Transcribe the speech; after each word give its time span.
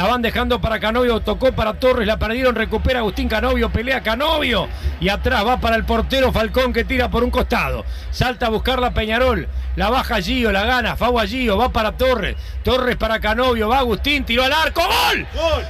La 0.00 0.06
van 0.06 0.22
dejando 0.22 0.62
para 0.62 0.80
Canovio, 0.80 1.20
tocó 1.20 1.52
para 1.52 1.74
Torres, 1.74 2.06
la 2.06 2.18
perdieron, 2.18 2.54
recupera 2.54 3.00
Agustín 3.00 3.28
Canovio, 3.28 3.68
pelea 3.68 4.02
Canovio 4.02 4.66
y 4.98 5.10
atrás 5.10 5.46
va 5.46 5.60
para 5.60 5.76
el 5.76 5.84
portero 5.84 6.32
Falcón 6.32 6.72
que 6.72 6.84
tira 6.84 7.10
por 7.10 7.22
un 7.22 7.30
costado. 7.30 7.84
Salta 8.10 8.46
a 8.46 8.48
buscar 8.48 8.78
la 8.78 8.94
Peñarol, 8.94 9.46
la 9.76 9.90
baja 9.90 10.22
Gio, 10.22 10.52
la 10.52 10.64
gana, 10.64 10.96
Fagua 10.96 11.26
Gio, 11.26 11.58
va 11.58 11.70
para 11.70 11.98
Torres, 11.98 12.34
Torres 12.64 12.96
para 12.96 13.20
Canovio, 13.20 13.68
va 13.68 13.80
Agustín, 13.80 14.24
tiró 14.24 14.42
al 14.42 14.54
arco, 14.54 14.80
¡gol! 14.80 15.26
¡Gol! 15.34 15.66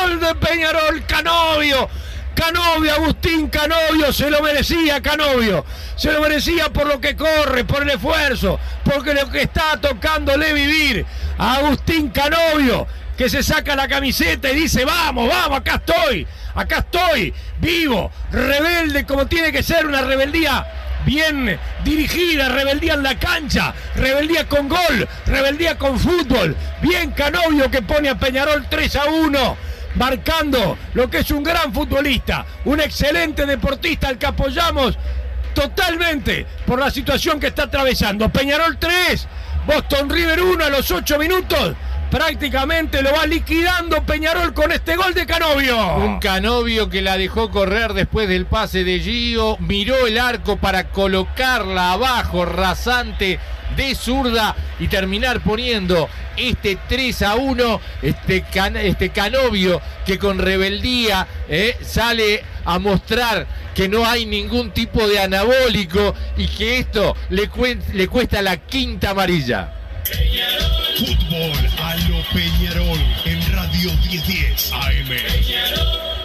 ¡Gol 0.00 0.20
de 0.20 0.34
Peñarol 0.34 1.04
Canovio! 1.04 1.90
Canovio, 2.38 2.94
Agustín 2.94 3.48
Canovio, 3.48 4.12
se 4.12 4.30
lo 4.30 4.40
merecía 4.40 5.02
Canovio, 5.02 5.64
se 5.96 6.12
lo 6.12 6.20
merecía 6.20 6.72
por 6.72 6.86
lo 6.86 7.00
que 7.00 7.16
corre, 7.16 7.64
por 7.64 7.82
el 7.82 7.90
esfuerzo, 7.90 8.60
porque 8.84 9.12
lo 9.12 9.28
que 9.28 9.42
está 9.42 9.76
tocándole 9.80 10.52
vivir 10.52 11.04
a 11.36 11.56
Agustín 11.56 12.10
Canovio, 12.10 12.86
que 13.16 13.28
se 13.28 13.42
saca 13.42 13.74
la 13.74 13.88
camiseta 13.88 14.52
y 14.52 14.54
dice, 14.54 14.84
vamos, 14.84 15.28
vamos, 15.28 15.58
acá 15.58 15.82
estoy, 15.84 16.28
acá 16.54 16.78
estoy, 16.78 17.34
vivo, 17.58 18.12
rebelde 18.30 19.04
como 19.04 19.26
tiene 19.26 19.50
que 19.50 19.64
ser 19.64 19.84
una 19.84 20.02
rebeldía 20.02 20.64
bien 21.04 21.58
dirigida, 21.82 22.50
rebeldía 22.50 22.94
en 22.94 23.02
la 23.02 23.18
cancha, 23.18 23.74
rebeldía 23.96 24.46
con 24.46 24.68
gol, 24.68 25.08
rebeldía 25.26 25.76
con 25.76 25.98
fútbol, 25.98 26.54
bien 26.82 27.10
Canovio 27.10 27.68
que 27.68 27.82
pone 27.82 28.08
a 28.08 28.14
Peñarol 28.16 28.66
3 28.70 28.94
a 28.94 29.04
1 29.06 29.67
marcando 29.98 30.78
lo 30.94 31.10
que 31.10 31.18
es 31.18 31.30
un 31.30 31.42
gran 31.42 31.74
futbolista, 31.74 32.46
un 32.64 32.80
excelente 32.80 33.44
deportista 33.44 34.08
al 34.08 34.18
que 34.18 34.26
apoyamos 34.26 34.96
totalmente 35.54 36.46
por 36.66 36.78
la 36.78 36.90
situación 36.90 37.40
que 37.40 37.48
está 37.48 37.64
atravesando. 37.64 38.28
Peñarol 38.28 38.78
3, 38.78 39.26
Boston 39.66 40.08
River 40.08 40.40
1 40.40 40.64
a 40.64 40.70
los 40.70 40.90
8 40.90 41.18
minutos. 41.18 41.74
Prácticamente 42.10 43.02
lo 43.02 43.12
va 43.12 43.26
liquidando 43.26 44.02
Peñarol 44.02 44.54
con 44.54 44.72
este 44.72 44.96
gol 44.96 45.12
de 45.12 45.26
Canovio. 45.26 45.96
Un 45.96 46.20
Canovio 46.20 46.88
que 46.88 47.02
la 47.02 47.18
dejó 47.18 47.50
correr 47.50 47.92
después 47.92 48.28
del 48.28 48.46
pase 48.46 48.82
de 48.82 49.00
Gio, 49.00 49.58
miró 49.58 50.06
el 50.06 50.18
arco 50.18 50.56
para 50.56 50.88
colocarla 50.88 51.92
abajo, 51.92 52.46
rasante 52.46 53.38
de 53.76 53.94
zurda 53.94 54.54
y 54.78 54.88
terminar 54.88 55.40
poniendo 55.40 56.08
este 56.36 56.78
3 56.88 57.22
a 57.22 57.34
1, 57.36 57.80
este, 58.02 58.42
can, 58.42 58.76
este 58.76 59.10
Canovio 59.10 59.80
que 60.06 60.18
con 60.18 60.38
rebeldía 60.38 61.26
eh, 61.48 61.76
sale 61.82 62.42
a 62.64 62.78
mostrar 62.78 63.46
que 63.74 63.88
no 63.88 64.04
hay 64.06 64.26
ningún 64.26 64.70
tipo 64.72 65.06
de 65.06 65.20
anabólico 65.20 66.14
y 66.36 66.46
que 66.48 66.78
esto 66.78 67.16
le, 67.30 67.48
le 67.92 68.08
cuesta 68.08 68.42
la 68.42 68.56
quinta 68.56 69.10
amarilla. 69.10 69.74
Fútbol 70.96 71.70
a 71.82 71.94
lo 72.08 72.22
Peñarol 72.32 72.98
en 73.24 73.52
Radio 73.52 73.90
1010 74.10 74.72
AM. 74.72 75.08
Restos 75.08 76.17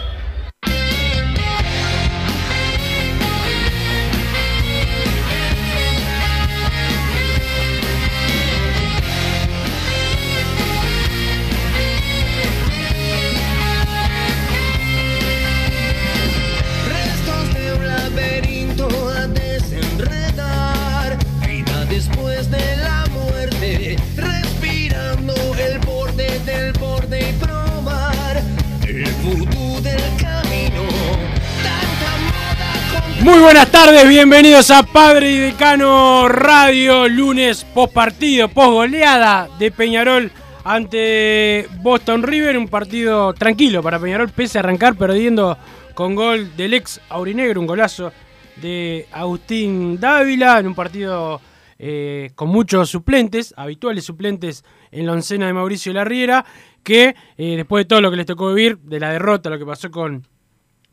Muy 33.24 33.40
buenas 33.40 33.72
tardes, 33.72 34.06
bienvenidos 34.10 34.70
a 34.70 34.84
Padre 34.84 35.32
y 35.32 35.38
Decano 35.38 36.28
Radio, 36.28 37.08
lunes 37.08 37.64
post 37.64 37.94
partido, 37.94 38.50
post 38.50 38.72
goleada 38.72 39.48
de 39.58 39.72
Peñarol 39.72 40.30
ante 40.66 41.70
Boston 41.82 42.22
River, 42.22 42.58
un 42.58 42.68
partido 42.68 43.34
tranquilo 43.34 43.82
para 43.82 43.98
Peñarol, 43.98 44.28
pese 44.28 44.58
a 44.58 44.62
arrancar 44.62 44.96
perdiendo 44.96 45.58
con 45.94 46.16
gol 46.16 46.54
del 46.58 46.74
ex 46.74 47.00
Aurinegro, 47.08 47.62
un 47.62 47.68
golazo 47.68 48.12
de 48.58 49.08
Agustín 49.14 50.02
Dávila, 50.02 50.60
en 50.60 50.68
un 50.68 50.76
partido 50.76 51.40
eh, 51.80 52.32
con 52.36 52.50
muchos 52.50 52.90
suplentes, 52.90 53.54
habituales 53.56 54.04
suplentes 54.04 54.66
en 54.92 55.06
la 55.06 55.14
oncena 55.14 55.48
de 55.48 55.54
Mauricio 55.54 55.94
Larriera, 55.94 56.44
que 56.84 57.16
eh, 57.38 57.56
después 57.56 57.86
de 57.86 57.88
todo 57.88 58.02
lo 58.02 58.12
que 58.12 58.18
les 58.18 58.26
tocó 58.26 58.54
vivir, 58.54 58.80
de 58.80 59.00
la 59.00 59.12
derrota, 59.12 59.50
lo 59.50 59.58
que 59.58 59.66
pasó 59.66 59.90
con 59.90 60.28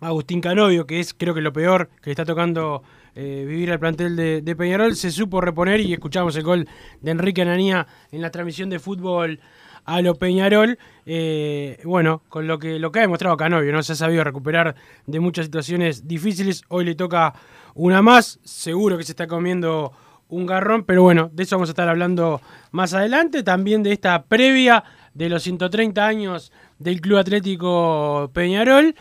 Agustín 0.00 0.40
Canovio, 0.40 0.86
que 0.86 1.00
es 1.00 1.14
creo 1.14 1.34
que 1.34 1.40
lo 1.40 1.52
peor 1.52 1.90
que 2.00 2.10
le 2.10 2.12
está 2.12 2.24
tocando 2.24 2.82
eh, 3.14 3.44
vivir 3.46 3.70
al 3.70 3.78
plantel 3.78 4.16
de, 4.16 4.56
Peñarol, 4.56 4.96
se 4.96 5.10
supo 5.10 5.40
reponer 5.40 5.80
y 5.80 5.92
escuchamos 5.92 6.36
el 6.36 6.42
gol 6.42 6.68
de 7.00 7.10
Enrique 7.10 7.42
Ananía 7.42 7.86
en 8.10 8.22
la 8.22 8.30
transmisión 8.30 8.70
de 8.70 8.78
fútbol 8.78 9.40
a 9.84 10.00
lo 10.00 10.14
Peñarol. 10.14 10.78
eh, 11.06 11.80
bueno, 11.84 12.22
con 12.28 12.46
lo 12.46 12.58
que, 12.58 12.78
lo 12.78 12.92
que 12.92 13.00
ha 13.00 13.02
demostrado 13.02 13.36
Canovio, 13.36 13.72
¿no? 13.72 13.82
Se 13.82 13.92
ha 13.92 13.96
sabido 13.96 14.24
recuperar 14.24 14.74
de 15.06 15.20
muchas 15.20 15.46
situaciones 15.46 16.06
difíciles. 16.06 16.62
Hoy 16.68 16.84
le 16.84 16.94
toca 16.94 17.34
una 17.74 18.00
más. 18.02 18.38
Seguro 18.44 18.96
que 18.96 19.04
se 19.04 19.12
está 19.12 19.26
comiendo 19.26 19.92
un 20.28 20.46
garrón, 20.46 20.84
pero 20.84 21.02
bueno, 21.02 21.30
de 21.32 21.42
eso 21.42 21.56
vamos 21.56 21.68
a 21.68 21.72
estar 21.72 21.88
hablando 21.88 22.40
más 22.70 22.94
adelante. 22.94 23.42
También 23.42 23.82
de 23.82 23.92
esta 23.92 24.24
previa 24.24 24.84
de 25.14 25.28
los 25.28 25.42
130 25.42 26.06
años 26.06 26.52
del 26.78 27.00
Club 27.00 27.18
Atlético 27.18 28.30
Peñarol. 28.32 28.94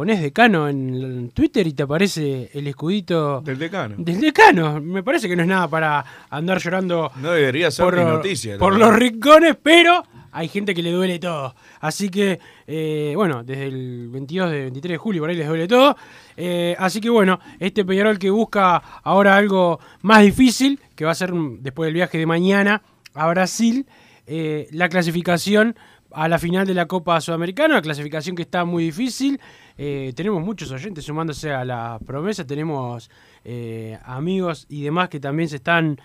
Pones 0.00 0.22
decano 0.22 0.66
en 0.66 1.30
Twitter 1.34 1.66
y 1.66 1.74
te 1.74 1.82
aparece 1.82 2.48
el 2.54 2.66
escudito 2.66 3.42
Del 3.42 3.58
decano. 3.58 3.96
del 3.98 4.18
decano. 4.18 4.80
Me 4.80 5.02
parece 5.02 5.28
que 5.28 5.36
no 5.36 5.42
es 5.42 5.48
nada 5.48 5.68
para 5.68 6.02
andar 6.30 6.58
llorando 6.58 7.12
No 7.16 7.32
debería 7.32 7.70
ser 7.70 7.84
por, 7.84 7.98
ni 7.98 8.04
noticia. 8.04 8.56
por 8.56 8.72
verdad. 8.72 8.86
los 8.92 8.98
rincones, 8.98 9.56
pero 9.62 10.02
hay 10.32 10.48
gente 10.48 10.74
que 10.74 10.82
le 10.82 10.90
duele 10.90 11.18
todo. 11.18 11.54
Así 11.80 12.08
que, 12.08 12.40
eh, 12.66 13.12
bueno, 13.14 13.44
desde 13.44 13.66
el 13.66 14.08
22 14.08 14.50
de 14.50 14.60
23 14.62 14.94
de 14.94 14.96
julio 14.96 15.20
por 15.20 15.28
ahí 15.28 15.36
les 15.36 15.46
duele 15.46 15.68
todo. 15.68 15.94
Eh, 16.34 16.74
así 16.78 17.02
que, 17.02 17.10
bueno, 17.10 17.38
este 17.58 17.84
Peñarol 17.84 18.18
que 18.18 18.30
busca 18.30 18.76
ahora 19.04 19.36
algo 19.36 19.80
más 20.00 20.22
difícil, 20.22 20.80
que 20.96 21.04
va 21.04 21.10
a 21.10 21.14
ser 21.14 21.30
después 21.34 21.88
del 21.88 21.92
viaje 21.94 22.16
de 22.16 22.24
mañana 22.24 22.80
a 23.12 23.28
Brasil, 23.28 23.84
eh, 24.26 24.66
la 24.70 24.88
clasificación 24.88 25.76
a 26.12 26.26
la 26.26 26.38
final 26.38 26.66
de 26.66 26.74
la 26.74 26.86
Copa 26.86 27.20
Sudamericana, 27.20 27.74
una 27.74 27.82
clasificación 27.82 28.34
que 28.34 28.42
está 28.42 28.64
muy 28.64 28.84
difícil. 28.84 29.38
Eh, 29.82 30.12
tenemos 30.14 30.42
muchos 30.42 30.70
oyentes 30.72 31.06
sumándose 31.06 31.52
a 31.52 31.64
la 31.64 31.98
promesa, 32.04 32.46
tenemos 32.46 33.10
eh, 33.44 33.98
amigos 34.04 34.66
y 34.68 34.82
demás 34.82 35.08
que 35.08 35.20
también 35.20 35.48
se 35.48 35.56
están 35.56 35.98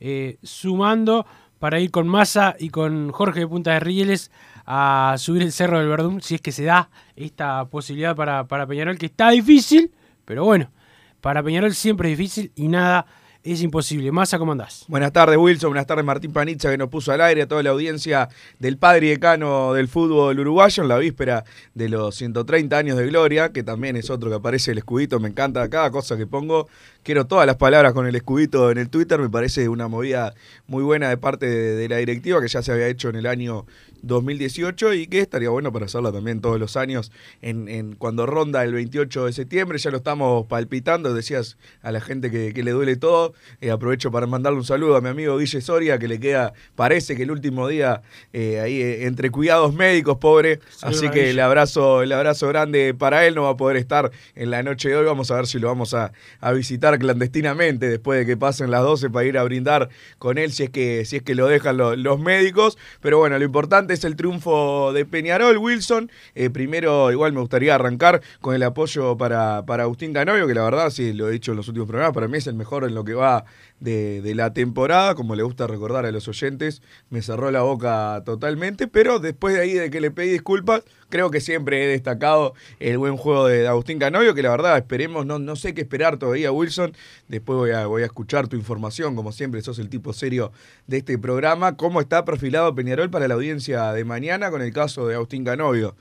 eh, 0.00 0.36
sumando 0.42 1.24
para 1.60 1.78
ir 1.78 1.92
con 1.92 2.08
Massa 2.08 2.56
y 2.58 2.70
con 2.70 3.12
Jorge 3.12 3.38
de 3.38 3.46
Punta 3.46 3.70
de 3.74 3.78
Rieles 3.78 4.32
a 4.66 5.14
subir 5.16 5.42
el 5.42 5.52
Cerro 5.52 5.78
del 5.78 5.86
Verdún, 5.86 6.20
si 6.22 6.34
es 6.34 6.40
que 6.40 6.50
se 6.50 6.64
da 6.64 6.90
esta 7.14 7.66
posibilidad 7.66 8.16
para, 8.16 8.48
para 8.48 8.66
Peñarol, 8.66 8.98
que 8.98 9.06
está 9.06 9.30
difícil, 9.30 9.92
pero 10.24 10.44
bueno, 10.44 10.72
para 11.20 11.40
Peñarol 11.40 11.72
siempre 11.72 12.10
es 12.10 12.18
difícil 12.18 12.50
y 12.56 12.66
nada 12.66 13.06
es 13.42 13.62
imposible. 13.62 14.12
Massa, 14.12 14.38
¿cómo 14.38 14.52
andás? 14.52 14.84
Buenas 14.88 15.12
tardes, 15.12 15.38
Wilson. 15.38 15.70
Buenas 15.70 15.86
tardes, 15.86 16.04
Martín 16.04 16.32
Panizza, 16.32 16.70
que 16.70 16.76
nos 16.76 16.88
puso 16.88 17.12
al 17.12 17.20
aire 17.20 17.42
a 17.42 17.48
toda 17.48 17.62
la 17.62 17.70
audiencia 17.70 18.28
del 18.58 18.76
padre 18.76 19.08
decano 19.08 19.72
del 19.72 19.88
fútbol 19.88 20.38
uruguayo 20.38 20.82
en 20.82 20.88
la 20.88 20.98
víspera 20.98 21.44
de 21.74 21.88
los 21.88 22.14
130 22.16 22.76
años 22.76 22.98
de 22.98 23.06
gloria, 23.06 23.50
que 23.52 23.62
también 23.62 23.96
es 23.96 24.10
otro 24.10 24.28
que 24.28 24.36
aparece 24.36 24.72
el 24.72 24.78
escudito. 24.78 25.20
Me 25.20 25.28
encanta 25.28 25.68
cada 25.70 25.90
cosa 25.90 26.16
que 26.16 26.26
pongo. 26.26 26.68
Quiero 27.02 27.26
todas 27.26 27.46
las 27.46 27.56
palabras 27.56 27.94
con 27.94 28.06
el 28.06 28.14
escudito 28.14 28.70
en 28.70 28.76
el 28.78 28.90
Twitter. 28.90 29.18
Me 29.18 29.30
parece 29.30 29.68
una 29.68 29.88
movida 29.88 30.34
muy 30.66 30.82
buena 30.82 31.08
de 31.08 31.16
parte 31.16 31.46
de, 31.46 31.74
de 31.74 31.88
la 31.88 31.96
directiva 31.96 32.40
que 32.42 32.48
ya 32.48 32.62
se 32.62 32.72
había 32.72 32.88
hecho 32.88 33.08
en 33.08 33.16
el 33.16 33.26
año 33.26 33.64
2018 34.02 34.94
y 34.94 35.06
que 35.06 35.20
estaría 35.20 35.50
bueno 35.50 35.72
para 35.72 35.86
hacerla 35.86 36.12
también 36.12 36.40
todos 36.40 36.58
los 36.58 36.76
años 36.76 37.12
en, 37.42 37.68
en 37.68 37.94
cuando 37.94 38.26
ronda 38.26 38.64
el 38.64 38.72
28 38.72 39.26
de 39.26 39.32
septiembre. 39.32 39.78
Ya 39.78 39.90
lo 39.90 39.98
estamos 39.98 40.46
palpitando. 40.46 41.14
Decías 41.14 41.56
a 41.82 41.92
la 41.92 42.00
gente 42.00 42.30
que, 42.30 42.52
que 42.52 42.62
le 42.62 42.72
duele 42.72 42.96
todo. 42.96 43.34
Eh, 43.60 43.70
aprovecho 43.70 44.10
para 44.10 44.26
mandarle 44.26 44.58
un 44.58 44.64
saludo 44.64 44.96
a 44.96 45.00
mi 45.00 45.08
amigo 45.08 45.38
Guille 45.38 45.60
Soria, 45.60 45.98
que 45.98 46.08
le 46.08 46.20
queda, 46.20 46.52
parece 46.74 47.16
que 47.16 47.22
el 47.22 47.30
último 47.30 47.68
día 47.68 48.02
eh, 48.32 48.60
ahí 48.60 48.80
eh, 48.80 49.06
entre 49.06 49.30
cuidados 49.30 49.74
médicos, 49.74 50.18
pobre. 50.18 50.60
Así 50.82 51.08
que 51.10 51.30
el 51.30 51.40
abrazo, 51.40 52.02
el 52.02 52.12
abrazo 52.12 52.48
grande 52.48 52.94
para 52.94 53.26
él. 53.26 53.34
No 53.34 53.44
va 53.44 53.50
a 53.50 53.56
poder 53.56 53.76
estar 53.76 54.10
en 54.34 54.50
la 54.50 54.62
noche 54.62 54.88
de 54.88 54.96
hoy. 54.96 55.06
Vamos 55.06 55.30
a 55.30 55.36
ver 55.36 55.46
si 55.46 55.58
lo 55.58 55.68
vamos 55.68 55.94
a, 55.94 56.12
a 56.40 56.52
visitar 56.52 56.89
clandestinamente 56.98 57.88
después 57.88 58.18
de 58.20 58.26
que 58.26 58.36
pasen 58.36 58.70
las 58.70 58.82
12 58.82 59.10
para 59.10 59.26
ir 59.26 59.38
a 59.38 59.44
brindar 59.44 59.88
con 60.18 60.38
él 60.38 60.52
si 60.52 60.64
es 60.64 60.70
que, 60.70 61.04
si 61.04 61.16
es 61.16 61.22
que 61.22 61.34
lo 61.34 61.46
dejan 61.46 61.76
lo- 61.76 61.96
los 61.96 62.18
médicos. 62.20 62.78
Pero 63.00 63.18
bueno, 63.18 63.38
lo 63.38 63.44
importante 63.44 63.94
es 63.94 64.04
el 64.04 64.16
triunfo 64.16 64.92
de 64.92 65.04
Peñarol, 65.06 65.58
Wilson. 65.58 66.10
Eh, 66.34 66.50
primero, 66.50 67.10
igual 67.12 67.32
me 67.32 67.40
gustaría 67.40 67.74
arrancar 67.74 68.20
con 68.40 68.54
el 68.54 68.62
apoyo 68.62 69.16
para, 69.16 69.64
para 69.66 69.84
Agustín 69.84 70.12
Canovio, 70.12 70.46
que 70.46 70.54
la 70.54 70.64
verdad, 70.64 70.90
sí, 70.90 71.12
lo 71.12 71.28
he 71.28 71.32
dicho 71.32 71.52
en 71.52 71.56
los 71.58 71.68
últimos 71.68 71.88
programas, 71.88 72.14
para 72.14 72.28
mí 72.28 72.38
es 72.38 72.46
el 72.46 72.54
mejor 72.54 72.84
en 72.84 72.94
lo 72.94 73.04
que 73.04 73.14
va 73.14 73.44
de, 73.80 74.22
de 74.22 74.34
la 74.34 74.52
temporada, 74.52 75.14
como 75.14 75.34
le 75.34 75.42
gusta 75.42 75.66
recordar 75.66 76.06
a 76.06 76.12
los 76.12 76.28
oyentes, 76.28 76.82
me 77.08 77.22
cerró 77.22 77.50
la 77.50 77.62
boca 77.62 78.22
totalmente, 78.24 78.86
pero 78.86 79.18
después 79.18 79.54
de 79.54 79.60
ahí 79.62 79.72
de 79.72 79.90
que 79.90 80.00
le 80.00 80.10
pedí 80.10 80.30
disculpas, 80.30 80.82
creo 81.08 81.30
que 81.30 81.40
siempre 81.40 81.84
he 81.84 81.88
destacado 81.88 82.54
el 82.78 82.98
buen 82.98 83.16
juego 83.16 83.46
de 83.46 83.66
Agustín 83.66 83.98
Canovio, 83.98 84.34
que 84.34 84.42
la 84.42 84.50
verdad 84.50 84.76
esperemos, 84.76 85.26
no, 85.26 85.38
no 85.38 85.56
sé 85.56 85.74
qué 85.74 85.82
esperar 85.82 86.18
todavía, 86.18 86.52
Wilson, 86.52 86.92
después 87.28 87.56
voy 87.56 87.70
a, 87.72 87.86
voy 87.86 88.02
a 88.02 88.06
escuchar 88.06 88.48
tu 88.48 88.56
información, 88.56 89.16
como 89.16 89.32
siempre 89.32 89.60
sos 89.62 89.78
el 89.78 89.88
tipo 89.88 90.12
serio 90.12 90.52
de 90.86 90.98
este 90.98 91.18
programa, 91.18 91.76
cómo 91.76 92.00
está 92.00 92.24
perfilado 92.24 92.74
Peñarol 92.74 93.10
para 93.10 93.28
la 93.28 93.34
audiencia 93.34 93.92
de 93.92 94.04
mañana 94.04 94.50
con 94.50 94.62
el 94.62 94.72
caso 94.72 95.06
de 95.06 95.16
Agustín 95.16 95.44
Canovio. 95.44 95.96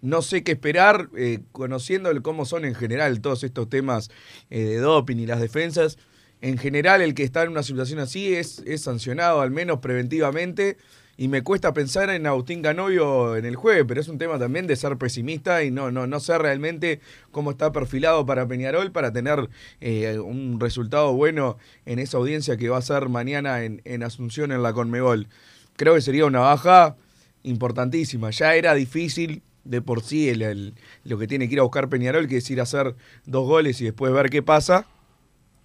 No 0.00 0.20
sé 0.20 0.42
qué 0.42 0.52
esperar, 0.52 1.08
eh, 1.16 1.40
conociendo 1.52 2.10
cómo 2.22 2.44
son 2.44 2.66
en 2.66 2.74
general 2.74 3.22
todos 3.22 3.42
estos 3.42 3.70
temas 3.70 4.10
eh, 4.50 4.60
de 4.60 4.76
doping 4.76 5.16
y 5.16 5.26
las 5.26 5.40
defensas. 5.40 5.96
En 6.40 6.58
general, 6.58 7.00
el 7.00 7.14
que 7.14 7.22
está 7.22 7.42
en 7.42 7.50
una 7.50 7.62
situación 7.62 7.98
así 8.00 8.34
es, 8.34 8.62
sancionado, 8.76 9.40
al 9.40 9.50
menos 9.50 9.78
preventivamente. 9.80 10.76
Y 11.16 11.28
me 11.28 11.42
cuesta 11.42 11.72
pensar 11.72 12.10
en 12.10 12.26
Agustín 12.26 12.60
Canovio 12.60 13.36
en 13.36 13.44
el 13.44 13.54
jueves, 13.54 13.84
pero 13.86 14.00
es 14.00 14.08
un 14.08 14.18
tema 14.18 14.36
también 14.36 14.66
de 14.66 14.74
ser 14.74 14.96
pesimista 14.98 15.62
y 15.62 15.70
no, 15.70 15.92
no, 15.92 16.08
no 16.08 16.18
sé 16.18 16.36
realmente 16.38 16.98
cómo 17.30 17.52
está 17.52 17.70
perfilado 17.70 18.26
para 18.26 18.48
Peñarol 18.48 18.90
para 18.90 19.12
tener 19.12 19.48
eh, 19.80 20.18
un 20.18 20.58
resultado 20.58 21.12
bueno 21.12 21.56
en 21.86 22.00
esa 22.00 22.16
audiencia 22.18 22.56
que 22.56 22.68
va 22.68 22.78
a 22.78 22.82
ser 22.82 23.08
mañana 23.08 23.62
en, 23.62 23.80
en 23.84 24.02
Asunción 24.02 24.50
en 24.50 24.64
la 24.64 24.72
Conmebol. 24.72 25.28
Creo 25.76 25.94
que 25.94 26.00
sería 26.00 26.26
una 26.26 26.40
baja 26.40 26.96
importantísima. 27.44 28.30
Ya 28.30 28.56
era 28.56 28.74
difícil 28.74 29.42
de 29.62 29.80
por 29.80 30.02
sí 30.02 30.28
el- 30.28 30.42
el- 30.42 30.74
lo 31.04 31.16
que 31.16 31.28
tiene 31.28 31.46
que 31.46 31.54
ir 31.54 31.60
a 31.60 31.62
buscar 31.62 31.88
Peñarol, 31.88 32.26
que 32.26 32.38
es 32.38 32.50
ir 32.50 32.58
a 32.58 32.64
hacer 32.64 32.96
dos 33.24 33.46
goles 33.46 33.80
y 33.80 33.84
después 33.84 34.12
ver 34.12 34.30
qué 34.30 34.42
pasa. 34.42 34.86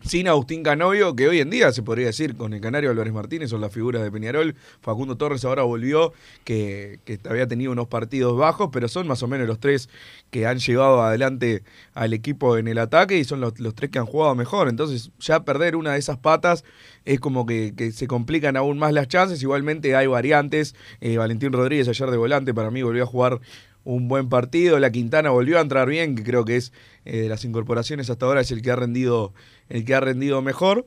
Sin 0.02 0.30
Agustín 0.30 0.64
Canovio, 0.64 1.16
que 1.16 1.28
hoy 1.28 1.40
en 1.40 1.50
día 1.50 1.72
se 1.74 1.84
podría 1.84 2.08
decir 2.08 2.36
con 2.36 2.54
el 2.54 2.62
Canario 2.62 2.90
Álvarez 2.90 3.14
Martínez 3.14 3.50
son 3.50 3.60
las 3.62 3.74
figuras 3.74 4.02
de 4.02 4.12
Peñarol. 4.12 4.56
Facundo 4.82 5.18
Torres 5.18 5.44
ahora 5.44 5.64
volvió, 5.64 6.14
que, 6.46 7.00
que 7.04 7.20
había 7.30 7.48
tenido 7.48 7.72
unos 7.72 7.88
partidos 7.88 8.38
bajos, 8.38 8.70
pero 8.72 8.88
son 8.88 9.08
más 9.08 9.22
o 9.24 9.28
menos 9.28 9.48
los 9.48 9.60
tres 9.60 9.90
que 10.32 10.48
han 10.48 10.60
llevado 10.60 11.02
adelante 11.02 11.64
al 11.94 12.14
equipo 12.14 12.58
en 12.58 12.70
el 12.70 12.78
ataque 12.78 13.18
y 13.18 13.26
son 13.26 13.42
los, 13.42 13.60
los 13.60 13.76
tres 13.76 13.92
que 13.92 14.00
han 14.00 14.06
jugado 14.06 14.36
mejor. 14.36 14.70
Entonces, 14.70 15.12
ya 15.20 15.44
perder 15.44 15.76
una 15.76 15.94
de 15.94 16.00
esas 16.00 16.18
patas 16.18 16.64
es 17.10 17.20
como 17.20 17.48
que, 17.48 17.74
que 17.76 17.92
se 17.92 18.06
complican 18.06 18.56
aún 18.56 18.78
más 18.78 18.94
las 18.94 19.08
chances. 19.08 19.42
Igualmente 19.42 19.96
hay 19.96 20.06
variantes. 20.06 20.76
Eh, 21.02 21.18
Valentín 21.18 21.52
Rodríguez 21.52 21.88
ayer 21.88 22.12
de 22.12 22.18
volante 22.18 22.54
para 22.54 22.70
mí 22.70 22.84
volvió 22.84 23.02
a 23.02 23.08
jugar 23.08 23.40
un 23.84 24.08
buen 24.08 24.30
partido. 24.30 24.78
La 24.78 24.92
Quintana 24.92 25.32
volvió 25.32 25.58
a 25.58 25.62
entrar 25.62 25.90
bien, 25.90 26.16
que 26.16 26.24
creo 26.24 26.46
que 26.46 26.58
es 26.58 26.72
eh, 27.06 27.22
de 27.22 27.30
las 27.30 27.44
incorporaciones 27.46 28.12
hasta 28.12 28.28
ahora 28.28 28.42
es 28.42 28.52
el 28.52 28.62
que 28.62 28.70
ha 28.70 28.76
rendido, 28.76 29.34
el 29.70 29.86
que 29.86 29.96
ha 29.96 30.00
rendido 30.00 30.44
mejor. 30.44 30.86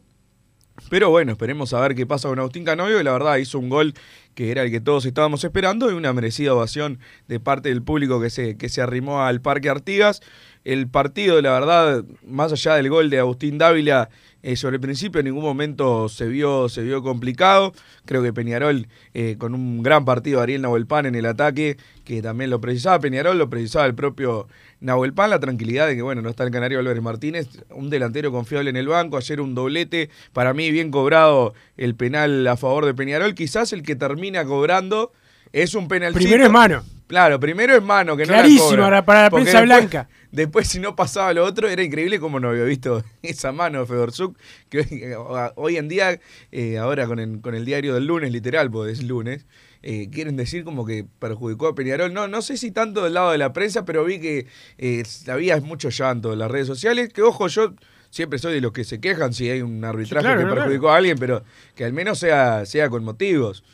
Pero 0.90 1.10
bueno, 1.10 1.32
esperemos 1.32 1.74
a 1.74 1.80
ver 1.80 1.96
qué 1.96 2.06
pasa 2.06 2.28
con 2.28 2.38
Agustín 2.38 2.64
Canovio, 2.64 2.98
que 2.98 3.04
la 3.04 3.12
verdad 3.12 3.36
hizo 3.38 3.58
un 3.58 3.68
gol 3.68 3.92
que 4.36 4.52
era 4.52 4.62
el 4.62 4.70
que 4.70 4.80
todos 4.80 5.04
estábamos 5.04 5.42
esperando 5.42 5.90
y 5.90 5.94
una 5.94 6.12
merecida 6.12 6.54
ovación 6.54 7.00
de 7.26 7.40
parte 7.40 7.68
del 7.68 7.82
público 7.82 8.20
que 8.20 8.30
se, 8.30 8.56
que 8.56 8.68
se 8.68 8.80
arrimó 8.80 9.22
al 9.22 9.40
Parque 9.40 9.68
Artigas. 9.68 10.22
El 10.64 10.88
partido, 10.88 11.42
la 11.42 11.50
verdad, 11.50 12.04
más 12.24 12.52
allá 12.52 12.76
del 12.76 12.88
gol 12.88 13.10
de 13.10 13.18
Agustín 13.18 13.58
Dávila, 13.58 14.08
eh, 14.42 14.56
sobre 14.56 14.76
el 14.76 14.80
principio 14.80 15.20
en 15.20 15.26
ningún 15.26 15.44
momento 15.44 16.08
se 16.08 16.26
vio, 16.26 16.68
se 16.68 16.82
vio 16.82 17.02
complicado. 17.02 17.72
Creo 18.04 18.22
que 18.22 18.32
Peñarol, 18.32 18.88
eh, 19.14 19.36
con 19.38 19.54
un 19.54 19.82
gran 19.82 20.04
partido 20.04 20.40
Ariel 20.40 20.62
Nahuelpan 20.62 21.06
en 21.06 21.14
el 21.14 21.26
ataque, 21.26 21.76
que 22.04 22.22
también 22.22 22.50
lo 22.50 22.60
precisaba 22.60 22.98
Peñarol, 22.98 23.38
lo 23.38 23.48
precisaba 23.48 23.86
el 23.86 23.94
propio 23.94 24.48
Nahuelpan, 24.80 25.30
la 25.30 25.38
tranquilidad 25.38 25.86
de 25.86 25.94
que, 25.94 26.02
bueno, 26.02 26.22
no 26.22 26.30
está 26.30 26.42
el 26.44 26.50
Canario 26.50 26.80
Álvarez 26.80 27.02
Martínez, 27.02 27.48
un 27.70 27.88
delantero 27.88 28.32
confiable 28.32 28.70
en 28.70 28.76
el 28.76 28.88
banco, 28.88 29.16
ayer 29.16 29.40
un 29.40 29.54
doblete, 29.54 30.10
para 30.32 30.54
mí 30.54 30.70
bien 30.70 30.90
cobrado 30.90 31.54
el 31.76 31.94
penal 31.94 32.46
a 32.48 32.56
favor 32.56 32.84
de 32.84 32.94
Peñarol, 32.94 33.34
quizás 33.34 33.72
el 33.72 33.82
que 33.82 33.94
termina 33.94 34.44
cobrando 34.44 35.12
es 35.52 35.74
un 35.74 35.86
penal. 35.86 36.12
Primero 36.14 36.44
es 36.44 36.50
mano. 36.50 36.82
Claro, 37.12 37.38
primero 37.38 37.76
es 37.76 37.82
mano, 37.82 38.16
que 38.16 38.24
no 38.24 38.32
la 38.32 38.38
Clarísimo 38.38 38.70
para- 38.84 39.04
para 39.04 39.22
la 39.24 39.30
prensa 39.30 39.60
después- 39.60 39.64
blanca. 39.80 40.08
Después, 40.30 40.66
si 40.66 40.80
no 40.80 40.96
pasaba 40.96 41.34
lo 41.34 41.44
otro, 41.44 41.68
era 41.68 41.82
increíble 41.82 42.18
como 42.18 42.40
no 42.40 42.48
había 42.48 42.64
visto 42.64 43.04
esa 43.22 43.52
mano 43.52 43.80
de 43.80 43.86
Fedorzuk, 43.86 44.34
que 44.70 44.80
hoy, 44.80 45.04
hoy 45.56 45.76
en 45.76 45.88
día, 45.88 46.18
eh, 46.52 46.78
ahora 46.78 47.06
con 47.06 47.18
el, 47.18 47.42
con 47.42 47.54
el 47.54 47.66
diario 47.66 47.92
del 47.92 48.06
lunes, 48.06 48.32
literal, 48.32 48.70
porque 48.70 48.92
es 48.92 49.02
lunes, 49.02 49.44
eh, 49.82 50.08
quieren 50.10 50.36
decir 50.36 50.64
como 50.64 50.86
que 50.86 51.04
perjudicó 51.18 51.66
a 51.68 51.74
Peñarol. 51.74 52.14
No, 52.14 52.28
no 52.28 52.40
sé 52.40 52.56
si 52.56 52.70
tanto 52.70 53.04
del 53.04 53.12
lado 53.12 53.30
de 53.32 53.36
la 53.36 53.52
prensa, 53.52 53.84
pero 53.84 54.04
vi 54.06 54.18
que 54.18 54.46
eh, 54.78 55.02
había 55.28 55.60
mucho 55.60 55.90
llanto 55.90 56.32
en 56.32 56.38
las 56.38 56.50
redes 56.50 56.66
sociales, 56.66 57.12
que 57.12 57.20
ojo, 57.20 57.46
yo 57.48 57.74
siempre 58.08 58.38
soy 58.38 58.54
de 58.54 58.62
los 58.62 58.72
que 58.72 58.84
se 58.84 59.00
quejan 59.00 59.34
si 59.34 59.50
hay 59.50 59.60
un 59.60 59.84
arbitraje 59.84 60.24
claro, 60.24 60.40
que 60.40 60.46
no, 60.46 60.54
perjudicó 60.54 60.90
a 60.90 60.96
alguien, 60.96 61.18
pero 61.18 61.44
que 61.74 61.84
al 61.84 61.92
menos 61.92 62.18
sea, 62.18 62.64
sea 62.64 62.88
con 62.88 63.04
motivos. 63.04 63.64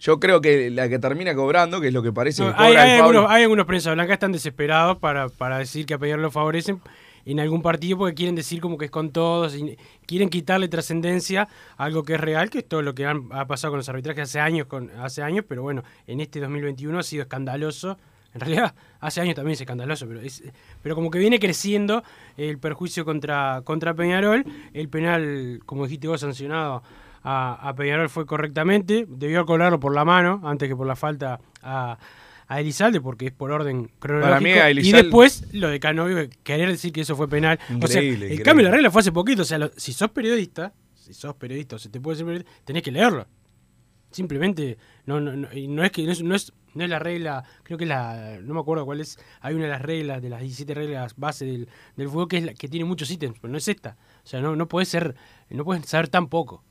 Yo 0.00 0.18
creo 0.18 0.40
que 0.40 0.70
la 0.70 0.88
que 0.88 0.98
termina 0.98 1.34
cobrando, 1.34 1.80
que 1.80 1.88
es 1.88 1.94
lo 1.94 2.02
que 2.02 2.12
parece 2.12 2.42
No, 2.42 2.56
que 2.56 2.62
hay, 2.62 2.68
cobra 2.70 2.82
hay 2.82 2.90
el 2.94 3.00
algunos, 3.00 3.30
hay 3.30 3.42
algunos 3.42 3.66
prensa 3.66 3.92
blanca 3.92 4.08
que 4.08 4.14
están 4.14 4.32
desesperados 4.32 4.96
para, 4.98 5.28
para 5.28 5.58
decir 5.58 5.86
que 5.86 5.94
a 5.94 5.98
Peñarol 5.98 6.22
lo 6.22 6.30
favorecen 6.30 6.80
en 7.26 7.38
algún 7.38 7.60
partido 7.60 7.98
porque 7.98 8.14
quieren 8.14 8.34
decir 8.34 8.60
como 8.62 8.78
que 8.78 8.86
es 8.86 8.90
con 8.90 9.10
todos 9.10 9.54
y 9.54 9.76
quieren 10.06 10.30
quitarle 10.30 10.68
trascendencia 10.68 11.48
a 11.76 11.84
algo 11.84 12.02
que 12.02 12.14
es 12.14 12.20
real, 12.20 12.48
que 12.48 12.58
es 12.60 12.66
todo 12.68 12.80
lo 12.80 12.94
que 12.94 13.04
han- 13.04 13.28
ha 13.30 13.46
pasado 13.46 13.72
con 13.72 13.78
los 13.78 13.88
arbitrajes 13.90 14.22
hace 14.22 14.40
años, 14.40 14.66
con, 14.66 14.90
hace 14.98 15.22
años, 15.22 15.44
pero 15.46 15.62
bueno, 15.62 15.82
en 16.06 16.20
este 16.20 16.40
2021 16.40 16.98
ha 16.98 17.02
sido 17.02 17.22
escandaloso. 17.24 17.98
En 18.32 18.40
realidad, 18.40 18.74
hace 19.00 19.20
años 19.20 19.34
también 19.34 19.52
es 19.52 19.60
escandaloso, 19.60 20.06
pero, 20.08 20.20
es, 20.22 20.42
pero 20.82 20.94
como 20.94 21.10
que 21.10 21.18
viene 21.18 21.38
creciendo 21.38 22.02
el 22.38 22.58
perjuicio 22.58 23.04
contra, 23.04 23.60
contra 23.64 23.92
Peñarol. 23.92 24.44
El 24.72 24.88
penal, 24.88 25.60
como 25.66 25.84
dijiste 25.84 26.08
vos, 26.08 26.22
sancionado 26.22 26.82
a, 27.22 27.68
a 27.68 27.74
Peñarol 27.74 28.08
fue 28.08 28.26
correctamente. 28.26 29.06
Debió 29.08 29.44
cobrarlo 29.46 29.78
por 29.80 29.94
la 29.94 30.04
mano 30.04 30.40
antes 30.44 30.68
que 30.68 30.76
por 30.76 30.86
la 30.86 30.96
falta 30.96 31.40
a, 31.62 31.98
a 32.48 32.60
Elizalde, 32.60 33.00
porque 33.00 33.26
es 33.26 33.32
por 33.32 33.50
orden 33.52 33.90
cronológico. 33.98 34.30
Para 34.30 34.40
mí 34.40 34.50
a 34.52 34.70
Y 34.70 34.90
después 34.92 35.52
lo 35.52 35.68
de 35.68 35.78
Canovio, 35.80 36.16
que 36.16 36.30
querer 36.42 36.68
decir 36.68 36.92
que 36.92 37.02
eso 37.02 37.16
fue 37.16 37.28
penal. 37.28 37.58
o 37.62 37.86
sea, 37.86 38.02
Increíble, 38.02 38.02
el 38.02 38.14
increíble. 38.32 38.42
cambio 38.42 38.64
de 38.66 38.70
la 38.70 38.76
regla 38.76 38.90
fue 38.90 39.00
hace 39.00 39.12
poquito. 39.12 39.42
O 39.42 39.44
sea, 39.44 39.58
lo- 39.58 39.70
si 39.76 39.92
sos 39.92 40.10
periodista, 40.10 40.72
si 40.94 41.14
sos 41.14 41.34
periodista 41.34 41.76
o 41.76 41.78
se 41.78 41.88
te 41.90 42.00
puede 42.00 42.16
ser 42.16 42.26
periodista, 42.26 42.52
tenés 42.64 42.82
que 42.82 42.90
leerlo. 42.90 43.26
Simplemente, 44.10 44.76
no, 45.06 45.20
no, 45.20 45.36
no, 45.36 45.52
y 45.52 45.68
no 45.68 45.84
es 45.84 45.92
que 45.92 46.02
no 46.02 46.10
es, 46.10 46.20
no 46.20 46.34
es, 46.34 46.52
no 46.74 46.82
es 46.82 46.90
la 46.90 46.98
regla, 46.98 47.44
creo 47.62 47.78
que 47.78 47.84
es 47.84 47.88
la, 47.88 48.38
no 48.42 48.54
me 48.54 48.60
acuerdo 48.60 48.84
cuál 48.84 49.00
es, 49.00 49.20
hay 49.40 49.54
una 49.54 49.64
de 49.66 49.70
las 49.70 49.82
reglas, 49.82 50.20
de 50.20 50.28
las 50.30 50.40
17 50.40 50.74
reglas 50.74 51.14
base 51.16 51.44
del, 51.44 51.68
del 51.96 52.08
fútbol 52.08 52.26
que 52.26 52.38
es 52.38 52.44
la, 52.44 52.54
que 52.54 52.66
tiene 52.68 52.84
muchos 52.86 53.08
ítems, 53.08 53.38
pero 53.40 53.52
no 53.52 53.58
es 53.58 53.68
esta. 53.68 53.96
O 54.24 54.26
sea, 54.26 54.40
no, 54.40 54.56
no 54.56 54.66
puede 54.66 54.84
ser, 54.86 55.14
no 55.48 55.64
puedes 55.64 55.86
saber 55.86 56.08
tan 56.08 56.26
poco. 56.26 56.64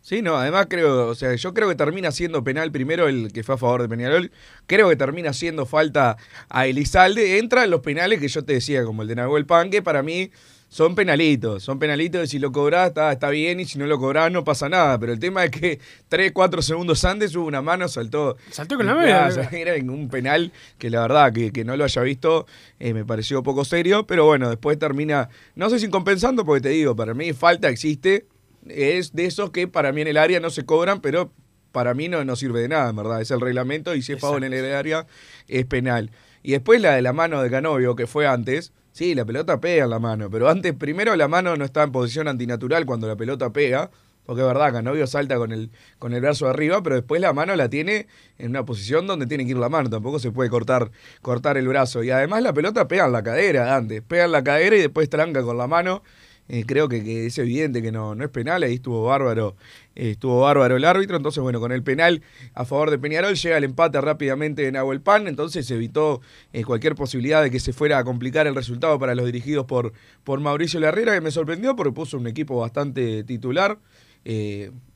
Sí, 0.00 0.22
no, 0.22 0.36
además 0.36 0.66
creo, 0.70 1.08
o 1.08 1.14
sea, 1.14 1.34
yo 1.34 1.52
creo 1.52 1.68
que 1.68 1.74
termina 1.74 2.10
siendo 2.12 2.42
penal 2.42 2.72
primero 2.72 3.08
el 3.08 3.30
que 3.32 3.42
fue 3.42 3.56
a 3.56 3.58
favor 3.58 3.82
de 3.82 3.88
Peñarol. 3.88 4.30
Creo 4.66 4.88
que 4.88 4.96
termina 4.96 5.32
siendo 5.32 5.66
falta 5.66 6.16
a 6.48 6.66
Elizalde. 6.66 7.38
Entra 7.38 7.64
en 7.64 7.70
los 7.70 7.80
penales 7.80 8.18
que 8.18 8.28
yo 8.28 8.42
te 8.44 8.54
decía, 8.54 8.84
como 8.84 9.02
el 9.02 9.08
de 9.08 9.16
Nahuel 9.16 9.44
Pan, 9.44 9.70
que 9.70 9.82
para 9.82 10.02
mí 10.02 10.30
son 10.70 10.94
penalitos, 10.94 11.62
son 11.62 11.78
penalitos 11.78 12.24
y 12.24 12.26
si 12.26 12.38
lo 12.38 12.52
cobrás 12.52 12.88
está, 12.88 13.10
está 13.10 13.30
bien 13.30 13.58
y 13.58 13.64
si 13.64 13.78
no 13.78 13.86
lo 13.86 13.98
cobrás 13.98 14.30
no 14.30 14.44
pasa 14.44 14.68
nada. 14.68 14.98
Pero 14.98 15.12
el 15.12 15.18
tema 15.18 15.44
es 15.44 15.50
que 15.50 15.80
3, 16.08 16.32
4 16.32 16.62
segundos 16.62 17.04
antes 17.04 17.34
hubo 17.34 17.46
una 17.46 17.60
mano, 17.60 17.88
saltó. 17.88 18.36
Saltó 18.50 18.76
con 18.76 18.86
la 18.86 18.94
media. 18.94 19.26
o 19.26 19.30
sea, 19.32 19.48
Era 19.52 19.74
un 19.74 20.08
penal 20.08 20.52
que 20.78 20.90
la 20.90 21.02
verdad 21.02 21.32
que, 21.32 21.52
que 21.52 21.64
no 21.64 21.76
lo 21.76 21.84
haya 21.84 22.02
visto 22.02 22.46
eh, 22.78 22.94
me 22.94 23.04
pareció 23.04 23.42
poco 23.42 23.64
serio. 23.64 24.06
Pero 24.06 24.24
bueno, 24.26 24.48
después 24.48 24.78
termina, 24.78 25.28
no 25.54 25.68
sé 25.68 25.78
si 25.78 25.88
compensando 25.88 26.44
porque 26.44 26.62
te 26.62 26.68
digo, 26.70 26.94
para 26.94 27.14
mí 27.14 27.32
falta 27.32 27.68
existe. 27.68 28.26
Es 28.66 29.12
de 29.12 29.26
esos 29.26 29.50
que 29.50 29.68
para 29.68 29.92
mí 29.92 30.02
en 30.02 30.08
el 30.08 30.16
área 30.16 30.40
no 30.40 30.50
se 30.50 30.64
cobran, 30.64 31.00
pero 31.00 31.32
para 31.72 31.94
mí 31.94 32.08
no, 32.08 32.24
no 32.24 32.36
sirve 32.36 32.60
de 32.60 32.68
nada, 32.68 32.90
en 32.90 32.96
verdad. 32.96 33.20
Es 33.20 33.30
el 33.30 33.40
reglamento 33.40 33.94
y 33.94 34.02
si 34.02 34.14
es 34.14 34.20
foul 34.20 34.44
en 34.44 34.52
el 34.52 34.74
área 34.74 35.06
es 35.46 35.64
penal. 35.66 36.10
Y 36.42 36.52
después 36.52 36.80
la 36.80 36.94
de 36.94 37.02
la 37.02 37.12
mano 37.12 37.42
de 37.42 37.50
Canovio, 37.50 37.94
que 37.96 38.06
fue 38.06 38.26
antes. 38.26 38.72
Sí, 38.92 39.14
la 39.14 39.24
pelota 39.24 39.60
pega 39.60 39.84
en 39.84 39.90
la 39.90 40.00
mano, 40.00 40.28
pero 40.28 40.48
antes, 40.48 40.74
primero 40.74 41.14
la 41.14 41.28
mano 41.28 41.56
no 41.56 41.64
está 41.64 41.84
en 41.84 41.92
posición 41.92 42.26
antinatural 42.26 42.84
cuando 42.84 43.06
la 43.06 43.14
pelota 43.14 43.52
pega, 43.52 43.90
porque 44.26 44.42
es 44.42 44.46
verdad, 44.46 44.72
Canovio 44.72 45.06
salta 45.06 45.36
con 45.36 45.52
el, 45.52 45.70
con 45.98 46.12
el 46.12 46.20
brazo 46.20 46.48
arriba, 46.48 46.82
pero 46.82 46.96
después 46.96 47.20
la 47.20 47.32
mano 47.32 47.54
la 47.54 47.68
tiene 47.68 48.08
en 48.38 48.50
una 48.50 48.64
posición 48.64 49.06
donde 49.06 49.26
tiene 49.26 49.44
que 49.44 49.52
ir 49.52 49.56
la 49.56 49.68
mano, 49.68 49.88
tampoco 49.88 50.18
se 50.18 50.32
puede 50.32 50.50
cortar, 50.50 50.90
cortar 51.22 51.56
el 51.56 51.68
brazo. 51.68 52.02
Y 52.02 52.10
además 52.10 52.42
la 52.42 52.52
pelota 52.52 52.88
pega 52.88 53.06
en 53.06 53.12
la 53.12 53.22
cadera 53.22 53.76
antes, 53.76 54.02
pega 54.02 54.24
en 54.24 54.32
la 54.32 54.42
cadera 54.42 54.74
y 54.76 54.80
después 54.80 55.08
tranca 55.08 55.42
con 55.42 55.56
la 55.56 55.66
mano. 55.66 56.02
Eh, 56.48 56.64
creo 56.66 56.88
que, 56.88 57.04
que 57.04 57.26
es 57.26 57.36
evidente 57.38 57.82
que 57.82 57.92
no, 57.92 58.14
no 58.14 58.24
es 58.24 58.30
penal, 58.30 58.62
ahí 58.62 58.74
estuvo 58.74 59.04
bárbaro, 59.04 59.54
eh, 59.94 60.12
estuvo 60.12 60.40
bárbaro 60.40 60.76
el 60.76 60.84
árbitro, 60.86 61.18
entonces 61.18 61.42
bueno, 61.42 61.60
con 61.60 61.72
el 61.72 61.82
penal 61.82 62.22
a 62.54 62.64
favor 62.64 62.90
de 62.90 62.98
Peñarol 62.98 63.34
llega 63.34 63.58
el 63.58 63.64
empate 63.64 64.00
rápidamente 64.00 64.66
en 64.66 64.72
Nahuel 64.72 65.02
Pan, 65.02 65.28
entonces 65.28 65.70
evitó 65.70 66.22
eh, 66.54 66.64
cualquier 66.64 66.94
posibilidad 66.94 67.42
de 67.42 67.50
que 67.50 67.60
se 67.60 67.74
fuera 67.74 67.98
a 67.98 68.04
complicar 68.04 68.46
el 68.46 68.54
resultado 68.54 68.98
para 68.98 69.14
los 69.14 69.26
dirigidos 69.26 69.66
por, 69.66 69.92
por 70.24 70.40
Mauricio 70.40 70.80
Larrera, 70.80 71.12
que 71.14 71.20
me 71.20 71.30
sorprendió 71.30 71.76
porque 71.76 71.92
puso 71.92 72.16
un 72.16 72.26
equipo 72.26 72.58
bastante 72.58 73.24
titular, 73.24 73.78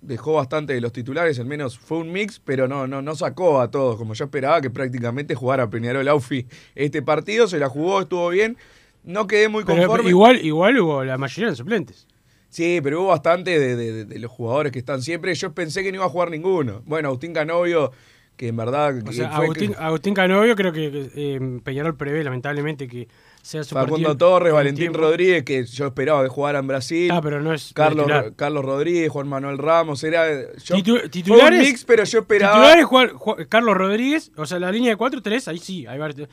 dejó 0.02 0.35
bastante 0.35 0.75
de 0.75 0.80
los 0.82 0.92
titulares, 0.92 1.38
al 1.38 1.47
menos 1.47 1.78
fue 1.78 1.99
un 1.99 2.12
mix, 2.12 2.38
pero 2.38 2.68
no, 2.68 2.87
no, 2.87 3.00
no 3.00 3.14
sacó 3.14 3.62
a 3.62 3.71
todos, 3.71 3.97
como 3.97 4.12
yo 4.12 4.26
esperaba 4.26 4.61
que 4.61 4.68
prácticamente 4.68 5.35
jugara 5.35 5.71
Peñarol 5.71 6.06
Aufi 6.09 6.47
este 6.75 7.00
partido, 7.00 7.47
se 7.47 7.59
la 7.59 7.71
jugó, 7.71 8.02
estuvo 8.02 8.28
bien, 8.28 8.59
no 9.04 9.26
quedé 9.26 9.49
muy 9.49 9.64
Pero 9.64 9.78
conforme. 9.87 10.11
igual, 10.11 10.44
igual 10.44 10.78
hubo 10.80 11.04
la 11.04 11.18
mayoría 11.18 11.50
de 11.50 11.56
suplentes. 11.56 12.06
Sí, 12.49 12.80
pero 12.82 13.00
hubo 13.02 13.09
bastante 13.09 13.59
de, 13.59 13.76
de- 13.76 14.04
de 14.04 14.18
los 14.18 14.30
jugadores 14.30 14.73
que 14.73 14.78
están 14.78 15.00
siempre. 15.02 15.35
Yo 15.35 15.52
pensé 15.54 15.82
que 15.82 15.90
no 15.90 15.97
iba 15.97 16.04
a 16.04 16.11
jugar 16.11 16.30
ninguno. 16.30 16.82
Bueno, 16.85 17.09
Agustín 17.09 17.32
Canovio, 17.32 17.92
que 18.37 18.49
en 18.49 18.56
verdad. 18.59 18.94
O 18.99 19.04
que 19.04 19.12
sea, 19.14 19.30
fue- 19.30 19.44
Agustín, 19.47 19.75
Agustín 19.78 20.12
Canovio 20.12 20.54
creo 20.54 20.71
que 20.71 21.11
eh, 21.14 21.40
Peñarol 21.64 21.97
prevé 21.97 22.23
lamentablemente 22.23 22.87
que 22.88 23.09
sea 23.40 23.64
su 23.64 23.75
Facundo 23.75 24.09
partido 24.09 24.16
Torres, 24.18 24.50
en 24.50 24.54
Valentín 24.54 24.82
tiempo. 24.82 24.99
Rodríguez, 24.99 25.44
que 25.44 25.64
yo 25.64 25.87
esperaba 25.87 26.23
que 26.25 26.28
jugara 26.28 26.59
en 26.59 26.66
Brasil. 26.66 27.11
Ah, 27.11 27.21
pero 27.23 27.40
no 27.40 27.54
es 27.54 27.73
Carlos, 27.73 28.04
titular. 28.04 28.35
Carlos 28.37 28.64
Rodríguez, 28.66 29.11
Juan 29.11 29.28
Manuel 29.28 29.56
Ramos. 29.56 30.04
Era. 30.04 30.28
Yo, 30.62 30.76
Titu- 30.76 31.00
fue 31.00 31.09
titulares, 31.09 31.59
un 31.61 31.66
mix, 31.66 31.85
pero 31.87 32.04
yo 32.04 32.18
esperaba. 32.18 32.52
Titulares 32.54 32.85
Juan- 32.85 33.14
Juan- 33.16 33.47
Carlos 33.49 33.75
Rodríguez, 33.78 34.30
o 34.37 34.44
sea, 34.44 34.59
la 34.59 34.71
línea 34.71 34.90
de 34.90 34.97
4, 34.97 35.23
3, 35.23 35.49
ahí 35.49 35.59
sí, 35.59 35.87
hay 35.87 35.99
varios. 35.99 36.28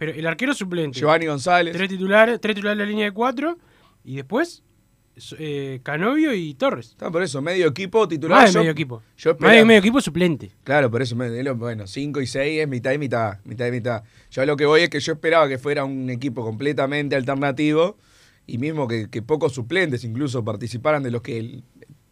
Pero 0.00 0.12
el 0.12 0.26
arquero 0.26 0.54
suplente. 0.54 0.98
Giovanni 0.98 1.26
González. 1.26 1.76
Tres 1.76 1.90
titulares, 1.90 2.40
tres 2.40 2.54
titulares 2.54 2.78
de 2.78 2.84
la 2.84 2.90
línea 2.90 3.04
de 3.04 3.12
4 3.12 3.58
y 4.02 4.16
después 4.16 4.62
eh, 5.38 5.80
Canovio 5.82 6.32
y 6.32 6.54
Torres. 6.54 6.92
Está 6.92 7.10
por 7.10 7.22
eso, 7.22 7.42
medio 7.42 7.66
equipo 7.66 8.08
titular. 8.08 8.40
Más 8.40 8.54
de 8.54 8.60
medio 8.60 8.72
equipo. 8.72 9.02
Yo 9.18 9.36
Más 9.38 9.52
de 9.52 9.62
medio 9.66 9.78
equipo 9.78 10.00
suplente. 10.00 10.52
Claro, 10.64 10.90
por 10.90 11.02
eso, 11.02 11.14
bueno, 11.54 11.86
5 11.86 12.18
y 12.18 12.26
6 12.26 12.62
es 12.62 12.66
mitad 12.66 12.92
y 12.92 12.98
mitad, 12.98 13.40
mitad 13.44 13.66
y 13.66 13.72
mitad. 13.72 14.02
Yo 14.30 14.40
a 14.40 14.46
lo 14.46 14.56
que 14.56 14.64
voy 14.64 14.80
es 14.80 14.88
que 14.88 15.00
yo 15.00 15.12
esperaba 15.12 15.46
que 15.50 15.58
fuera 15.58 15.84
un 15.84 16.08
equipo 16.08 16.42
completamente 16.42 17.14
alternativo 17.14 17.98
y 18.46 18.56
mismo 18.56 18.88
que, 18.88 19.10
que 19.10 19.20
pocos 19.20 19.52
suplentes 19.52 20.02
incluso 20.04 20.42
participaran 20.42 21.02
de 21.02 21.10
los 21.10 21.20
que 21.20 21.62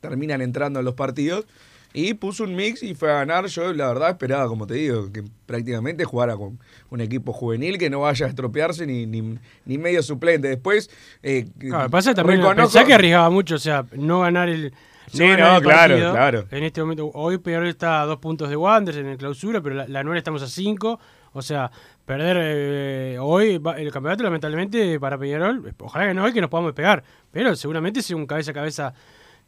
terminan 0.02 0.42
entrando 0.42 0.80
en 0.80 0.84
los 0.84 0.94
partidos. 0.94 1.46
Y 1.94 2.14
puso 2.14 2.44
un 2.44 2.54
mix 2.54 2.82
y 2.82 2.94
fue 2.94 3.10
a 3.10 3.14
ganar. 3.16 3.46
Yo 3.46 3.72
la 3.72 3.88
verdad 3.88 4.10
esperaba, 4.10 4.46
como 4.46 4.66
te 4.66 4.74
digo, 4.74 5.10
que 5.10 5.24
prácticamente 5.46 6.04
jugara 6.04 6.36
con 6.36 6.58
un 6.90 7.00
equipo 7.00 7.32
juvenil 7.32 7.78
que 7.78 7.88
no 7.90 8.00
vaya 8.00 8.26
a 8.26 8.28
estropearse 8.28 8.86
ni, 8.86 9.06
ni, 9.06 9.38
ni 9.64 9.78
medio 9.78 10.02
suplente. 10.02 10.48
Después, 10.48 10.90
eh, 11.22 11.46
Claro, 11.58 11.88
pasa 11.90 12.14
también, 12.14 12.40
reconozco- 12.40 12.56
pensá 12.74 12.84
que 12.84 12.94
arriesgaba 12.94 13.30
mucho, 13.30 13.54
o 13.54 13.58
sea, 13.58 13.84
no 13.92 14.20
ganar 14.20 14.48
el. 14.48 14.72
Sí, 15.10 15.20
ganar 15.26 15.38
no, 15.52 15.56
el 15.56 15.62
claro, 15.62 15.94
partido. 15.94 16.12
claro. 16.12 16.44
En 16.50 16.64
este 16.64 16.82
momento, 16.82 17.10
hoy 17.14 17.38
Peñarol 17.38 17.68
está 17.68 18.02
a 18.02 18.06
dos 18.06 18.18
puntos 18.18 18.50
de 18.50 18.56
Wanderers 18.56 18.98
en 19.00 19.06
el 19.06 19.16
clausura, 19.16 19.62
pero 19.62 19.74
la, 19.74 19.88
la 19.88 20.02
nueva 20.04 20.18
estamos 20.18 20.42
a 20.42 20.46
cinco. 20.46 21.00
O 21.32 21.40
sea, 21.40 21.70
perder 22.04 22.36
eh, 22.40 23.16
hoy 23.18 23.60
el 23.78 23.90
campeonato, 23.92 24.22
lamentablemente, 24.22 25.00
para 25.00 25.16
Peñarol, 25.18 25.74
ojalá 25.78 26.08
que 26.08 26.14
no 26.14 26.24
hoy 26.24 26.32
que 26.34 26.40
nos 26.42 26.50
podamos 26.50 26.74
pegar, 26.74 27.02
pero 27.32 27.56
seguramente 27.56 28.02
sea 28.02 28.16
un 28.16 28.26
cabeza 28.26 28.50
a 28.50 28.54
cabeza 28.54 28.94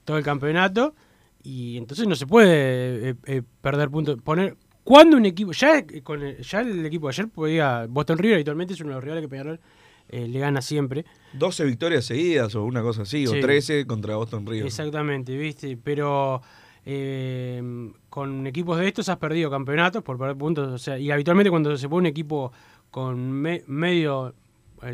todo 0.06 0.16
el 0.16 0.24
campeonato 0.24 0.94
y 1.42 1.76
entonces 1.76 2.06
no 2.06 2.14
se 2.14 2.26
puede 2.26 3.10
eh, 3.10 3.14
eh, 3.26 3.42
perder 3.60 3.90
puntos. 3.90 4.20
Poner. 4.22 4.56
Cuando 4.82 5.16
un 5.16 5.26
equipo, 5.26 5.52
ya, 5.52 5.78
eh, 5.78 6.02
con 6.02 6.22
el, 6.22 6.38
ya 6.38 6.60
el 6.62 6.84
equipo 6.86 7.06
de 7.06 7.10
ayer 7.12 7.28
podía, 7.28 7.86
Boston 7.88 8.18
River 8.18 8.36
habitualmente 8.36 8.74
es 8.74 8.80
uno 8.80 8.90
de 8.90 8.94
los 8.96 9.04
rivales 9.04 9.22
que 9.22 9.28
Peñarol 9.28 9.60
eh, 10.08 10.26
le 10.26 10.38
gana 10.40 10.60
siempre. 10.62 11.04
12 11.34 11.64
victorias 11.64 12.04
seguidas 12.04 12.54
o 12.54 12.64
una 12.64 12.82
cosa 12.82 13.02
así, 13.02 13.26
Sí. 13.26 13.38
o 13.38 13.40
13 13.40 13.86
contra 13.86 14.16
Boston 14.16 14.46
River. 14.46 14.66
Exactamente, 14.66 15.36
viste, 15.36 15.76
pero 15.76 16.40
eh, 16.84 17.62
con 18.08 18.46
equipos 18.46 18.78
de 18.78 18.88
estos 18.88 19.08
has 19.08 19.18
perdido 19.18 19.50
campeonatos 19.50 20.02
por 20.02 20.18
perder 20.18 20.36
puntos, 20.36 20.68
o 20.72 20.78
sea, 20.78 20.98
y 20.98 21.10
habitualmente 21.10 21.50
cuando 21.50 21.76
se 21.76 21.88
pone 21.88 22.00
un 22.00 22.06
equipo 22.06 22.50
con 22.90 23.30
me- 23.30 23.62
medio 23.68 24.28
eh, 24.30 24.32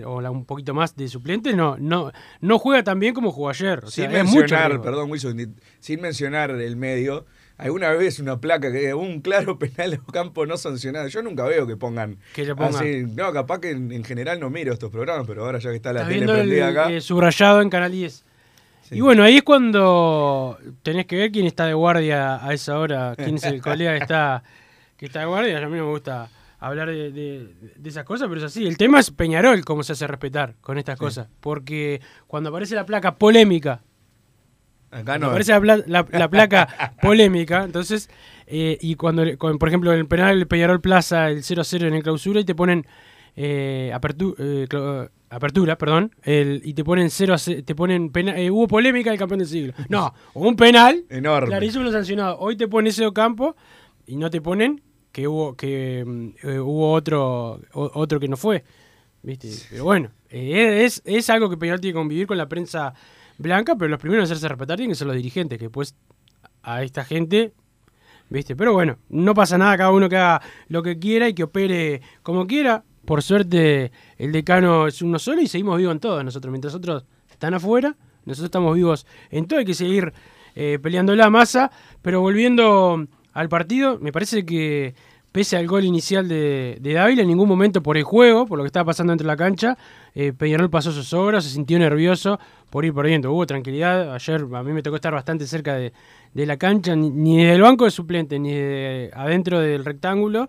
o 0.07 0.21
la- 0.21 0.31
un 0.31 0.45
poquito 0.45 0.75
más 0.75 0.97
de 0.97 1.09
suplentes, 1.09 1.55
no, 1.57 1.77
no, 1.79 2.13
no 2.41 2.59
juega 2.59 2.83
tan 2.83 2.99
bien 3.01 3.15
como 3.15 3.31
jugó 3.33 3.51
ayer. 3.51 3.85
O 3.85 3.91
sea, 3.91 4.11
sin 4.11 4.25
mucho 4.27 4.41
mencionar, 4.41 4.81
perdón 4.83 5.11
Wilson, 5.11 5.57
sin 5.81 6.01
mencionar 6.01 6.51
el 6.51 6.77
medio, 6.77 7.25
alguna 7.59 7.91
vez 7.91 8.19
una 8.19 8.41
placa 8.41 8.71
que 8.73 8.93
un 8.95 9.21
claro 9.21 9.59
penal 9.61 10.01
o 10.07 10.13
campo 10.13 10.45
no 10.47 10.57
sancionado. 10.57 11.09
Yo 11.09 11.23
nunca 11.23 11.45
veo 11.45 11.67
que 11.67 11.77
pongan. 11.77 12.19
Que 12.35 12.45
le 12.45 12.55
pongan. 12.55 12.75
así. 12.75 13.05
no, 13.15 13.33
capaz 13.33 13.61
que 13.61 13.71
en, 13.71 13.93
en 13.93 14.05
general 14.05 14.41
no 14.41 14.51
miro 14.51 14.73
estos 14.73 14.91
programas, 14.91 15.27
pero 15.27 15.45
ahora 15.45 15.59
ya 15.59 15.71
que 15.71 15.77
está 15.77 15.93
la 15.93 16.07
tele 16.07 16.21
el 16.21 16.27
prendida 16.27 16.69
acá. 16.69 16.91
eh, 16.91 17.01
subrayado 17.01 17.63
en 17.63 17.71
Canal 17.71 17.93
10. 17.93 18.25
Y 18.93 19.01
bueno, 19.01 19.25
ahí 19.25 19.39
es 19.39 19.43
cuando 19.43 20.59
tenés 20.85 21.07
que 21.07 21.17
ver 21.17 21.33
quién 21.33 21.45
está 21.47 21.67
de 21.67 21.75
guardia 21.75 22.45
a 22.47 22.53
esa 22.55 22.79
hora, 22.79 23.15
quién 23.17 23.35
es 23.35 23.43
el 23.45 23.61
colega 23.63 23.93
que 23.97 24.03
está, 24.03 24.45
que 24.97 25.07
está 25.07 25.21
de 25.21 25.27
guardia. 25.27 25.59
A 25.59 25.69
mí 25.69 25.77
no 25.77 25.85
me 25.87 25.91
gusta 25.91 26.29
hablar 26.67 26.89
de, 26.89 27.11
de- 27.13 27.55
de 27.77 27.89
esas 27.89 28.05
cosas, 28.05 28.29
pero 28.29 28.39
es 28.39 28.45
así. 28.45 28.67
El 28.67 28.77
tema 28.77 29.01
es 29.01 29.11
Peñarol, 29.11 29.65
cómo 29.65 29.83
se 29.83 29.93
hace 29.93 30.07
respetar 30.07 30.55
con 30.61 30.79
estas 30.79 30.99
cosas. 30.99 31.29
Porque 31.41 32.01
cuando 32.27 32.51
aparece 32.51 32.75
la 32.75 32.87
placa 32.87 33.17
polémica, 33.17 33.83
Acá 34.91 35.05
cuando 35.05 35.27
no. 35.27 35.31
aparece 35.33 35.53
la, 35.61 35.77
la- 35.87 36.07
la 36.11 36.29
placa 36.31 36.95
polémica, 37.03 37.65
entonces, 37.65 38.09
eh, 38.47 38.79
y 38.81 38.95
cuando, 38.95 39.25
con- 39.37 39.59
por 39.59 39.69
ejemplo, 39.69 39.93
en 39.93 39.99
el 40.01 40.07
penal 40.07 40.39
el 40.39 40.47
Peñarol 40.47 40.81
Plaza 40.81 41.29
el 41.31 41.43
0-0 41.43 41.87
en 41.89 41.95
el 41.95 42.03
clausura 42.03 42.41
y 42.41 42.45
te 42.45 42.55
ponen 42.55 42.87
eh, 43.35 43.91
apertu- 43.95 44.35
eh, 44.39 45.09
apertura, 45.29 45.77
perdón, 45.77 46.15
el, 46.23 46.63
y 46.65 46.73
te 46.73 46.85
ponen 46.85 47.11
0 47.11 47.35
a 47.35 47.39
ce- 47.39 47.63
te 47.63 47.75
ponen 47.75 48.11
pena- 48.11 48.35
hubo 48.51 48.67
polémica 48.69 49.11
del 49.11 49.19
campeón 49.19 49.41
del 49.41 49.49
siglo. 49.49 49.73
No, 49.89 50.15
un 50.35 50.55
penal, 50.57 51.05
Enorme. 51.11 51.49
clarísimo 51.49 51.85
lo 51.85 51.93
sancionado. 51.93 52.39
Hoy 52.39 52.57
te 52.57 52.69
ponen 52.69 52.89
ese 52.91 53.13
campo 53.13 53.57
y 54.07 54.17
no 54.17 54.31
te 54.31 54.41
ponen 54.41 54.81
que 55.17 55.27
hubo 55.27 55.57
que 55.57 56.05
mm, 56.07 56.29
eh, 56.47 56.61
hubo 56.61 56.93
otro 56.93 57.59
o- 57.73 57.91
otro 57.95 58.21
que 58.21 58.29
no 58.29 58.37
fue. 58.37 58.65
¿Viste? 59.23 59.49
Pero 59.71 59.85
bueno, 59.85 60.11
eh, 60.29 60.83
es, 60.85 61.01
es 61.07 61.31
algo 61.31 61.49
que 61.49 61.57
Peñarol 61.57 61.81
tiene 61.81 61.95
que 61.95 61.99
convivir 61.99 62.27
con 62.27 62.37
la 62.37 62.51
prensa 62.51 62.93
blanca, 63.39 63.75
pero 63.77 63.89
los 63.89 63.99
primeros 63.99 64.25
en 64.29 64.33
hacerse 64.33 64.47
respetar 64.47 64.77
tienen 64.77 64.91
que 64.93 64.95
ser 64.99 65.07
los 65.07 65.17
dirigentes, 65.17 65.59
que 65.59 65.65
después 65.65 65.95
a 66.63 66.83
esta 66.83 67.03
gente, 67.03 67.55
¿viste? 68.29 68.55
Pero 68.57 68.75
bueno, 68.75 68.99
no 69.09 69.33
pasa 69.33 69.57
nada, 69.57 69.79
cada 69.79 69.91
uno 69.91 70.07
que 70.11 70.17
haga 70.19 70.43
lo 70.69 70.83
que 70.83 70.99
quiera 70.99 71.31
y 71.31 71.33
que 71.35 71.45
opere 71.45 72.03
como 72.23 72.47
quiera. 72.47 72.85
Por 73.07 73.23
suerte, 73.23 73.93
el 74.19 74.33
decano 74.33 74.87
es 74.87 75.01
uno 75.01 75.19
solo 75.19 75.41
y 75.41 75.47
seguimos 75.47 75.79
vivos 75.79 75.93
en 75.93 76.01
todo. 76.01 76.23
Nosotros, 76.23 76.51
mientras 76.53 76.75
otros 76.75 77.07
están 77.31 77.55
afuera, 77.55 77.97
nosotros 78.27 78.49
estamos 78.49 78.75
vivos 78.75 79.07
en 79.31 79.47
todo. 79.47 79.61
Hay 79.61 79.65
que 79.65 79.73
seguir 79.75 80.13
eh, 80.55 80.79
peleando 80.83 81.15
la 81.17 81.31
masa. 81.31 81.71
Pero 82.03 82.21
volviendo 82.21 83.07
al 83.33 83.49
partido, 83.49 83.99
me 84.01 84.13
parece 84.13 84.45
que 84.45 84.95
pese 85.37 85.59
al 85.59 85.67
gol 85.67 85.85
inicial 85.85 86.27
de, 86.29 86.79
de 86.81 86.97
en 86.97 87.29
ningún 87.29 87.47
momento 87.47 87.83
por 87.83 87.99
el 87.99 88.05
juego, 88.05 88.47
por 88.47 88.57
lo 88.57 88.65
que 88.65 88.69
estaba 88.69 88.87
pasando 88.87 89.11
dentro 89.11 89.27
de 89.27 89.33
la 89.35 89.37
cancha, 89.37 89.77
eh, 90.15 90.33
Peñarol 90.33 90.71
pasó 90.71 90.93
sus 90.93 91.13
obras, 91.13 91.45
se 91.45 91.51
sintió 91.51 91.79
nervioso 91.79 92.41
por 92.71 92.87
ir 92.87 92.95
perdiendo. 92.95 93.31
Hubo 93.31 93.45
tranquilidad. 93.45 94.15
Ayer 94.15 94.47
a 94.51 94.63
mí 94.63 94.73
me 94.73 94.83
tocó 94.83 94.97
estar 94.97 95.13
bastante 95.13 95.47
cerca 95.47 95.75
de, 95.75 95.93
la 96.33 96.57
cancha, 96.57 96.97
ni, 96.97 97.11
ni 97.11 97.45
del 97.45 97.61
banco 97.61 97.85
de 97.85 97.91
suplente, 97.91 98.39
ni 98.39 98.55
de 98.55 99.11
adentro 99.13 99.61
del 99.61 99.85
rectángulo. 99.85 100.49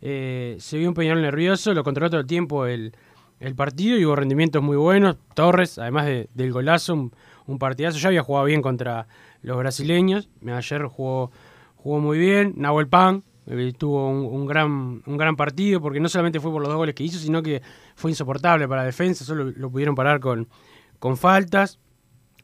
Eh, 0.00 0.56
se 0.58 0.78
vio 0.78 0.88
un 0.88 0.94
Peñarol 0.94 1.20
nervioso, 1.20 1.74
lo 1.74 1.84
controló 1.84 2.08
todo 2.08 2.20
el 2.22 2.26
tiempo 2.26 2.64
el, 2.64 2.94
el 3.38 3.54
partido 3.54 3.98
y 3.98 4.06
hubo 4.06 4.16
rendimientos 4.16 4.62
muy 4.62 4.78
buenos. 4.78 5.18
Torres, 5.34 5.76
además 5.76 6.06
de- 6.06 6.30
del 6.32 6.52
golazo, 6.52 6.94
un, 6.94 7.58
partidazo. 7.58 7.98
Ya 7.98 8.08
había 8.08 8.22
jugado 8.22 8.46
bien 8.46 8.62
contra 8.62 9.06
los 9.42 9.58
brasileños. 9.58 10.30
Ayer 10.46 10.84
jugó, 10.86 11.30
jugó 11.76 12.00
muy 12.00 12.16
bien. 12.16 12.54
Nahuel 12.56 12.88
Pan 12.88 13.24
eh, 13.52 13.72
tuvo 13.76 14.08
un, 14.08 14.46
gran, 14.46 15.02
un 15.04 15.16
gran 15.16 15.36
partido 15.36 15.80
porque 15.80 16.00
no 16.00 16.08
solamente 16.08 16.40
fue 16.40 16.50
por 16.50 16.62
los 16.62 16.68
dos 16.68 16.76
goles 16.76 16.94
que 16.94 17.04
hizo, 17.04 17.18
sino 17.18 17.42
que 17.42 17.62
fue 17.94 18.10
insoportable 18.10 18.66
para 18.66 18.82
la 18.82 18.86
defensa. 18.86 19.24
Solo 19.24 19.44
lo 19.44 19.70
pudieron 19.70 19.94
parar 19.94 20.20
con, 20.20 20.48
con 20.98 21.16
faltas. 21.16 21.78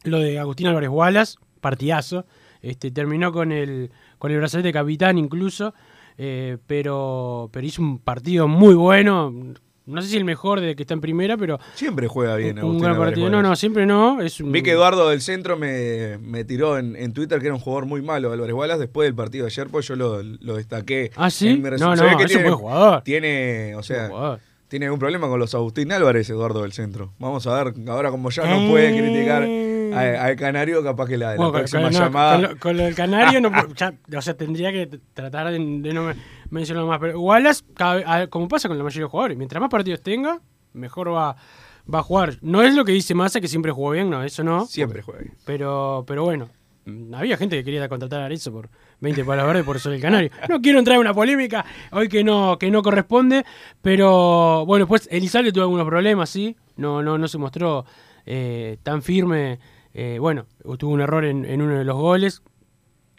Lo 0.05 0.19
de 0.19 0.39
Agustín 0.39 0.67
Álvarez 0.69 0.91
Wallace, 0.91 1.39
partidazo. 1.61 2.27
Este, 2.61 2.91
terminó 2.91 3.33
con 3.33 3.53
el, 3.53 3.91
con 4.19 4.31
el 4.31 4.39
brazalete 4.39 4.69
de 4.69 4.73
capitán 4.73 5.19
incluso. 5.19 5.75
eh, 6.19 6.59
pero, 6.67 7.49
pero 7.53 7.67
hizo 7.67 7.81
un 7.81 7.99
partido 7.99 8.49
muy 8.49 8.75
bueno. 8.75 9.33
No 9.89 10.03
sé 10.03 10.09
si 10.09 10.17
el 10.17 10.25
mejor 10.25 10.61
de 10.61 10.77
que 10.77 10.83
está 10.83 10.95
en 10.95 11.01
primera, 11.01 11.37
pero. 11.37 11.59
Siempre 11.75 12.07
juega 12.09 12.37
bien, 12.37 12.59
Un 12.59 12.65
Agustín 12.65 12.83
gran 12.83 12.97
partido. 12.99 13.31
No, 13.31 13.43
no, 13.43 13.57
siempre 13.57 13.87
no. 13.87 14.21
Es 14.21 14.41
un, 14.41 14.53
Vi 14.53 14.63
que 14.63 14.73
Eduardo 14.73 15.09
del 15.09 15.21
Centro 15.21 15.57
me, 15.57 16.19
me 16.19 16.45
tiró 16.45 16.79
en, 16.79 16.95
en 16.97 17.13
Twitter 17.13 17.41
que 17.41 17.47
era 17.47 17.55
un 17.55 17.61
jugador 17.61 17.87
muy 17.87 18.03
malo, 18.03 18.33
Álvarez 18.33 18.55
Wallace, 18.55 18.81
después 18.81 19.07
del 19.07 19.15
partido 19.15 19.47
de 19.47 19.51
ayer, 19.51 19.69
pues 19.69 19.87
yo 19.89 19.97
lo, 19.97 20.23
lo 20.23 20.57
destaqué. 20.57 21.11
¿Ah, 21.17 21.31
sí? 21.31 21.49
en 21.49 21.63
mi 21.63 21.71
resumen. 21.71 21.99
No, 21.99 22.11
no, 22.11 22.17
que 22.19 22.25
es 22.25 22.31
un 22.31 22.37
tiene, 22.37 22.43
buen 22.45 22.59
jugador. 22.59 23.03
Tiene, 23.03 23.75
o 23.77 23.83
sea, 23.83 24.09
Buen 24.09 24.39
tiene 24.69 24.91
un 24.91 24.99
problema 24.99 25.29
con 25.29 25.41
los 25.41 25.55
Agustín 25.55 25.91
Álvarez, 25.93 26.29
Eduardo 26.29 26.63
del 26.63 26.73
Centro. 26.73 27.13
Vamos 27.19 27.47
a 27.47 27.65
ver, 27.65 27.75
ahora 27.89 28.11
como 28.11 28.31
ya 28.31 28.45
no 28.47 28.71
puede 28.71 28.97
criticar 28.97 29.45
al 29.95 30.37
Canario, 30.37 30.83
capaz 30.83 31.07
que 31.07 31.17
la, 31.19 31.31
la. 31.31 31.37
Bueno, 31.37 31.53
próxima 31.53 31.83
con, 31.83 31.93
no, 31.93 31.99
llamada... 31.99 32.55
con 32.57 32.77
lo, 32.77 32.83
del 32.85 32.95
canario, 32.95 33.41
no, 33.41 33.51
puedo- 33.51 33.75
ya, 33.77 33.95
o 34.17 34.23
sea, 34.23 34.35
tendría 34.37 34.73
que 34.73 34.87
tratar 35.15 35.51
de, 35.51 35.59
de 35.59 35.93
no 35.93 36.05
me- 36.05 36.15
mencionarlo 36.51 36.89
más. 36.89 36.99
Pero 37.01 37.21
Wallace, 37.21 37.65
cada 37.75 38.27
como 38.29 38.49
pasa 38.49 38.69
con 38.69 38.79
la 38.79 38.85
mayoría 38.85 39.01
de 39.01 39.05
los 39.05 39.11
jugadores, 39.11 39.37
mientras 39.39 39.61
más 39.61 39.71
partidos 39.71 40.03
tenga, 40.03 40.41
mejor 40.73 41.13
va, 41.13 41.37
va 41.93 41.99
a 42.01 42.03
jugar. 42.03 42.39
No 42.43 42.63
es 42.63 42.75
lo 42.75 42.85
que 42.85 42.93
dice 42.93 43.15
Massa, 43.15 43.41
que 43.41 43.49
siempre 43.49 43.73
jugó 43.73 43.91
bien, 43.93 44.11
no, 44.11 44.23
eso 44.23 44.43
no. 44.45 44.67
Siempre 44.67 45.03
juega 45.03 45.21
bien. 45.21 45.35
Pero, 45.45 46.05
pero 46.07 46.25
bueno, 46.25 46.49
mm, 46.85 47.15
había 47.15 47.37
gente 47.37 47.57
que 47.57 47.65
quería 47.65 47.89
contratar 47.89 48.21
a 48.21 48.27
Arezzo 48.27 48.53
por 48.53 48.69
20 49.01 49.25
palas 49.25 49.47
verdes 49.47 49.65
por 49.65 49.79
ser 49.79 49.93
el 49.93 50.01
canario. 50.01 50.31
No 50.49 50.61
quiero 50.61 50.79
entrar 50.81 50.97
en 50.97 51.01
una 51.03 51.15
polémica 51.15 51.65
hoy 51.93 52.09
que 52.09 52.25
no, 52.25 52.59
que 52.59 52.71
no 52.71 52.83
corresponde, 52.83 53.45
pero 53.83 54.65
bueno, 54.67 54.87
pues 54.87 55.09
Elizalde 55.11 55.53
tuvo 55.53 55.63
algunos 55.65 55.87
problemas, 55.87 56.29
sí. 56.31 56.57
No, 56.77 57.03
no, 57.03 57.17
no 57.19 57.27
se 57.29 57.39
mostró 57.39 57.85
eh, 58.27 58.77
tan 58.83 59.03
firme. 59.03 59.59
Eh, 59.95 60.19
bueno, 60.21 60.47
tuvo 60.79 60.93
un 60.93 61.01
error 61.01 61.25
en, 61.25 61.45
en 61.45 61.63
uno 61.63 61.77
de 61.79 61.85
los 61.85 61.97
goles. 61.97 62.43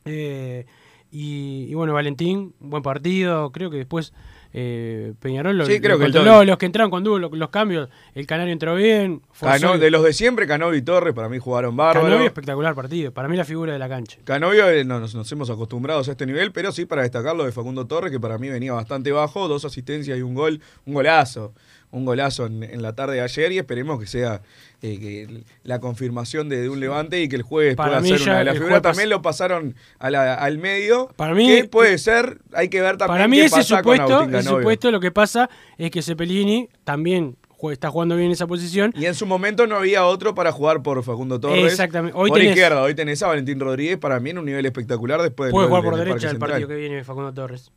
Eh, 0.06 0.66
y, 1.12 1.66
y 1.70 1.74
bueno, 1.74 1.94
Valentín, 1.94 2.54
buen 2.60 2.84
partido. 2.84 3.52
Creo 3.52 3.70
que 3.72 3.78
después 3.78 4.14
eh, 4.54 5.14
Peñarol 5.20 5.58
lo, 5.58 5.66
Sí, 5.66 5.80
creo 5.80 5.98
lo 5.98 6.06
que 6.06 6.12
controló. 6.12 6.44
Los 6.46 6.58
que 6.58 6.66
entraron 6.68 6.90
cuando 6.92 7.12
hubo 7.12 7.20
los 7.20 7.50
cambios, 7.50 7.90
el 8.14 8.26
Canario 8.28 8.54
entró 8.54 8.76
bien. 8.76 9.22
Cano- 9.40 9.78
de 9.78 9.90
los 9.92 10.04
de 10.04 10.14
siempre, 10.14 10.46
Canovio 10.48 10.78
y 10.78 10.82
Torres, 10.84 11.14
para 11.14 11.28
mí 11.28 11.40
jugaron 11.40 11.76
bárbaro. 11.76 12.06
Canovio, 12.06 12.28
espectacular 12.28 12.76
partido. 12.76 13.12
Para 13.12 13.28
mí 13.28 13.36
la 13.38 13.46
figura 13.46 13.74
de 13.74 13.80
la 13.80 13.90
cancha. 13.90 14.20
Canovio 14.24 14.70
eh, 14.70 14.86
no, 14.86 15.00
nos, 15.00 15.16
nos 15.16 15.32
hemos 15.32 15.50
acostumbrado 15.50 16.00
a 16.00 16.04
este 16.04 16.26
nivel, 16.28 16.52
pero 16.52 16.72
sí 16.72 16.86
para 16.86 17.02
destacar 17.02 17.36
lo 17.36 17.44
de 17.44 17.52
Facundo 17.52 17.88
Torres, 17.88 18.12
que 18.12 18.20
para 18.20 18.38
mí 18.38 18.48
venía 18.50 18.74
bastante 18.74 19.12
bajo, 19.12 19.48
dos 19.48 19.66
asistencias 19.66 20.18
y 20.18 20.22
un 20.22 20.36
gol, 20.36 20.62
un 20.86 20.94
golazo, 20.94 21.54
un 21.92 22.06
golazo 22.06 22.46
en, 22.46 22.62
en 22.64 22.82
la 22.82 22.94
tarde 22.94 23.16
de 23.16 23.22
ayer 23.22 23.52
y 23.52 23.58
esperemos 23.58 24.00
que 24.00 24.06
sea 24.06 24.42
eh, 24.82 25.00
que 25.00 25.44
la 25.64 25.80
confirmación 25.80 26.48
de, 26.48 26.62
de 26.62 26.70
un 26.70 26.80
levante 26.80 27.22
y 27.22 27.28
que 27.28 27.36
el 27.36 27.42
jueves 27.42 27.76
Para 27.76 28.00
pueda 28.00 28.18
ser 28.18 28.22
una 28.28 28.38
de 28.40 28.44
las 28.46 28.58
figuras. 28.58 28.82
También 28.82 29.10
lo 29.10 29.22
pasaron 29.22 29.76
a 29.98 30.10
la- 30.12 30.36
al 30.36 30.58
medio, 30.60 31.10
Para 31.16 31.34
mí- 31.34 31.48
que 31.48 31.66
puede 31.66 31.98
ser, 31.98 32.40
hay 32.54 32.70
que 32.70 32.80
ver 32.82 32.98
también 32.98 33.16
Para 33.16 33.28
mí 33.28 33.38
qué 33.38 33.46
ese 33.46 33.56
pasa 33.56 33.82
con 33.82 33.96
supuesto, 33.96 34.16
Agustín 34.18 34.36
ese 34.40 34.50
supuesto 34.50 34.92
lo 34.92 35.00
que 35.00 35.12
pasa 35.12 35.50
es 35.78 35.90
que 35.92 36.02
Cepelini 36.04 36.70
también 36.84 37.38
está 37.72 37.90
jugando 37.90 38.16
bien 38.16 38.28
en 38.28 38.32
esa 38.34 38.48
posición. 38.48 38.94
Y 38.96 39.06
en 39.06 39.16
su 39.16 39.26
momento 39.26 39.68
no 39.68 39.76
había 39.76 40.06
otro 40.06 40.34
para 40.34 40.52
jugar 40.54 40.82
por 40.82 41.04
Facundo 41.04 41.40
Torres. 41.42 41.66
Exactamente. 41.74 42.16
Hoy 42.18 42.30
por 42.30 42.40
tenés- 42.40 42.50
izquierda, 42.50 42.82
hoy 42.84 42.94
tenés 42.96 43.22
a 43.24 43.28
Valentín 43.28 43.60
Rodríguez, 43.60 43.98
para 43.98 44.20
mí 44.22 44.30
en 44.30 44.38
un 44.38 44.46
nivel 44.46 44.66
espectacular 44.66 45.22
después 45.22 45.52
Puede 45.52 45.68
jugar 45.68 45.84
por 45.84 45.94
el 45.96 46.00
derecha 46.06 46.30
el 46.30 46.38
partido 46.38 46.68
que 46.70 46.76
viene 46.76 47.04
Facundo 47.04 47.34
Torres. 47.34 47.72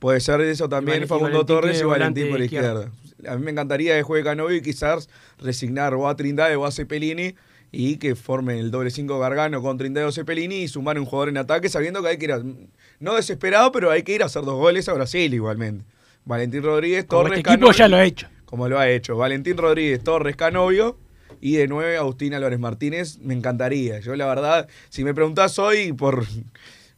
Puede 0.00 0.18
ser 0.20 0.40
eso 0.40 0.68
también, 0.68 1.04
y 1.04 1.06
Facundo 1.06 1.46
Torres 1.46 1.80
y 1.80 1.84
Valentín 1.84 2.28
por 2.30 2.40
izquierda. 2.40 2.72
izquierda. 2.86 3.03
A 3.28 3.36
mí 3.36 3.44
me 3.44 3.50
encantaría 3.50 3.94
que 3.96 4.02
juegue 4.02 4.24
Canovio 4.24 4.56
y 4.56 4.62
quizás 4.62 5.08
resignar 5.38 5.94
o 5.94 6.08
a 6.08 6.16
Trindade 6.16 6.56
o 6.56 6.64
a 6.66 6.70
Cepelini 6.72 7.34
y 7.72 7.96
que 7.96 8.14
formen 8.14 8.58
el 8.58 8.70
doble 8.70 8.90
5 8.90 9.18
Gargano 9.18 9.60
con 9.62 9.76
Trindade 9.78 10.06
o 10.06 10.12
Cepelini 10.12 10.56
y 10.62 10.68
sumar 10.68 10.98
un 10.98 11.04
jugador 11.06 11.28
en 11.30 11.38
ataque 11.38 11.68
sabiendo 11.68 12.02
que 12.02 12.08
hay 12.08 12.18
que 12.18 12.24
ir 12.26 12.32
a, 12.32 12.42
no 13.00 13.14
desesperado, 13.14 13.72
pero 13.72 13.90
hay 13.90 14.02
que 14.02 14.14
ir 14.14 14.22
a 14.22 14.26
hacer 14.26 14.42
dos 14.44 14.54
goles 14.56 14.88
a 14.88 14.92
Brasil 14.92 15.32
igualmente. 15.34 15.84
Valentín 16.24 16.62
Rodríguez, 16.62 17.04
Como 17.04 17.22
Torres, 17.24 17.38
este 17.38 17.50
equipo 17.50 17.66
Canovio- 17.66 17.76
ya 17.78 17.88
lo 17.88 17.96
ha 17.96 18.04
hecho. 18.04 18.28
Como 18.46 18.68
lo 18.68 18.78
ha 18.78 18.88
hecho. 18.88 19.16
Valentín 19.16 19.56
Rodríguez, 19.56 20.02
Torres, 20.04 20.36
Canovio. 20.36 20.98
Y 21.40 21.56
de 21.56 21.66
nueve, 21.68 21.98
Agustín 21.98 22.32
Álvarez 22.32 22.58
Martínez, 22.58 23.18
me 23.18 23.34
encantaría. 23.34 23.98
Yo, 24.00 24.16
la 24.16 24.24
verdad, 24.26 24.66
si 24.88 25.04
me 25.04 25.12
preguntás 25.12 25.58
hoy, 25.58 25.92
por 25.92 26.24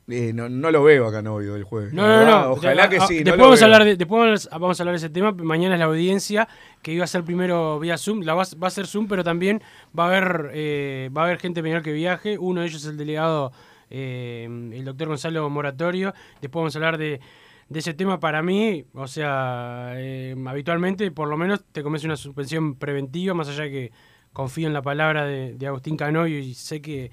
eh, 0.09 0.33
no, 0.33 0.49
no 0.49 0.71
lo 0.71 0.83
veo 0.85 1.07
a 1.07 1.12
Canovio 1.12 1.57
el 1.57 1.64
jueves. 1.64 1.92
No, 1.92 2.07
no, 2.07 2.25
no. 2.25 2.51
Ojalá 2.53 2.85
Ah, 2.85 2.88
que 2.88 2.97
ah, 2.99 3.07
sí. 3.07 3.16
Después, 3.25 3.38
vamos, 3.38 3.61
a 3.62 3.64
hablar 3.64 3.85
de, 3.85 3.97
después 3.97 4.49
vamos 4.51 4.79
a- 4.81 4.83
hablar 4.83 4.92
de 4.95 4.99
ese 4.99 5.11
tema. 5.11 5.33
Mañana 5.33 5.75
es 5.75 5.79
la 5.81 5.87
audiencia 5.87 6.49
que 6.83 6.92
iba 6.92 7.05
a 7.05 7.09
ser 7.09 7.25
primero 7.25 7.79
vía 7.81 7.99
Zoom. 7.99 8.21
La 8.23 8.35
va, 8.35 8.42
a- 8.42 8.57
va 8.62 8.69
a 8.69 8.71
ser 8.71 8.87
Zoom, 8.87 9.09
pero 9.09 9.25
también 9.25 9.62
va 9.99 10.05
a 10.05 10.07
haber 10.09 10.51
eh, 10.55 11.11
va 11.16 11.23
a 11.23 11.25
haber 11.27 11.38
gente 11.38 11.62
Peñarol 11.62 11.83
que 11.83 11.92
viaje. 11.92 12.38
Uno 12.38 12.61
de 12.61 12.69
ellos 12.69 12.83
es 12.85 12.88
el 12.90 12.97
delegado, 12.97 13.53
eh, 13.90 14.45
el 14.73 14.85
doctor 14.85 15.09
Gonzalo 15.09 15.49
Moratorio. 15.51 16.14
Después 16.40 16.61
vamos 16.61 16.75
a 16.77 16.79
hablar 16.79 16.99
de, 16.99 17.21
de 17.69 17.79
ese 17.79 17.95
tema. 17.95 18.21
Para 18.21 18.42
mí, 18.42 18.85
o 18.95 19.09
sea, 19.09 19.92
eh, 19.97 20.37
habitualmente 20.47 21.11
por 21.11 21.29
lo 21.29 21.37
menos 21.37 21.64
te 21.73 21.83
comes 21.83 22.05
una 22.05 22.16
suspensión 22.16 22.77
preventiva, 22.77 23.35
más 23.35 23.49
allá 23.49 23.64
de 23.64 23.71
que 23.71 23.92
confío 24.33 24.66
en 24.69 24.73
la 24.75 24.83
palabra 24.83 25.25
de, 25.25 25.55
de 25.55 25.66
Agustín 25.66 25.97
Canovio 25.97 26.38
y 26.38 26.53
sé 26.55 26.81
que, 26.83 27.11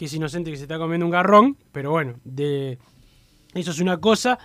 que 0.00 0.06
es 0.06 0.14
inocente 0.14 0.50
que 0.50 0.56
se 0.56 0.62
está 0.62 0.78
comiendo 0.78 1.04
un 1.04 1.12
garrón, 1.12 1.58
pero 1.72 1.90
bueno, 1.90 2.14
de 2.24 2.78
eso 3.52 3.70
es 3.70 3.80
una 3.80 3.98
cosa 3.98 4.38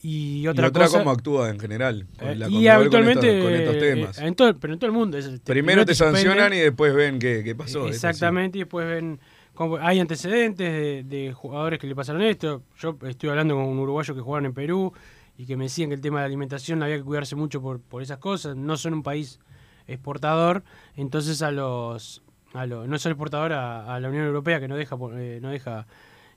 y 0.00 0.46
otra, 0.46 0.64
y 0.64 0.68
otra 0.70 0.84
cosa. 0.86 0.98
cómo 1.00 1.10
actúa 1.10 1.50
en 1.50 1.60
general. 1.60 2.06
eh, 2.18 2.34
la 2.34 2.48
y 2.48 2.66
habitualmente. 2.66 3.20
Con 3.20 3.28
estos, 3.28 3.44
con 3.44 3.54
estos 3.54 3.74
eh, 3.74 3.78
temas. 3.94 4.18
en 4.18 4.34
todo, 4.34 4.58
pero 4.58 4.72
en 4.72 4.78
todo 4.78 4.86
el 4.90 4.96
mundo. 4.96 5.18
es 5.18 5.26
el- 5.26 5.40
Primero 5.40 5.84
te 5.84 5.94
suspenden, 5.94 6.22
sancionan 6.22 6.54
y 6.54 6.60
después 6.60 6.94
ven 6.94 7.18
qué, 7.18 7.42
qué 7.44 7.54
pasó. 7.54 7.84
eh. 7.86 7.90
Exactamente, 7.90 8.56
y 8.56 8.62
después 8.62 8.86
ven. 8.86 9.20
cómo- 9.52 9.76
hay 9.76 10.00
antecedentes 10.00 10.72
de, 10.72 11.04
de 11.04 11.32
jugadores 11.34 11.78
que 11.78 11.86
le 11.86 11.94
pasaron 11.94 12.22
esto. 12.22 12.62
Yo 12.78 12.96
estoy 13.06 13.28
hablando 13.28 13.54
con 13.54 13.64
un 13.64 13.78
uruguayo 13.80 14.14
que 14.14 14.22
jugaron 14.22 14.46
en 14.46 14.54
Perú 14.54 14.94
y 15.36 15.44
que 15.44 15.58
me 15.58 15.64
decían 15.64 15.90
que 15.90 15.94
el 15.96 16.00
tema 16.00 16.20
de 16.20 16.22
la 16.22 16.26
alimentación 16.28 16.82
había 16.82 16.96
que 16.96 17.04
cuidarse 17.04 17.36
mucho 17.36 17.60
por, 17.60 17.82
por 17.82 18.00
esas 18.00 18.16
cosas. 18.16 18.56
No 18.56 18.78
son 18.78 18.94
un 18.94 19.02
país 19.02 19.40
exportador, 19.86 20.64
entonces 20.96 21.42
a 21.42 21.50
los. 21.50 22.22
A 22.54 22.66
no 22.86 22.98
son 22.98 23.12
exportador 23.12 23.52
a, 23.52 23.94
a 23.94 24.00
la 24.00 24.08
Unión 24.08 24.24
Europea 24.26 24.60
que 24.60 24.68
no 24.68 24.76
deja, 24.76 24.96
eh, 25.14 25.38
no 25.40 25.48
deja 25.50 25.86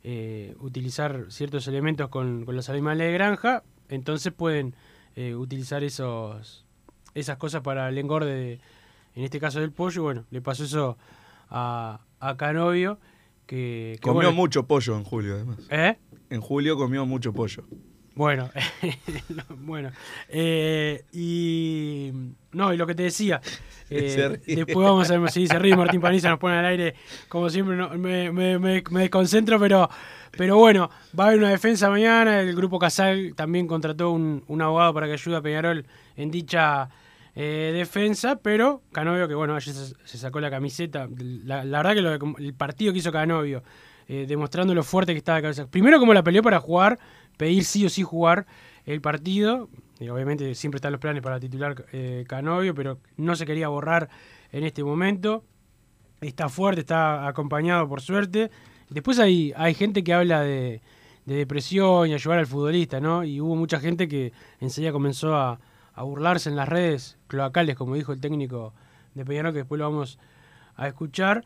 eh, 0.03 0.55
utilizar 0.59 1.25
ciertos 1.29 1.67
elementos 1.67 2.09
con, 2.09 2.45
con 2.45 2.55
los 2.55 2.69
animales 2.69 3.07
de 3.07 3.13
granja, 3.13 3.63
entonces 3.89 4.31
pueden 4.33 4.75
eh, 5.15 5.35
utilizar 5.35 5.83
esos 5.83 6.63
esas 7.13 7.37
cosas 7.37 7.61
para 7.61 7.87
el 7.89 7.97
engorde, 7.97 8.33
de- 8.33 8.59
en 9.15 9.23
este 9.23 9.39
caso 9.39 9.59
del 9.61 9.71
pollo. 9.71 10.01
y 10.01 10.03
Bueno, 10.03 10.25
le 10.31 10.41
pasó 10.41 10.65
eso 10.65 10.97
a, 11.49 12.01
a 12.19 12.37
Canovio, 12.37 12.99
que, 13.45 13.93
que 13.95 13.99
Comió 14.01 14.15
bueno, 14.15 14.31
mucho 14.33 14.67
pollo 14.67 14.97
en 14.97 15.03
julio, 15.05 15.35
además. 15.35 15.59
¿Eh? 15.69 15.97
En 16.29 16.41
julio 16.41 16.75
comió 16.77 17.05
mucho 17.05 17.31
pollo. 17.33 17.63
Bueno, 18.15 18.49
no, 19.29 19.43
bueno. 19.57 19.91
eh, 20.29 21.03
y. 21.11 22.11
No, 22.53 22.73
y 22.73 22.77
lo 22.77 22.87
que 22.87 22.95
te 22.95 23.03
decía. 23.03 23.41
eh, 23.89 24.39
después 24.47 24.87
vamos 24.87 25.11
a 25.11 25.17
ver 25.17 25.31
si 25.31 25.47
se 25.47 25.59
ríe 25.59 25.75
Martín 25.75 25.99
Paniza, 25.99 26.29
nos 26.29 26.39
pone 26.39 26.55
al 26.55 26.65
aire. 26.65 26.95
Como 27.27 27.49
siempre, 27.49 27.75
no, 27.75 27.89
me, 27.89 28.31
me, 28.31 28.57
me, 28.57 28.81
me 28.89 29.01
desconcentro, 29.01 29.59
pero, 29.59 29.89
pero 30.31 30.57
bueno, 30.57 30.89
va 31.17 31.25
a 31.25 31.27
haber 31.27 31.39
una 31.39 31.49
defensa 31.49 31.89
mañana. 31.89 32.39
El 32.39 32.55
grupo 32.55 32.79
Casal 32.79 33.33
también 33.35 33.67
contrató 33.67 34.11
un, 34.11 34.45
un 34.47 34.61
abogado 34.61 34.93
para 34.93 35.07
que 35.07 35.13
ayude 35.13 35.35
a 35.35 35.41
Peñarol 35.41 35.85
en 36.15 36.31
dicha 36.31 36.89
eh, 37.35 37.71
defensa, 37.75 38.37
pero 38.41 38.81
Canovio, 38.93 39.27
que 39.27 39.35
bueno, 39.35 39.55
ayer 39.55 39.73
se, 39.73 39.93
se 40.05 40.17
sacó 40.17 40.39
la 40.39 40.49
camiseta. 40.49 41.09
La, 41.17 41.65
la 41.65 41.79
verdad 41.83 41.93
que 41.93 42.01
lo 42.01 42.37
el 42.37 42.53
partido 42.53 42.93
que 42.93 42.99
hizo 42.99 43.11
Canovio, 43.11 43.61
eh, 44.07 44.25
demostrando 44.25 44.73
lo 44.73 44.83
fuerte 44.83 45.11
que 45.11 45.17
estaba 45.17 45.37
de 45.37 45.41
cabeza. 45.41 45.67
Primero, 45.67 45.99
como 45.99 46.13
la 46.13 46.23
peleó 46.23 46.41
para 46.41 46.59
jugar, 46.61 46.97
pedir 47.37 47.63
sí 47.63 47.85
o 47.85 47.89
sí 47.89 48.03
jugar 48.03 48.45
el 48.85 49.01
partido. 49.01 49.69
Y 49.99 50.09
obviamente 50.09 50.55
siempre 50.55 50.77
están 50.77 50.91
los 50.91 51.01
planes 51.01 51.23
para 51.23 51.39
titular 51.39 51.85
eh, 51.93 52.25
Canovio, 52.27 52.75
pero 52.75 52.99
no 53.17 53.35
se 53.35 53.45
quería 53.45 53.67
borrar 53.69 54.09
en 54.51 54.63
este 54.63 54.83
momento. 54.83 55.43
Está 56.21 56.49
fuerte, 56.49 56.81
está 56.81 57.27
acompañado 57.27 57.87
por 57.87 58.01
suerte. 58.01 58.51
Después 58.89 59.19
hay, 59.19 59.53
hay 59.55 59.73
gente 59.73 60.03
que 60.03 60.13
habla 60.13 60.41
de, 60.41 60.81
de 61.25 61.35
depresión 61.35 62.09
y 62.09 62.13
ayudar 62.13 62.39
al 62.39 62.47
futbolista, 62.47 62.99
¿no? 62.99 63.23
Y 63.23 63.41
hubo 63.41 63.55
mucha 63.55 63.79
gente 63.79 64.07
que 64.07 64.31
enseguida 64.59 64.91
comenzó 64.91 65.35
a, 65.35 65.59
a 65.93 66.03
burlarse 66.03 66.49
en 66.49 66.55
las 66.55 66.69
redes 66.69 67.17
cloacales, 67.27 67.75
como 67.75 67.95
dijo 67.95 68.11
el 68.11 68.19
técnico 68.19 68.73
de 69.13 69.25
Peñarol, 69.25 69.53
que 69.53 69.59
después 69.59 69.79
lo 69.79 69.89
vamos 69.89 70.19
a 70.75 70.87
escuchar. 70.87 71.43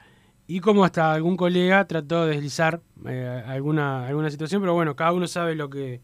Y 0.52 0.62
como 0.62 0.84
hasta 0.84 1.14
algún 1.14 1.38
colega 1.38 1.86
trató 1.86 2.26
de 2.26 2.32
deslizar 2.34 2.82
eh, 3.06 3.44
alguna, 3.46 4.08
alguna 4.08 4.32
situación, 4.32 4.62
pero 4.64 4.74
bueno, 4.74 4.96
cada 4.96 5.12
uno 5.12 5.28
sabe 5.28 5.54
lo 5.54 5.70
que, 5.70 6.02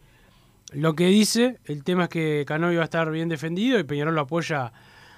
lo 0.71 0.93
que 0.93 1.08
dice. 1.08 1.58
El 1.65 1.84
tema 1.84 2.03
es 2.03 2.10
que 2.10 2.45
Canovio 2.45 2.77
va 2.77 2.84
a 2.84 2.86
estar 2.86 3.10
bien 3.10 3.27
defendido 3.27 3.79
y 3.79 3.84
Peñarol 3.86 4.13
lo 4.13 4.21
apoya 4.21 4.71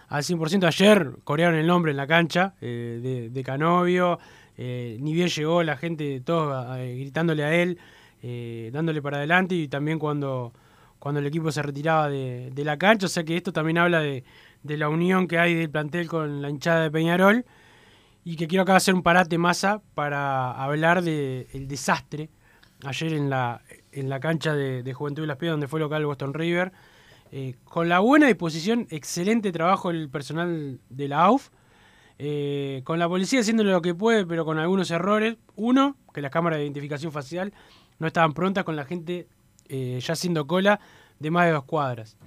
al 0.08 0.24
100%. 0.24 0.66
Ayer 0.66 1.12
corearon 1.26 1.60
el 1.60 1.68
nombre 1.68 1.92
en 1.92 1.98
la 1.98 2.08
cancha 2.08 2.56
eh, 2.62 3.02
de, 3.04 3.30
de 3.30 3.44
Canovio. 3.44 4.18
eh, 4.58 4.98
ni 5.02 5.14
bien 5.14 5.28
llegó 5.28 5.62
la 5.62 5.76
gente, 5.76 6.22
todos 6.22 6.78
eh, 6.80 6.96
gritándole 6.98 7.44
a 7.44 7.54
él, 7.54 7.78
dándole 8.72 9.02
para 9.02 9.18
adelante 9.18 9.56
y 9.56 9.68
también 9.68 10.00
cuando, 10.00 10.54
cuando 11.00 11.20
el 11.20 11.28
equipo 11.28 11.52
se 11.52 11.62
retiraba 11.62 12.10
de, 12.10 12.50
de 12.54 12.64
la 12.64 12.78
cancha. 12.78 13.08
O 13.08 13.10
sea 13.10 13.26
que 13.26 13.36
esto 13.36 13.52
también 13.52 13.78
habla 13.78 14.00
de, 14.00 14.24
de 14.64 14.78
la 14.78 14.88
unión 14.88 15.28
que 15.28 15.38
hay 15.38 15.54
del 15.54 15.70
plantel 15.70 16.08
con 16.08 16.42
la 16.42 16.50
hinchada 16.50 16.84
de 16.84 16.92
Peñarol. 16.92 17.46
Y 18.28 18.36
que 18.36 18.46
quiero 18.50 18.64
acá 18.64 18.76
hacer 18.76 18.94
un 18.94 19.04
parate 19.04 19.38
masa 19.38 19.82
para 19.94 20.52
hablar 20.52 21.02
del 21.02 21.66
desastre 21.70 22.30
ayer 22.84 23.14
en 23.14 23.30
la, 23.30 23.62
en 23.94 24.10
la 24.10 24.20
cancha 24.20 24.54
de, 24.54 24.84
de 24.84 24.94
Juventud 24.94 25.24
de 25.24 25.28
las 25.28 25.38
Piedras, 25.38 25.54
donde 25.54 25.70
fue 25.70 25.80
local 25.80 26.06
Boston 26.06 26.34
River. 26.34 26.74
Eh, 27.32 27.56
con 27.64 27.88
la 27.88 28.00
buena 28.00 28.28
disposición, 28.28 28.86
excelente 28.90 29.54
trabajo 29.54 29.92
el 29.92 30.10
personal 30.10 30.82
de 30.90 31.08
la 31.08 31.24
AUF. 31.24 31.52
eh, 32.20 32.82
con 32.84 33.00
la 33.00 33.08
policía 33.08 33.40
haciendo 33.40 33.64
lo 33.64 33.82
que 33.82 33.96
puede, 33.96 34.26
pero 34.26 34.44
con 34.44 34.60
algunos 34.60 34.92
errores. 34.92 35.38
Uno, 35.56 35.96
que 36.14 36.22
las 36.22 36.30
cámaras 36.30 36.58
de 36.58 36.66
identificación 36.66 37.14
facial 37.14 37.54
no 37.98 38.08
estaban 38.08 38.34
prontas 38.34 38.66
con 38.66 38.76
la 38.76 38.84
gente 38.84 39.30
eh, 39.70 40.02
ya 40.02 40.12
haciendo 40.12 40.46
cola 40.48 40.82
de 41.18 41.32
más 41.32 41.46
de 41.46 41.54
dos 41.54 41.64
cuadras. 41.64 42.18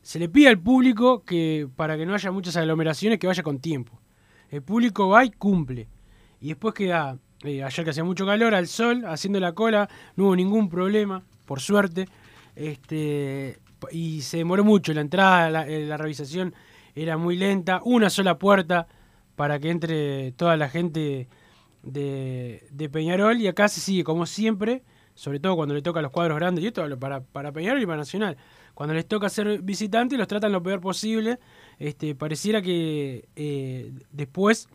Se 0.00 0.18
le 0.18 0.30
pide 0.30 0.48
al 0.48 0.58
público 0.58 1.22
que 1.22 1.68
para 1.76 1.98
que 1.98 2.06
no 2.06 2.14
haya 2.14 2.30
muchas 2.30 2.56
aglomeraciones 2.56 3.18
que 3.18 3.26
vaya 3.26 3.42
con 3.42 3.58
tiempo. 3.58 4.00
El 4.50 4.62
público 4.62 5.08
va 5.08 5.24
y 5.24 5.30
cumple. 5.30 5.88
Y 6.40 6.48
después 6.48 6.74
queda, 6.74 7.18
eh, 7.44 7.62
ayer 7.62 7.84
que 7.84 7.90
hacía 7.90 8.04
mucho 8.04 8.26
calor, 8.26 8.54
al 8.54 8.66
sol, 8.66 9.04
haciendo 9.06 9.40
la 9.40 9.52
cola, 9.52 9.88
no 10.16 10.24
hubo 10.24 10.36
ningún 10.36 10.68
problema, 10.68 11.22
por 11.46 11.60
suerte. 11.60 12.08
Este, 12.56 13.58
y 13.90 14.22
se 14.22 14.38
demoró 14.38 14.64
mucho, 14.64 14.92
la 14.92 15.00
entrada, 15.00 15.50
la, 15.50 15.68
eh, 15.68 15.86
la 15.86 15.96
revisación 15.96 16.54
era 16.94 17.16
muy 17.16 17.36
lenta, 17.36 17.80
una 17.84 18.10
sola 18.10 18.38
puerta 18.38 18.86
para 19.36 19.58
que 19.58 19.70
entre 19.70 20.32
toda 20.32 20.56
la 20.56 20.68
gente 20.68 21.28
de, 21.82 22.66
de 22.70 22.88
Peñarol 22.88 23.40
y 23.40 23.46
acá 23.46 23.68
se 23.68 23.80
sigue 23.80 24.04
como 24.04 24.26
siempre, 24.26 24.82
sobre 25.14 25.40
todo 25.40 25.56
cuando 25.56 25.74
le 25.74 25.82
toca 25.82 26.02
los 26.02 26.10
cuadros 26.10 26.36
grandes, 26.36 26.64
y 26.64 26.66
esto 26.66 26.86
para, 26.98 27.20
para 27.20 27.52
Peñarol 27.52 27.80
y 27.80 27.86
para 27.86 27.98
Nacional, 27.98 28.36
cuando 28.80 28.94
les 28.94 29.06
toca 29.06 29.28
ser 29.28 29.60
visitantes 29.60 30.18
los 30.18 30.26
tratan 30.26 30.52
lo 30.52 30.62
peor 30.62 30.80
posible, 30.80 31.38
este, 31.78 32.14
pareciera 32.14 32.62
que 32.62 33.28
eh, 33.36 33.92
después 34.10 34.70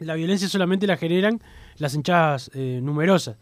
la 0.00 0.14
violencia 0.14 0.48
solamente 0.48 0.84
la 0.88 0.96
generan 0.96 1.40
las 1.76 1.94
hinchadas 1.94 2.50
eh, 2.54 2.80
numerosas, 2.82 3.36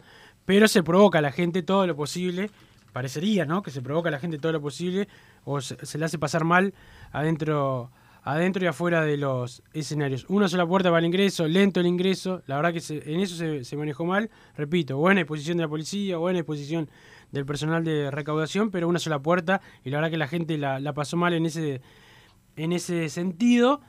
pero 0.44 0.68
se 0.68 0.82
provoca 0.82 1.20
a 1.20 1.22
la 1.22 1.32
gente 1.32 1.62
todo 1.62 1.86
lo 1.86 1.96
posible, 1.96 2.50
parecería, 2.92 3.46
¿no? 3.46 3.62
Que 3.62 3.70
se 3.70 3.80
provoca 3.80 4.10
a 4.10 4.12
la 4.12 4.18
gente 4.18 4.36
todo 4.38 4.52
lo 4.52 4.60
posible 4.60 5.08
o 5.44 5.62
se, 5.62 5.86
se 5.86 5.96
le 5.96 6.04
hace 6.04 6.18
pasar 6.18 6.44
mal 6.44 6.74
adentro 7.10 7.90
adentro 8.24 8.62
y 8.62 8.66
afuera 8.66 9.02
de 9.06 9.16
los 9.16 9.62
escenarios. 9.72 10.26
Una 10.28 10.48
sola 10.48 10.66
puerta 10.66 10.90
para 10.90 10.98
el 10.98 11.06
ingreso, 11.06 11.48
lento 11.48 11.80
el 11.80 11.86
ingreso, 11.86 12.42
la 12.46 12.56
verdad 12.56 12.74
que 12.74 13.10
en 13.10 13.20
eso 13.20 13.36
se, 13.36 13.64
se 13.64 13.76
manejó 13.78 14.04
mal, 14.04 14.28
repito, 14.54 14.98
buena 14.98 15.20
disposición 15.20 15.56
de 15.56 15.62
la 15.62 15.68
policía, 15.68 16.18
buena 16.18 16.40
disposición 16.40 16.90
del 17.32 17.44
personal 17.44 17.84
de 17.84 18.10
recaudación, 18.10 18.70
pero 18.70 18.88
una 18.88 18.98
sola 18.98 19.20
puerta 19.20 19.60
y 19.84 19.90
la 19.90 19.98
verdad 19.98 20.10
que 20.10 20.16
la 20.16 20.28
gente 20.28 20.58
la, 20.58 20.92
pasó 20.94 21.16
mal 21.16 21.34
en 21.34 21.46
ese, 21.46 21.80
en 22.56 22.72
ese 22.72 23.08
sentido. 23.08 23.80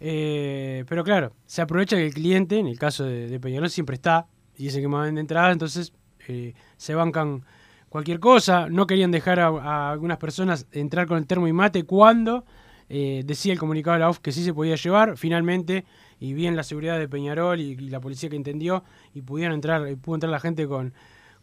Eh, 0.00 0.84
pero 0.88 1.04
claro, 1.04 1.32
se 1.46 1.62
aprovecha 1.62 1.96
que 1.96 2.06
el 2.06 2.14
cliente, 2.14 2.58
en 2.58 2.66
el 2.66 2.78
caso 2.78 3.04
de, 3.04 3.38
Peñarol, 3.40 3.70
siempre 3.70 3.94
está 3.94 4.26
y 4.56 4.66
es 4.66 4.74
el 4.74 4.82
que 4.82 4.88
más 4.88 5.06
vende 5.06 5.20
entradas, 5.20 5.52
entonces 5.52 5.92
eh, 6.28 6.54
se 6.76 6.94
bancan 6.94 7.44
cualquier 7.88 8.20
cosa. 8.20 8.68
No 8.68 8.86
querían 8.86 9.10
dejar 9.10 9.40
a, 9.40 9.90
algunas 9.90 10.18
personas 10.18 10.66
entrar 10.72 11.06
con 11.06 11.18
el 11.18 11.26
termo 11.26 11.46
y 11.48 11.52
mate 11.52 11.84
cuando 11.84 12.44
eh, 12.88 13.22
decía 13.24 13.52
el 13.52 13.58
comunicado 13.58 13.94
de 13.94 14.00
la 14.00 14.08
OF 14.10 14.18
que 14.18 14.32
sí 14.32 14.44
se 14.44 14.52
podía 14.52 14.76
llevar. 14.76 15.16
Finalmente, 15.16 15.84
y 16.18 16.34
bien 16.34 16.56
la 16.56 16.62
seguridad 16.62 16.98
de 16.98 17.08
Peñarol 17.08 17.60
y, 17.60 17.72
y 17.72 17.90
la 17.90 18.00
policía 18.00 18.28
que 18.28 18.36
entendió, 18.36 18.84
y 19.14 19.22
pudieron 19.22 19.54
entrar, 19.54 19.88
y 19.88 19.96
pudo 19.96 20.16
entrar 20.16 20.30
la 20.30 20.40
gente 20.40 20.66
con, 20.66 20.94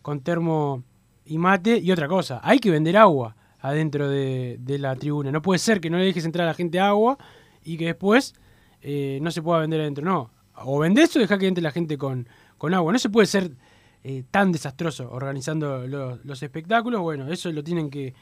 con 0.02 0.22
termo 0.22 0.84
y 1.30 1.38
mate. 1.38 1.78
Y 1.80 1.92
otra 1.92 2.08
cosa, 2.08 2.42
hay 2.44 2.60
que 2.60 2.72
vender 2.72 2.98
agua 2.98 3.36
adentro 3.62 4.10
de, 4.10 4.58
de 4.60 4.80
la 4.80 4.96
tribuna. 4.96 5.32
No 5.32 5.42
puede 5.42 5.60
ser 5.60 5.80
que 5.80 5.90
no 5.90 5.98
le 5.98 6.06
dejes 6.06 6.26
entrar 6.26 6.48
a 6.48 6.52
la 6.52 6.54
gente 6.54 6.80
agua 6.80 7.18
y 7.64 7.78
que 7.78 7.86
después 7.86 8.34
eh, 8.82 9.20
no 9.22 9.32
se 9.32 9.42
pueda 9.42 9.60
vender 9.60 9.82
adentro. 9.82 10.04
No, 10.04 10.32
o 10.56 10.80
vendés 10.80 11.16
o 11.16 11.20
dejá 11.20 11.38
que 11.38 11.48
entre 11.48 11.62
la 11.62 11.72
gente 11.72 11.98
con, 11.98 12.28
con 12.58 12.74
agua. 12.74 12.92
No 12.92 13.00
se 13.00 13.10
puede 13.10 13.28
ser 13.28 13.52
eh, 14.04 14.24
tan 14.32 14.52
desastroso 14.52 15.10
organizando 15.12 15.88
los, 15.88 16.24
los 16.26 16.44
espectáculos. 16.44 17.02
Bueno, 17.02 17.28
eso 17.32 17.52
lo 17.52 17.64
tienen 17.64 17.90
que, 17.90 18.14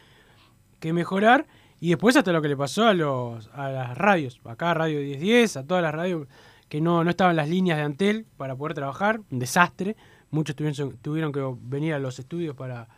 que 0.80 0.94
mejorar. 0.94 1.48
Y 1.80 1.90
después 1.90 2.16
hasta 2.16 2.32
lo 2.32 2.42
que 2.42 2.48
le 2.48 2.58
pasó 2.58 2.88
a 2.88 2.94
los 2.94 3.50
a 3.54 3.70
las 3.70 3.98
radios, 3.98 4.40
acá 4.46 4.74
Radio 4.74 5.00
1010, 5.00 5.58
a 5.58 5.64
todas 5.64 5.84
las 5.84 5.94
radios 5.94 6.28
que 6.70 6.82
no, 6.82 7.04
no 7.04 7.10
estaban 7.12 7.36
las 7.36 7.48
líneas 7.48 7.78
de 7.78 7.84
Antel 7.84 8.26
para 8.36 8.56
poder 8.56 8.74
trabajar, 8.74 9.22
un 9.32 9.40
desastre. 9.40 9.96
Muchos 10.32 10.56
tuvieron, 10.56 10.98
tuvieron 10.98 11.32
que 11.32 11.42
venir 11.62 11.94
a 11.94 12.00
los 12.00 12.18
estudios 12.20 12.56
para, 12.56 12.90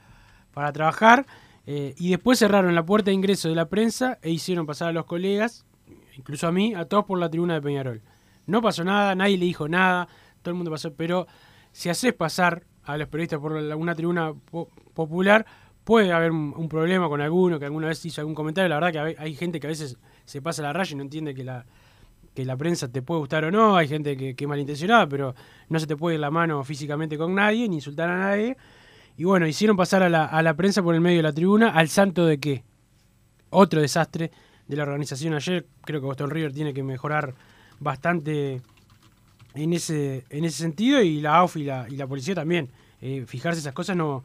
para 0.54 0.72
trabajar. 0.72 1.26
eh, 1.72 1.94
y 1.98 2.10
después 2.10 2.40
cerraron 2.40 2.74
la 2.74 2.84
puerta 2.84 3.12
de 3.12 3.16
ingreso 3.16 3.48
de 3.50 3.56
la 3.56 3.68
prensa 3.70 4.18
e 4.24 4.32
hicieron 4.32 4.66
pasar 4.66 4.88
a 4.90 4.92
los 4.92 5.06
colegas, 5.06 5.66
incluso 6.18 6.48
a 6.48 6.52
mí, 6.52 6.74
a 6.74 6.86
todos 6.86 7.06
por 7.06 7.20
la 7.20 7.30
tribuna 7.30 7.54
de 7.56 7.62
Peñarol. 7.62 8.02
No 8.48 8.62
pasó 8.62 8.84
nada, 8.84 9.14
nadie 9.14 9.38
le 9.38 9.46
dijo 9.46 9.68
nada, 9.70 10.08
todo 10.42 10.52
el 10.52 10.56
mundo 10.56 10.72
pasó, 10.72 10.94
pero 10.94 11.28
si 11.72 11.90
haces 11.90 12.14
pasar 12.14 12.64
a 12.86 12.98
los 12.98 13.08
periodistas 13.08 13.40
por 13.40 13.62
la- 13.62 13.76
una 13.76 13.94
tribuna 13.94 14.34
po- 14.50 14.70
popular, 14.96 15.46
puede 15.84 16.12
haber 16.12 16.32
un, 16.32 16.68
problema 16.70 17.08
con 17.08 17.22
alguno 17.22 17.60
que 17.60 17.66
alguna 17.66 17.88
vez 17.88 18.04
hizo 18.06 18.22
algún 18.22 18.34
comentario. 18.36 18.68
La 18.70 18.76
verdad 18.80 18.92
que 18.92 19.00
hay, 19.00 19.16
hay 19.20 19.36
gente 19.36 19.60
que 19.60 19.68
a 19.68 19.70
veces 19.70 19.98
se 20.26 20.42
pasa 20.42 20.64
la 20.64 20.74
raya 20.74 20.94
y 20.94 20.96
no 20.96 21.04
entiende 21.04 21.36
que 21.36 21.44
la, 21.44 21.66
que 22.34 22.46
la 22.46 22.58
prensa 22.58 22.92
te 22.92 23.02
puede 23.04 23.20
gustar 23.22 23.46
o 23.46 23.52
no. 23.52 23.76
Hay 23.76 23.88
gente 23.88 24.18
que, 24.18 24.36
que 24.36 24.44
es 24.46 24.48
malintencionada, 24.48 25.08
pero 25.08 25.36
no 25.68 25.80
se 25.80 25.86
te 25.88 25.96
puede 25.96 26.16
ir 26.16 26.20
la 26.22 26.32
mano 26.32 26.64
físicamente 26.64 27.18
con 27.18 27.36
nadie, 27.36 27.68
ni 27.70 27.76
insultar 27.76 28.10
a 28.10 28.18
nadie. 28.18 28.58
Y 29.18 29.26
bueno, 29.26 29.48
hicieron 29.48 29.76
pasar 29.76 30.04
a 30.04 30.10
la, 30.10 30.26
a 30.26 30.42
la 30.42 30.54
prensa 30.56 30.82
por 30.82 30.96
el 30.96 31.02
medio 31.02 31.18
de 31.18 31.24
la 31.24 31.34
tribuna 31.34 31.70
al 31.70 31.90
santo 31.90 32.26
de 32.26 32.40
qué. 32.40 32.64
Otro 33.50 33.82
desastre 33.82 34.32
de 34.68 34.78
la 34.78 34.84
organización 34.84 35.34
ayer. 35.34 35.66
Creo 35.84 36.00
que 36.00 36.06
Boston 36.06 36.30
River 36.30 36.54
tiene 36.54 36.74
que 36.74 36.84
mejorar 36.84 37.34
bastante 37.80 38.62
en 39.56 39.74
ese, 39.74 40.26
en 40.30 40.46
ese 40.46 40.58
sentido 40.58 41.02
y 41.02 41.22
la 41.22 41.38
AUF 41.38 41.58
y 41.58 41.64
la, 41.64 41.88
y 41.90 41.96
la 41.96 42.08
policía 42.08 42.36
también. 42.36 42.70
Eh, 43.02 43.26
fijarse 43.28 43.60
esas 43.60 43.74
cosas 43.74 43.96
no, 43.96 44.24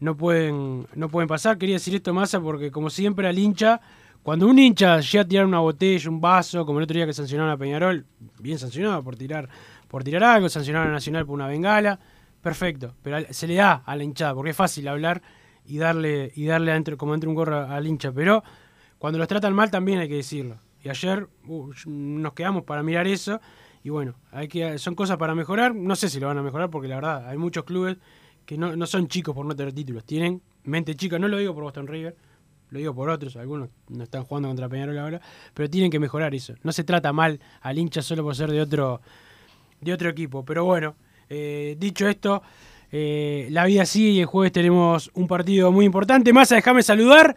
no, 0.00 0.16
pueden, 0.16 0.86
no 0.94 1.08
pueden 1.08 1.28
pasar. 1.28 1.58
Quería 1.58 1.76
decir 1.76 1.94
esto, 1.94 2.12
Massa, 2.12 2.40
porque 2.40 2.70
como 2.70 2.90
siempre 2.90 3.26
al 3.26 3.38
hincha, 3.38 3.80
cuando 4.22 4.46
un 4.46 4.58
hincha 4.58 5.00
llega 5.00 5.22
a 5.22 5.28
tirar 5.28 5.46
una 5.46 5.60
botella, 5.60 6.10
un 6.10 6.20
vaso, 6.20 6.66
como 6.66 6.78
el 6.78 6.84
otro 6.84 6.94
día 6.94 7.06
que 7.06 7.12
sancionaron 7.12 7.50
a 7.50 7.56
Peñarol, 7.56 8.04
bien 8.38 8.58
sancionado 8.58 9.02
por 9.02 9.16
tirar, 9.16 9.48
por 9.88 10.04
tirar 10.04 10.24
algo, 10.24 10.48
sancionaron 10.48 10.88
a 10.88 10.92
Nacional 10.92 11.24
por 11.24 11.34
una 11.34 11.46
bengala, 11.46 11.98
perfecto, 12.42 12.94
pero 13.02 13.18
se 13.30 13.46
le 13.46 13.54
da 13.54 13.82
a 13.84 13.96
la 13.96 14.04
hinchada, 14.04 14.34
porque 14.34 14.50
es 14.50 14.56
fácil 14.56 14.88
hablar 14.88 15.22
y 15.64 15.78
darle, 15.78 16.32
y 16.34 16.46
darle 16.46 16.96
como 16.96 17.14
entre 17.14 17.28
un 17.28 17.34
gorro 17.34 17.58
al 17.58 17.86
hincha, 17.86 18.12
pero 18.12 18.42
cuando 18.98 19.18
los 19.18 19.28
tratan 19.28 19.54
mal 19.54 19.70
también 19.70 19.98
hay 19.98 20.08
que 20.08 20.16
decirlo. 20.16 20.58
Y 20.82 20.88
ayer 20.88 21.28
uh, 21.46 21.70
nos 21.86 22.32
quedamos 22.32 22.64
para 22.64 22.82
mirar 22.82 23.06
eso. 23.06 23.40
Y 23.82 23.90
bueno, 23.90 24.14
hay 24.30 24.48
que, 24.48 24.78
son 24.78 24.94
cosas 24.94 25.16
para 25.16 25.34
mejorar. 25.34 25.74
No 25.74 25.96
sé 25.96 26.08
si 26.08 26.20
lo 26.20 26.26
van 26.26 26.38
a 26.38 26.42
mejorar 26.42 26.70
porque 26.70 26.88
la 26.88 26.96
verdad 26.96 27.28
hay 27.28 27.38
muchos 27.38 27.64
clubes 27.64 27.96
que 28.44 28.56
no, 28.58 28.74
no 28.76 28.86
son 28.86 29.08
chicos 29.08 29.34
por 29.34 29.46
no 29.46 29.54
tener 29.54 29.72
títulos. 29.72 30.04
Tienen 30.04 30.42
mente 30.64 30.94
chica. 30.94 31.18
No 31.18 31.28
lo 31.28 31.38
digo 31.38 31.54
por 31.54 31.64
Boston 31.64 31.86
River, 31.86 32.16
lo 32.70 32.78
digo 32.78 32.94
por 32.94 33.08
otros. 33.08 33.36
Algunos 33.36 33.70
no 33.88 34.04
están 34.04 34.24
jugando 34.24 34.48
contra 34.48 34.68
Peñarol 34.68 34.98
ahora. 34.98 35.20
Pero 35.54 35.68
tienen 35.68 35.90
que 35.90 35.98
mejorar 35.98 36.34
eso. 36.34 36.54
No 36.62 36.72
se 36.72 36.84
trata 36.84 37.12
mal 37.12 37.40
al 37.60 37.78
hincha 37.78 38.02
solo 38.02 38.22
por 38.22 38.36
ser 38.36 38.50
de 38.50 38.60
otro, 38.60 39.00
de 39.80 39.92
otro 39.92 40.10
equipo. 40.10 40.44
Pero 40.44 40.64
bueno, 40.64 40.96
eh, 41.30 41.76
dicho 41.78 42.08
esto, 42.08 42.42
eh, 42.92 43.46
la 43.50 43.64
vida 43.64 43.86
sigue 43.86 44.10
y 44.10 44.20
el 44.20 44.26
jueves 44.26 44.52
tenemos 44.52 45.10
un 45.14 45.28
partido 45.28 45.70
muy 45.70 45.86
importante. 45.86 46.32
Más, 46.32 46.48
déjame 46.48 46.82
saludar 46.82 47.36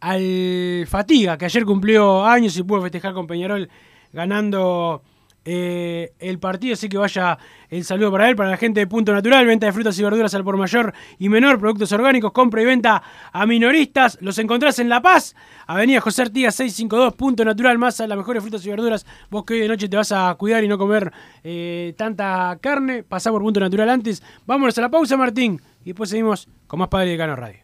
al 0.00 0.86
Fatiga, 0.88 1.36
que 1.38 1.44
ayer 1.44 1.64
cumplió 1.64 2.24
años 2.24 2.56
y 2.56 2.62
pudo 2.62 2.82
festejar 2.82 3.12
con 3.12 3.26
Peñarol 3.26 3.68
ganando 4.12 5.02
eh, 5.44 6.12
el 6.18 6.38
partido. 6.38 6.74
Así 6.74 6.88
que 6.88 6.96
vaya 6.96 7.38
el 7.68 7.84
saludo 7.84 8.10
para 8.12 8.28
él, 8.28 8.36
para 8.36 8.50
la 8.50 8.56
gente 8.56 8.80
de 8.80 8.86
Punto 8.86 9.12
Natural, 9.12 9.44
venta 9.46 9.66
de 9.66 9.72
frutas 9.72 9.98
y 9.98 10.02
verduras 10.02 10.34
al 10.34 10.44
por 10.44 10.56
mayor 10.56 10.94
y 11.18 11.28
menor, 11.28 11.58
productos 11.58 11.92
orgánicos, 11.92 12.32
compra 12.32 12.62
y 12.62 12.64
venta 12.64 13.02
a 13.32 13.46
minoristas. 13.46 14.18
Los 14.20 14.38
encontrás 14.38 14.78
en 14.78 14.88
La 14.88 15.02
Paz, 15.02 15.34
Avenida 15.66 16.00
José 16.00 16.22
Artigas 16.22 16.54
652, 16.54 17.14
Punto 17.14 17.44
Natural, 17.44 17.78
más 17.78 18.00
a 18.00 18.06
las 18.06 18.16
mejores 18.16 18.42
frutas 18.42 18.64
y 18.64 18.70
verduras. 18.70 19.06
Vos 19.30 19.44
que 19.44 19.54
hoy 19.54 19.60
de 19.60 19.68
noche 19.68 19.88
te 19.88 19.96
vas 19.96 20.12
a 20.12 20.34
cuidar 20.38 20.64
y 20.64 20.68
no 20.68 20.78
comer 20.78 21.12
eh, 21.42 21.94
tanta 21.96 22.56
carne, 22.60 23.02
pasá 23.02 23.30
por 23.30 23.42
Punto 23.42 23.60
Natural 23.60 23.88
antes. 23.88 24.22
Vámonos 24.46 24.76
a 24.78 24.80
la 24.80 24.90
pausa, 24.90 25.16
Martín, 25.16 25.60
y 25.82 25.86
después 25.86 26.10
seguimos 26.10 26.48
con 26.66 26.78
más 26.78 26.88
Padre 26.88 27.10
de 27.10 27.18
Cano 27.18 27.36
Radio. 27.36 27.63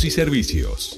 y 0.03 0.11
servicios. 0.11 0.97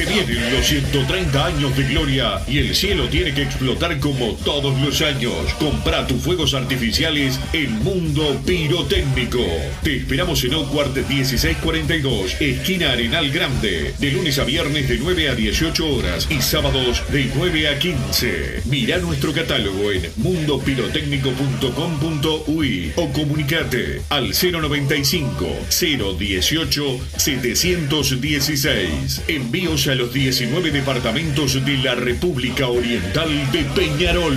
Se 0.00 0.06
vienen 0.06 0.54
los 0.54 0.66
130 0.66 1.44
años 1.44 1.76
de 1.76 1.84
gloria 1.84 2.40
y 2.48 2.56
el 2.56 2.74
cielo 2.74 3.06
tiene 3.10 3.34
que 3.34 3.42
explotar 3.42 4.00
como 4.00 4.32
todos 4.46 4.80
los 4.80 5.02
años. 5.02 5.34
Compra 5.58 6.06
tus 6.06 6.22
fuegos 6.22 6.54
artificiales 6.54 7.38
en 7.52 7.84
Mundo 7.84 8.40
Pirotécnico. 8.46 9.44
Te 9.82 9.96
esperamos 9.96 10.42
en 10.44 10.54
Oakward 10.54 10.96
1642, 11.06 12.40
esquina 12.40 12.92
Arenal 12.92 13.30
Grande, 13.30 13.92
de 13.98 14.10
lunes 14.10 14.38
a 14.38 14.44
viernes 14.44 14.88
de 14.88 14.96
9 14.96 15.28
a 15.28 15.34
18 15.34 15.94
horas 15.94 16.26
y 16.30 16.40
sábados 16.40 17.02
de 17.12 17.30
9 17.34 17.68
a 17.68 17.78
15. 17.78 18.62
Mira 18.70 18.96
nuestro 19.00 19.34
catálogo 19.34 19.92
en 19.92 20.10
mundopirotécnico.com.uy 20.16 22.92
o 22.96 23.12
comunicate 23.12 24.00
al 24.08 24.32
095 24.32 25.46
018 25.68 27.00
716. 27.18 29.24
Envíos 29.28 29.89
a 29.90 29.94
los 29.96 30.12
19 30.12 30.70
departamentos 30.70 31.64
de 31.64 31.76
la 31.78 31.94
República 31.96 32.68
Oriental 32.68 33.28
de 33.50 33.64
Peñarol. 33.64 34.36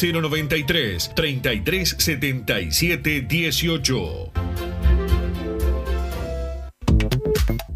093 0.01 1.11
33 1.15 1.95
77 1.99 3.21
18. 3.27 4.50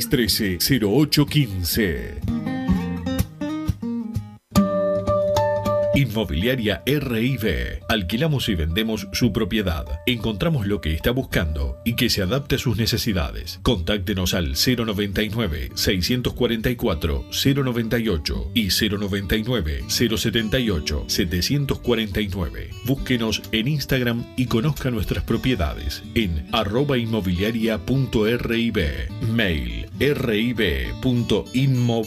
0613-0815. 0.00 2.59
Inmobiliaria 6.00 6.82
RIB. 6.86 7.82
Alquilamos 7.88 8.48
y 8.48 8.54
vendemos 8.54 9.08
su 9.12 9.32
propiedad. 9.32 9.84
Encontramos 10.06 10.66
lo 10.66 10.80
que 10.80 10.94
está 10.94 11.10
buscando 11.10 11.78
y 11.84 11.94
que 11.94 12.08
se 12.10 12.22
adapte 12.22 12.56
a 12.56 12.58
sus 12.58 12.76
necesidades. 12.76 13.60
Contáctenos 13.62 14.34
al 14.34 14.54
099 14.54 15.70
644 15.74 17.24
098 17.30 18.50
y 18.54 18.68
099 18.68 19.84
078 19.88 21.04
749. 21.06 22.70
Búsquenos 22.84 23.42
en 23.52 23.68
Instagram 23.68 24.26
y 24.36 24.46
conozca 24.46 24.90
nuestras 24.90 25.22
propiedades 25.24 26.02
en 26.14 26.46
arroba 26.52 26.98
inmobiliaria.rib. 26.98 28.78
Mail 29.32 29.86
rib.inmob 29.98 32.06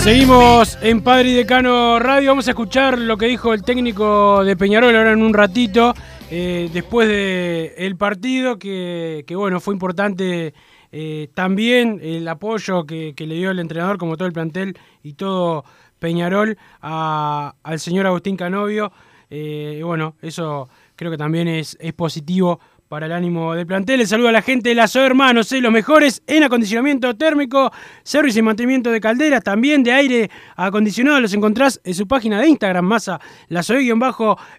Seguimos 0.00 0.78
en 0.80 1.02
Padre 1.02 1.28
y 1.28 1.34
Decano 1.34 1.98
Radio. 1.98 2.30
Vamos 2.30 2.48
a 2.48 2.52
escuchar 2.52 2.98
lo 2.98 3.18
que 3.18 3.26
dijo 3.26 3.52
el 3.52 3.62
técnico 3.62 4.42
de 4.42 4.56
Peñarol 4.56 4.96
ahora 4.96 5.12
en 5.12 5.22
un 5.22 5.34
ratito. 5.34 5.92
eh, 6.30 6.70
después 6.72 7.06
del 7.06 7.96
partido, 7.96 8.58
que, 8.58 9.22
bueno, 9.36 9.60
fue 9.60 9.74
importante 9.74 10.54
eh, 10.90 11.28
también 11.34 12.00
el 12.02 12.26
apoyo 12.28 12.86
que, 12.86 13.14
le 13.14 13.34
dio 13.34 13.50
el 13.50 13.58
entrenador, 13.58 13.98
como 13.98 14.16
todo 14.16 14.26
el 14.26 14.32
plantel 14.32 14.78
y 15.02 15.12
todo 15.12 15.64
Peñarol, 15.98 16.56
al 16.80 17.78
señor 17.78 18.06
Agustín 18.06 18.38
Canovio. 18.38 18.90
Eh, 19.28 19.82
bueno, 19.84 20.14
eso 20.22 20.70
creo 20.96 21.10
que 21.10 21.18
también 21.18 21.46
es 21.46 21.76
positivo 21.94 22.58
para 22.90 23.06
el 23.06 23.12
ánimo 23.12 23.54
del 23.54 23.66
plantel. 23.68 24.00
Le 24.00 24.06
saludo 24.06 24.30
a 24.30 24.32
la 24.32 24.42
gente 24.42 24.70
de 24.70 24.74
la 24.74 24.88
SO 24.88 25.06
Hermanos, 25.06 25.52
los 25.52 25.70
mejores 25.70 26.24
en 26.26 26.42
acondicionamiento 26.42 27.16
térmico, 27.16 27.70
servicio 28.02 28.40
y 28.40 28.42
mantenimiento 28.42 28.90
de 28.90 29.00
calderas, 29.00 29.44
también 29.44 29.84
de 29.84 29.92
aire 29.92 30.28
acondicionado. 30.56 31.20
Los 31.20 31.32
encontrás 31.32 31.80
en 31.84 31.94
su 31.94 32.08
página 32.08 32.40
de 32.40 32.48
Instagram, 32.48 32.84
masa 32.84 33.20
la 33.46 33.62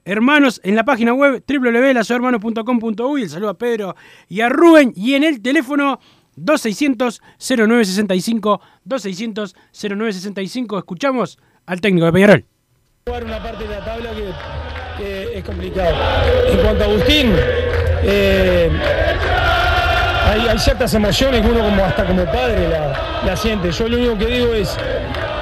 hermanos 0.05 0.61
en 0.63 0.77
la 0.77 0.85
página 0.85 1.13
web 1.13 1.43
www.lasohermanos.com.uy. 1.45 3.23
El 3.23 3.29
saludo 3.29 3.49
a 3.49 3.57
Pedro 3.57 3.97
y 4.29 4.39
a 4.39 4.47
Rubén 4.47 4.93
y 4.95 5.15
en 5.15 5.25
el 5.25 5.41
teléfono 5.41 5.99
2600-0965, 6.37 8.61
2600-0965. 8.87 10.77
Escuchamos 10.77 11.37
al 11.65 11.81
técnico 11.81 12.05
de 12.05 12.13
Peñarol. 12.13 12.45
jugar 13.07 13.25
una 13.25 13.43
parte 13.43 13.65
de 13.65 13.71
la 13.71 13.83
tabla 13.83 14.11
que, 14.11 14.31
que 15.03 15.37
es 15.37 15.43
complicado. 15.43 15.97
En 16.49 16.59
cuanto 16.59 16.85
a 16.85 16.87
Agustín, 16.87 17.33
eh, 18.03 18.69
hay, 20.49 20.59
ciertas 20.59 20.93
emociones 20.93 21.41
que 21.41 21.47
uno 21.47 21.61
como 21.61 21.83
hasta 21.83 22.05
como 22.05 22.25
padre 22.25 22.67
la, 22.69 23.21
la 23.25 23.35
siente. 23.35 23.71
Yo 23.71 23.87
lo 23.87 23.97
único 23.97 24.17
que 24.17 24.25
digo 24.25 24.53
es, 24.53 24.77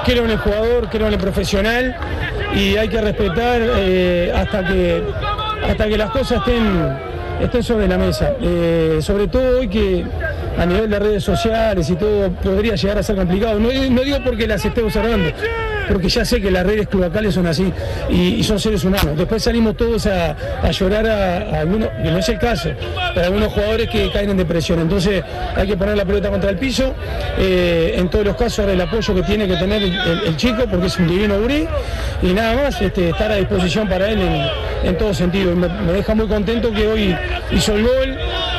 creo 0.04 0.24
en 0.24 0.30
el 0.30 0.38
jugador, 0.38 0.88
creo 0.88 1.06
en 1.06 1.14
el 1.14 1.18
profesional 1.18 1.96
y 2.54 2.76
hay 2.76 2.88
que 2.88 3.00
respetar 3.00 3.60
eh, 3.62 4.32
hasta, 4.34 4.64
que, 4.64 5.02
hasta 5.68 5.88
que 5.88 5.96
las 5.96 6.10
cosas 6.10 6.38
estén, 6.38 6.96
estén 7.40 7.62
sobre 7.62 7.88
la 7.88 7.98
mesa. 7.98 8.32
Eh, 8.40 8.98
sobre 9.00 9.28
todo 9.28 9.60
hoy 9.60 9.68
que 9.68 10.04
a 10.58 10.66
nivel 10.66 10.90
de 10.90 10.98
redes 10.98 11.24
sociales 11.24 11.88
y 11.90 11.96
todo 11.96 12.30
podría 12.30 12.74
llegar 12.74 12.98
a 12.98 13.02
ser 13.02 13.16
complicado. 13.16 13.58
No, 13.58 13.68
no 13.68 14.02
digo 14.02 14.18
porque 14.24 14.46
las 14.46 14.64
esté 14.64 14.82
observando, 14.82 15.30
porque 15.90 16.08
ya 16.08 16.24
sé 16.24 16.40
que 16.40 16.50
las 16.50 16.64
redes 16.64 16.88
cloacales 16.88 17.34
son 17.34 17.46
así 17.46 17.72
y, 18.08 18.42
son 18.44 18.58
seres 18.58 18.84
humanos. 18.84 19.16
Después 19.16 19.42
salimos 19.42 19.76
todos 19.76 20.06
a, 20.06 20.36
llorar 20.70 21.06
a, 21.06 21.60
algunos, 21.60 21.88
que 21.88 22.10
no 22.10 22.18
es 22.18 22.28
el 22.28 22.38
caso, 22.38 22.70
pero 23.14 23.26
algunos 23.26 23.52
jugadores 23.52 23.88
que 23.90 24.10
caen 24.10 24.30
en 24.30 24.36
depresión. 24.36 24.80
Entonces 24.80 25.22
hay 25.54 25.66
que 25.66 25.76
poner 25.76 25.96
la 25.96 26.04
pelota 26.04 26.30
contra 26.30 26.50
el 26.50 26.56
piso. 26.56 26.94
Eh, 27.38 27.94
en 27.96 28.08
todos 28.08 28.24
los 28.24 28.36
casos 28.36 28.68
el 28.68 28.80
apoyo 28.80 29.14
que 29.14 29.22
tiene 29.22 29.46
que 29.46 29.56
tener 29.56 29.82
el, 29.82 30.36
chico, 30.36 30.64
porque 30.70 30.86
es 30.86 30.98
un 30.98 31.08
divino 31.08 31.38
gurí, 31.40 31.66
y 32.22 32.32
nada 32.32 32.54
más, 32.54 32.80
este, 32.80 33.10
estar 33.10 33.30
a 33.30 33.36
disposición 33.36 33.88
para 33.88 34.08
él 34.08 34.20
en, 34.20 34.88
en 34.90 34.98
todo 34.98 35.12
sentido. 35.12 35.54
Me, 35.54 35.68
deja 35.92 36.14
muy 36.14 36.26
contento 36.26 36.72
que 36.72 36.86
hoy 36.86 37.16
hizo 37.50 37.74
el 37.74 37.82
gol, 37.82 38.18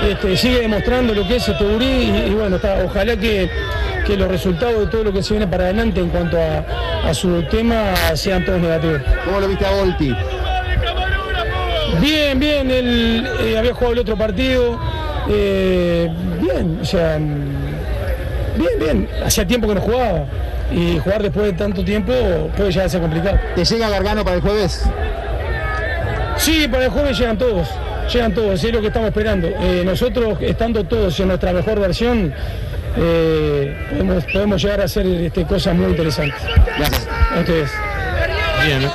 este, 0.09 0.37
sigue 0.37 0.61
demostrando 0.61 1.13
lo 1.13 1.27
que 1.27 1.37
es 1.37 1.47
este 1.47 1.63
gurí 1.63 2.11
y, 2.27 2.33
bueno, 2.33 2.59
ojalá 2.85 3.15
que 3.17 3.49
que 4.11 4.17
los 4.17 4.27
resultados 4.27 4.77
de 4.77 4.87
todo 4.87 5.05
lo 5.05 5.13
que 5.13 5.23
se 5.23 5.33
viene 5.35 5.47
para 5.47 5.63
adelante 5.63 6.01
en 6.01 6.09
cuanto 6.09 6.37
a, 6.37 7.09
a 7.09 7.13
su 7.13 7.43
tema 7.43 7.93
sean 8.13 8.43
todos 8.43 8.59
negativos. 8.59 9.01
¿Cómo 9.23 9.39
lo 9.39 9.47
viste 9.47 9.65
a 9.65 9.71
Volti? 9.71 10.13
Bien, 12.01 12.37
bien, 12.37 12.69
él 12.69 13.25
eh, 13.39 13.57
había 13.57 13.73
jugado 13.73 13.93
el 13.93 13.99
otro 13.99 14.17
partido. 14.17 14.77
eh, 15.29 16.09
bien, 16.41 16.79
o 16.81 16.85
sea, 16.85 17.17
bien, 17.17 18.79
bien. 18.79 19.09
Hacía 19.25 19.47
tiempo 19.47 19.69
que 19.69 19.75
no 19.75 19.81
jugaba. 19.81 20.25
Y 20.73 20.99
jugar 20.99 21.23
después 21.23 21.45
de 21.45 21.53
tanto 21.53 21.83
tiempo 21.85 22.11
puede 22.57 22.69
llegar 22.69 22.87
a 22.87 22.89
ser 22.89 22.99
complicado. 22.99 23.39
¿Te 23.55 23.63
llega 23.63 23.89
Gargano 23.89 24.25
para 24.25 24.35
el 24.35 24.41
jueves? 24.41 24.83
Sí, 26.35 26.67
para 26.69 26.85
el 26.85 26.89
jueves 26.91 27.17
llegan 27.17 27.37
todos. 27.37 27.65
Llegan 28.11 28.33
todos, 28.33 28.61
es 28.61 28.73
lo 28.73 28.81
que 28.81 28.87
estamos 28.87 29.07
esperando. 29.07 29.47
Eh, 29.47 29.83
nosotros, 29.85 30.37
estando 30.41 30.83
todos 30.83 31.17
en 31.21 31.29
nuestra 31.29 31.53
mejor 31.53 31.79
versión, 31.79 32.33
eh, 32.97 33.87
podemos, 33.89 34.25
podemos 34.25 34.61
llegar 34.63 34.81
a 34.81 34.83
hacer 34.85 35.05
este, 35.05 35.45
cosas 35.45 35.75
muy 35.75 35.91
interesantes. 35.91 36.41
Gracias. 36.77 37.07
A 37.35 37.39
ustedes. 37.39 37.71
Bien, 38.65 38.89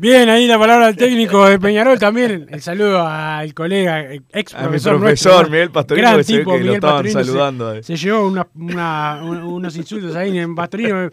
Bien, 0.00 0.28
ahí 0.28 0.46
la 0.46 0.56
palabra 0.60 0.86
del 0.86 0.96
técnico 0.96 1.44
de 1.48 1.58
Peñarol 1.58 1.98
también. 1.98 2.46
El 2.50 2.62
saludo 2.62 3.04
al 3.04 3.52
colega, 3.52 4.12
ex 4.32 4.54
A 4.54 4.58
mi 4.58 4.62
profesor. 4.68 4.96
profesor, 4.98 5.32
nuestro, 5.32 5.50
Miguel 5.50 5.70
Pastorino, 5.72 6.06
gran 6.08 6.18
que 6.20 6.24
tipo, 6.24 6.56
lo 6.56 6.72
estaban 6.74 7.02
Pastorino, 7.02 7.24
saludando. 7.24 7.82
Se, 7.82 7.96
llevó 7.96 8.26
una- 8.28 8.46
una- 8.54 9.20
un- 9.24 9.42
unos 9.42 9.76
insultos 9.76 10.14
ahí 10.14 10.38
en 10.38 10.54
Pastorino. 10.54 11.08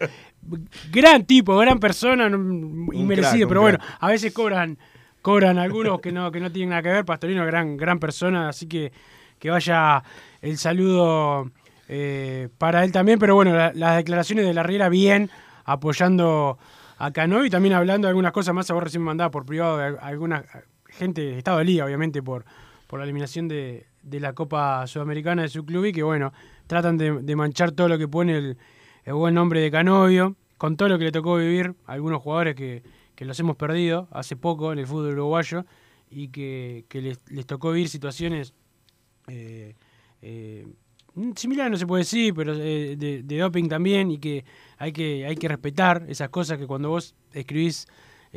Gran 0.92 1.24
tipo, 1.24 1.56
gran 1.58 1.80
persona, 1.80 2.26
inmerecido, 2.26 3.38
crack, 3.38 3.48
pero 3.48 3.60
bueno, 3.62 3.78
crack. 3.78 3.96
a 3.98 4.08
veces 4.08 4.32
cobran 4.32 4.78
cobran 5.20 5.58
algunos 5.58 6.00
que 6.00 6.12
no, 6.12 6.30
que 6.30 6.38
no 6.38 6.52
tienen 6.52 6.68
nada 6.70 6.82
que 6.82 6.88
ver. 6.90 7.04
Pastorino, 7.04 7.44
gran, 7.44 7.76
gran 7.76 7.98
persona, 7.98 8.48
así 8.50 8.68
que 8.68 8.92
que 9.40 9.50
vaya 9.50 10.00
el 10.40 10.56
saludo 10.58 11.50
eh, 11.88 12.48
para 12.58 12.84
él 12.84 12.92
también, 12.92 13.18
pero 13.18 13.34
bueno, 13.34 13.54
la- 13.54 13.72
las 13.74 13.96
declaraciones 13.96 14.44
de 14.46 14.54
la 14.54 14.62
Riera 14.62 14.88
bien, 14.88 15.30
apoyando 15.64 16.58
a 16.98 17.10
Cano 17.12 17.44
y 17.44 17.50
también 17.50 17.74
hablando 17.74 18.06
de 18.06 18.10
algunas 18.10 18.32
cosas 18.32 18.54
más, 18.54 18.70
a 18.70 18.74
vos 18.74 18.82
recién 18.82 19.02
mandaba 19.02 19.30
por 19.30 19.44
privado 19.44 19.76
de 19.78 19.84
al- 19.84 19.98
alguna 20.00 20.44
gente 20.88 21.20
de 21.20 21.38
Estado 21.38 21.58
de 21.58 21.64
Liga, 21.64 21.84
obviamente, 21.84 22.22
por, 22.22 22.44
por 22.86 22.98
la 22.98 23.04
eliminación 23.04 23.48
de, 23.48 23.86
de 24.02 24.20
la 24.20 24.32
Copa 24.32 24.86
Sudamericana 24.86 25.42
de 25.42 25.48
su 25.48 25.64
club 25.66 25.84
y 25.86 25.92
que 25.92 26.02
bueno, 26.02 26.32
tratan 26.66 26.96
de, 26.96 27.36
manchar 27.36 27.72
todo 27.72 27.88
lo 27.88 27.98
que 27.98 28.08
pone 28.08 28.36
el, 28.36 28.56
el 29.04 29.14
buen 29.14 29.34
nombre 29.34 29.60
de 29.60 29.70
Canovio, 29.70 30.36
con 30.58 30.76
todo 30.76 30.88
lo 30.88 30.98
que 30.98 31.04
le 31.04 31.12
tocó 31.12 31.36
vivir 31.36 31.74
algunos 31.86 32.22
jugadores 32.22 32.54
que, 32.54 32.82
que 33.14 33.24
los 33.26 33.38
hemos 33.40 33.56
perdido 33.56 34.08
hace 34.10 34.36
poco 34.36 34.72
en 34.72 34.78
el 34.78 34.86
fútbol 34.86 35.12
uruguayo 35.12 35.66
y 36.10 36.28
que, 36.28 36.86
que 36.88 37.02
les, 37.02 37.20
les 37.28 37.44
tocó 37.46 37.72
vivir 37.72 37.88
situaciones 37.90 38.54
eh, 39.28 39.74
eh, 40.22 40.66
mm, 41.16 41.32
similares, 41.34 41.72
no 41.72 41.76
se 41.76 41.86
puede 41.86 42.02
decir, 42.02 42.32
pero 42.34 42.54
eh, 42.54 42.94
de, 42.96 43.22
de 43.24 43.38
doping 43.38 43.68
también 43.68 44.10
y 44.12 44.18
que 44.18 44.44
hay, 44.78 44.92
que 44.92 45.26
hay 45.26 45.36
que 45.36 45.48
respetar 45.48 46.04
esas 46.08 46.28
cosas 46.28 46.58
que 46.58 46.66
cuando 46.66 46.90
vos 46.90 47.14
escribís 47.32 47.88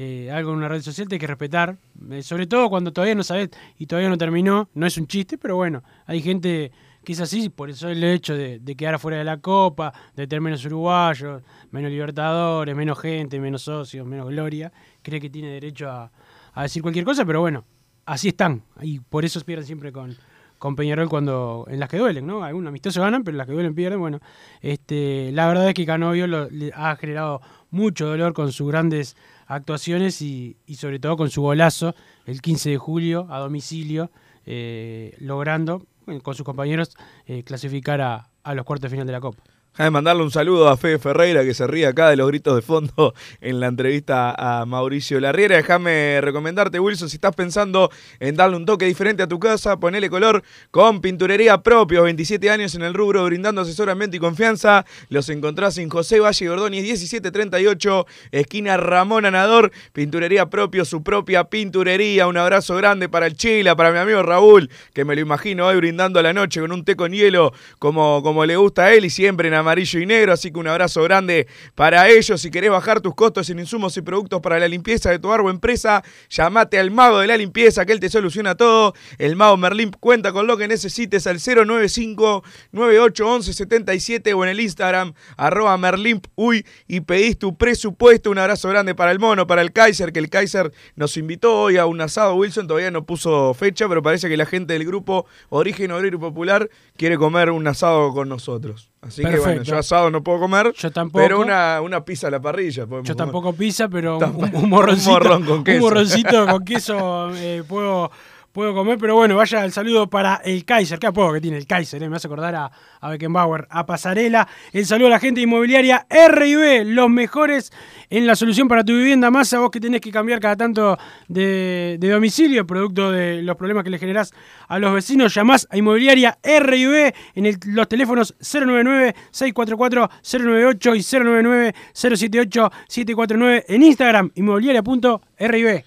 eh, 0.01 0.31
algo 0.31 0.51
en 0.51 0.57
una 0.57 0.69
red 0.69 0.81
social 0.81 1.09
te 1.09 1.15
hay 1.15 1.19
que 1.19 1.27
respetar, 1.27 1.77
eh, 2.11 2.23
sobre 2.23 2.47
todo 2.47 2.69
cuando 2.69 2.93
todavía 2.93 3.15
no 3.15 3.23
sabés 3.23 3.49
y 3.77 3.85
todavía 3.85 4.09
no 4.09 4.17
terminó, 4.17 4.69
no 4.73 4.85
es 4.85 4.97
un 4.97 5.07
chiste, 5.07 5.37
pero 5.37 5.57
bueno, 5.57 5.83
hay 6.05 6.21
gente 6.21 6.71
que 7.03 7.13
es 7.13 7.19
así, 7.19 7.49
por 7.49 7.69
eso 7.69 7.89
el 7.89 8.01
hecho 8.03 8.33
de, 8.33 8.61
quedar 8.77 8.97
fuera 8.97 9.17
de 9.17 9.25
la 9.25 9.37
Copa, 9.37 9.93
de 10.15 10.25
tener 10.25 10.41
menos 10.41 10.63
uruguayos, 10.63 11.41
menos 11.71 11.91
libertadores, 11.91 12.73
menos 12.75 12.97
gente, 12.99 13.41
menos 13.41 13.63
socios, 13.63 14.07
menos 14.07 14.29
gloria, 14.29 14.71
cree 15.01 15.19
que 15.19 15.29
tiene 15.29 15.49
derecho 15.49 15.89
a, 15.89 16.11
a 16.53 16.63
decir 16.63 16.81
cualquier 16.81 17.03
cosa, 17.03 17.25
pero 17.25 17.41
bueno, 17.41 17.65
así 18.05 18.29
están, 18.29 18.63
y 18.81 18.99
por 18.99 19.25
eso 19.25 19.41
pierden 19.41 19.65
siempre 19.65 19.91
con, 19.91 20.15
con 20.59 20.75
Peñarol 20.75 21.09
cuando 21.09 21.65
en 21.69 21.79
las 21.79 21.89
que 21.89 21.97
duelen, 21.97 22.27
¿no? 22.27 22.43
Algunos 22.43 22.69
amistosos 22.69 23.01
ganan, 23.01 23.23
pero 23.23 23.33
en 23.33 23.37
las 23.39 23.47
que 23.47 23.53
duelen 23.53 23.73
pierden. 23.73 23.99
Bueno, 23.99 24.19
este, 24.61 25.31
la 25.31 25.47
verdad 25.47 25.67
es 25.69 25.73
que 25.73 25.85
Canovio 25.85 26.27
lo- 26.27 26.49
le 26.49 26.71
ha 26.75 26.95
generado 26.97 27.41
mucho 27.71 28.05
dolor 28.07 28.33
con 28.33 28.51
sus 28.51 28.67
grandes 28.69 29.15
actuaciones 29.47 30.21
y, 30.21 30.57
y 30.67 30.75
sobre 30.75 30.99
todo 30.99 31.17
con 31.17 31.29
su 31.29 31.41
golazo 31.41 31.95
el 32.25 32.41
15 32.41 32.69
de 32.71 32.77
julio 32.77 33.25
a 33.29 33.39
domicilio, 33.39 34.11
eh, 34.45 35.15
logrando 35.19 35.85
con 36.23 36.33
sus 36.35 36.43
compañeros 36.45 36.95
eh, 37.25 37.43
clasificar 37.43 38.01
a, 38.01 38.29
a 38.43 38.53
los 38.53 38.65
cuartos 38.65 38.83
de 38.83 38.89
final 38.89 39.05
de 39.07 39.13
la 39.13 39.21
Copa. 39.21 39.41
Déjame 39.71 39.91
mandarle 39.91 40.23
un 40.23 40.31
saludo 40.31 40.67
a 40.67 40.75
Fede 40.75 40.99
Ferreira 40.99 41.45
que 41.45 41.53
se 41.53 41.65
ríe 41.65 41.87
acá 41.87 42.09
de 42.09 42.17
los 42.17 42.27
gritos 42.27 42.53
de 42.53 42.61
fondo 42.61 43.13
en 43.41 43.61
la 43.61 43.67
entrevista 43.67 44.35
a 44.37 44.65
Mauricio 44.65 45.21
Larriera. 45.21 45.55
Déjame 45.55 46.19
recomendarte, 46.19 46.81
Wilson, 46.81 47.07
si 47.09 47.15
estás 47.15 47.33
pensando 47.33 47.89
en 48.19 48.35
darle 48.35 48.57
un 48.57 48.65
toque 48.65 48.85
diferente 48.85 49.23
a 49.23 49.27
tu 49.27 49.39
casa, 49.39 49.79
ponele 49.79 50.09
color 50.09 50.43
con 50.71 50.99
pinturería 50.99 51.59
propio. 51.63 52.03
27 52.03 52.49
años 52.49 52.75
en 52.75 52.81
el 52.81 52.93
rubro, 52.93 53.23
brindando 53.23 53.61
asesoramiento 53.61 54.17
y 54.17 54.19
confianza. 54.19 54.85
Los 55.07 55.29
encontrás 55.29 55.77
en 55.77 55.89
José 55.89 56.19
Valle 56.19 56.49
Gordoni 56.49 56.81
1738, 56.81 58.05
esquina 58.31 58.75
Ramón 58.75 59.25
Anador. 59.25 59.71
Pinturería 59.93 60.49
propio, 60.49 60.83
su 60.83 61.03
propia 61.03 61.45
pinturería. 61.45 62.27
Un 62.27 62.35
abrazo 62.35 62.75
grande 62.75 63.07
para 63.07 63.27
el 63.27 63.35
Chila, 63.35 63.77
para 63.77 63.93
mi 63.93 63.99
amigo 63.99 64.23
Raúl, 64.23 64.69
que 64.93 65.05
me 65.05 65.15
lo 65.15 65.21
imagino 65.21 65.67
hoy 65.67 65.77
brindando 65.77 66.21
la 66.21 66.33
noche 66.33 66.59
con 66.59 66.73
un 66.73 66.83
té 66.83 66.97
con 66.97 67.13
hielo 67.13 67.53
como, 67.79 68.21
como 68.23 68.45
le 68.45 68.57
gusta 68.57 68.83
a 68.85 68.93
él 68.93 69.05
y 69.05 69.09
siempre 69.09 69.47
en 69.47 69.53
amarillo 69.69 69.99
y 69.99 70.05
negro. 70.05 70.33
Así 70.33 70.51
que 70.51 70.59
un 70.59 70.67
abrazo 70.67 71.03
grande 71.03 71.47
para 71.75 72.09
ellos. 72.09 72.41
Si 72.41 72.49
querés 72.49 72.71
bajar 72.71 73.01
tus 73.01 73.13
costos 73.13 73.49
en 73.49 73.59
insumos 73.59 73.95
y 73.97 74.01
productos 74.01 74.41
para 74.41 74.59
la 74.59 74.67
limpieza 74.67 75.11
de 75.11 75.19
tu 75.19 75.31
árbol 75.31 75.51
empresa, 75.51 76.03
llamate 76.29 76.79
al 76.79 76.91
mago 76.91 77.19
de 77.19 77.27
la 77.27 77.37
limpieza, 77.37 77.85
que 77.85 77.93
él 77.93 77.99
te 77.99 78.09
soluciona 78.09 78.55
todo. 78.55 78.93
El 79.17 79.35
mago 79.35 79.57
Merlín 79.57 79.91
cuenta 79.91 80.31
con 80.31 80.47
lo 80.47 80.57
que 80.57 80.67
necesites 80.67 81.27
al 81.27 81.37
095 81.37 82.43
9811 82.71 83.53
77 83.53 84.33
o 84.33 84.43
en 84.43 84.49
el 84.49 84.59
Instagram 84.59 85.13
arroba 85.37 85.77
Merlimp 85.77 86.27
uy 86.35 86.65
y 86.87 87.01
pedís 87.01 87.37
tu 87.37 87.57
presupuesto. 87.57 88.31
Un 88.31 88.39
abrazo 88.39 88.69
grande 88.69 88.95
para 88.95 89.11
el 89.11 89.19
mono, 89.19 89.47
para 89.47 89.61
el 89.61 89.71
Kaiser, 89.71 90.11
que 90.11 90.19
el 90.19 90.29
Kaiser 90.29 90.71
nos 90.95 91.17
invitó 91.17 91.61
hoy 91.61 91.77
a 91.77 91.85
un 91.85 92.01
asado. 92.01 92.35
Wilson 92.35 92.67
todavía 92.67 92.91
no 92.91 93.05
puso 93.05 93.53
fecha, 93.53 93.87
pero 93.87 94.01
parece 94.01 94.29
que 94.29 94.37
la 94.37 94.45
gente 94.45 94.73
del 94.73 94.85
grupo 94.85 95.25
Origen 95.49 95.91
Obrero 95.91 96.19
Popular 96.19 96.69
quiere 96.97 97.17
comer 97.17 97.51
un 97.51 97.67
asado 97.67 98.11
con 98.13 98.29
nosotros. 98.29 98.88
Así 99.01 99.23
que 99.23 99.37
bueno, 99.39 99.61
yo 99.63 99.77
asado 99.77 100.11
no 100.11 100.21
puedo 100.21 100.39
comer. 100.39 100.73
Yo 100.75 100.91
tampoco. 100.91 101.21
Pero 101.23 101.39
una, 101.39 101.79
una 101.81 102.03
pizza 102.03 102.27
a 102.27 102.31
la 102.31 102.41
parrilla. 102.41 102.83
Yo 102.83 102.87
comer. 102.89 103.15
tampoco 103.15 103.53
pizza, 103.53 103.87
pero 103.87 104.17
un- 104.17 104.49
un 104.53 104.69
morroncito, 104.69 105.11
Un 105.11 105.13
morrón 105.23 105.45
con 105.45 105.63
queso. 105.63 105.77
un 105.77 105.83
morroncito 105.89 106.45
con 106.47 106.65
queso 106.65 107.35
eh, 107.35 107.63
puedo, 107.67 108.11
puedo 108.51 108.73
comer, 108.73 108.97
pero 108.97 109.15
bueno, 109.15 109.35
vaya 109.35 109.63
el 109.63 109.71
saludo 109.71 110.09
para 110.09 110.41
el 110.43 110.65
Kaiser, 110.65 110.99
qué 110.99 111.07
apodo 111.07 111.33
que 111.33 111.41
tiene 111.41 111.57
el 111.57 111.67
Kaiser, 111.67 112.01
eh, 112.01 112.09
me 112.09 112.15
hace 112.15 112.27
acordar 112.27 112.55
a, 112.55 112.71
a 112.99 113.09
Beckenbauer, 113.09 113.67
a 113.69 113.85
Pasarela, 113.85 114.47
el 114.73 114.85
saludo 114.85 115.07
a 115.07 115.11
la 115.11 115.19
gente 115.19 115.41
inmobiliaria 115.41 116.07
R&B, 116.09 116.85
los 116.85 117.09
mejores 117.09 117.71
en 118.09 118.25
la 118.25 118.35
solución 118.35 118.67
para 118.67 118.83
tu 118.83 118.93
vivienda, 118.93 119.29
más 119.31 119.53
a 119.53 119.59
vos 119.59 119.71
que 119.71 119.79
tenés 119.79 120.01
que 120.01 120.11
cambiar 120.11 120.39
cada 120.39 120.55
tanto 120.55 120.97
de, 121.27 121.97
de 121.99 122.09
domicilio, 122.09 122.65
producto 122.65 123.11
de 123.11 123.43
los 123.43 123.55
problemas 123.55 123.83
que 123.83 123.89
le 123.89 123.99
generás 123.99 124.33
a 124.67 124.79
los 124.79 124.93
vecinos, 124.93 125.33
llamás 125.33 125.67
a 125.69 125.77
inmobiliaria 125.77 126.37
R&B 126.41 127.13
en 127.35 127.59
los 127.67 127.87
teléfonos 127.87 128.35
099-644-098 128.39 130.95
y 130.95 130.99
099-078-749 130.99 133.65
en 133.67 133.83
Instagram, 133.83 134.31
inmobiliaria.rib. 134.35 135.83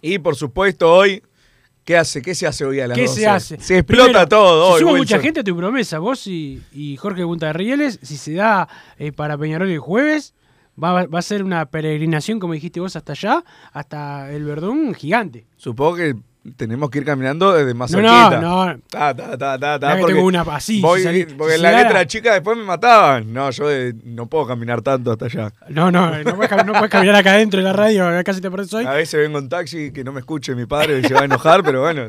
Y 0.00 0.18
por 0.18 0.34
supuesto, 0.36 0.92
hoy, 0.92 1.22
¿qué 1.84 1.96
hace? 1.96 2.22
¿Qué 2.22 2.34
se 2.34 2.46
hace 2.46 2.64
hoy 2.64 2.80
a 2.80 2.88
las 2.88 2.96
¿Qué 2.96 3.02
12? 3.06 3.14
se 3.20 3.26
hace? 3.26 3.60
Se 3.60 3.78
explota 3.78 4.04
Primero, 4.06 4.28
todo 4.28 4.66
se 4.68 4.72
hoy. 4.74 4.80
suma 4.80 4.92
Wilson. 4.92 4.98
mucha 5.16 5.18
gente 5.22 5.40
a 5.40 5.44
tu 5.44 5.56
promesa, 5.56 5.98
vos 5.98 6.26
y, 6.26 6.62
y 6.72 6.96
Jorge 6.96 7.22
Punta 7.24 7.46
de 7.48 7.52
Rieles, 7.52 7.98
si 8.02 8.16
se 8.16 8.34
da 8.34 8.68
eh, 8.98 9.12
para 9.12 9.36
Peñarol 9.38 9.70
el 9.70 9.78
jueves, 9.78 10.34
va, 10.82 11.06
va 11.06 11.18
a 11.18 11.22
ser 11.22 11.44
una 11.44 11.66
peregrinación, 11.66 12.40
como 12.40 12.52
dijiste 12.54 12.80
vos, 12.80 12.96
hasta 12.96 13.12
allá, 13.12 13.44
hasta 13.72 14.32
el 14.32 14.44
Verdún 14.44 14.94
gigante. 14.94 15.46
Supongo 15.56 15.96
que 15.96 16.16
tenemos 16.56 16.90
que 16.90 16.98
ir 16.98 17.04
caminando 17.04 17.52
desde 17.52 17.72
más 17.74 17.90
cerquita. 17.90 18.40
no, 18.40 18.72
no. 18.74 18.80
Ta, 18.90 19.14
ta, 19.14 19.36
ta, 19.38 19.78
ta, 19.78 19.96
porque 19.98 20.12
tengo 20.14 20.26
una 20.26 20.42
así, 20.42 20.80
porque 21.36 21.58
la 21.58 21.72
letra 21.72 22.06
chica 22.06 22.34
después 22.34 22.56
me 22.56 22.64
mataban. 22.64 23.32
No, 23.32 23.50
yo 23.50 23.70
eh, 23.70 23.94
no 24.04 24.26
puedo 24.26 24.46
caminar 24.46 24.82
tanto 24.82 25.12
hasta 25.12 25.26
allá. 25.26 25.52
No, 25.68 25.90
no, 25.90 26.22
no 26.22 26.36
puedes, 26.36 26.50
cam- 26.52 26.66
no 26.66 26.72
puedes 26.72 26.90
caminar 26.90 27.16
acá 27.16 27.32
adentro 27.32 27.58
de 27.60 27.64
la 27.64 27.72
radio, 27.72 28.08
casi 28.24 28.40
te 28.40 28.50
perdés 28.50 28.72
hoy. 28.74 28.84
A 28.84 28.92
veces 28.92 29.18
vengo 29.20 29.38
en 29.38 29.48
taxi 29.48 29.90
que 29.92 30.04
no 30.04 30.12
me 30.12 30.20
escuche 30.20 30.54
mi 30.54 30.66
padre 30.66 31.00
y 31.00 31.02
se 31.04 31.14
va 31.14 31.20
a 31.22 31.24
enojar, 31.24 31.62
pero 31.64 31.80
bueno, 31.80 32.08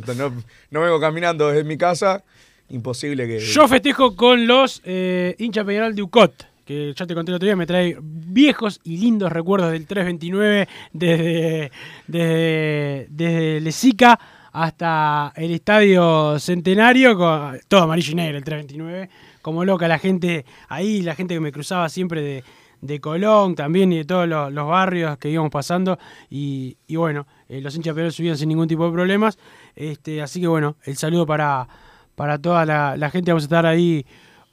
no 0.71 0.81
vengo 0.81 0.99
caminando 0.99 1.47
desde 1.49 1.63
mi 1.63 1.77
casa. 1.77 2.23
Imposible 2.69 3.27
que. 3.27 3.39
Yo 3.39 3.67
festejo 3.67 4.15
con 4.15 4.47
los 4.47 4.81
eh, 4.85 5.35
hinchas 5.37 5.65
Peñarol 5.65 5.93
de 5.95 6.01
UCOT, 6.01 6.43
que 6.65 6.93
ya 6.95 7.05
te 7.05 7.13
conté 7.13 7.31
el 7.31 7.35
otro 7.35 7.45
día, 7.45 7.55
me 7.55 7.67
trae 7.67 7.97
viejos 8.01 8.81
y 8.83 8.97
lindos 8.97 9.31
recuerdos 9.31 9.71
del 9.71 9.85
329 9.85 10.67
desde, 10.91 11.71
desde, 12.07 13.07
desde 13.09 13.61
Lesica 13.61 14.19
hasta 14.51 15.33
el 15.35 15.51
Estadio 15.51 16.39
Centenario, 16.39 17.17
con, 17.17 17.59
todo 17.67 17.83
amarillo 17.83 18.13
y 18.13 18.15
negro 18.15 18.37
el 18.37 18.43
329, 18.43 19.09
como 19.41 19.63
loca 19.63 19.87
la 19.87 19.99
gente 19.99 20.45
ahí, 20.69 21.01
la 21.01 21.13
gente 21.13 21.35
que 21.35 21.39
me 21.39 21.51
cruzaba 21.51 21.87
siempre 21.89 22.21
de, 22.21 22.43
de 22.81 22.99
Colón 22.99 23.53
también 23.55 23.91
y 23.91 23.97
de 23.97 24.05
todos 24.05 24.27
los, 24.27 24.67
barrios 24.67 25.17
que 25.17 25.29
íbamos 25.29 25.51
pasando 25.51 25.99
y, 26.29 26.77
y 26.87 26.95
bueno, 26.95 27.27
eh, 27.49 27.61
los 27.61 27.75
hinchas 27.75 27.93
Peñarol 27.93 28.13
subían 28.13 28.37
sin 28.37 28.49
ningún 28.49 28.67
tipo 28.67 28.85
de 28.85 28.93
problemas, 28.93 29.37
este, 29.75 30.21
así 30.21 30.41
que 30.41 30.47
bueno, 30.47 30.77
el 30.83 30.95
saludo 30.97 31.25
para, 31.25 31.67
para 32.15 32.39
toda 32.39 32.65
la, 32.65 32.97
la 32.97 33.09
gente, 33.09 33.31
vamos 33.31 33.43
a 33.43 33.47
estar 33.47 33.65
ahí 33.65 34.05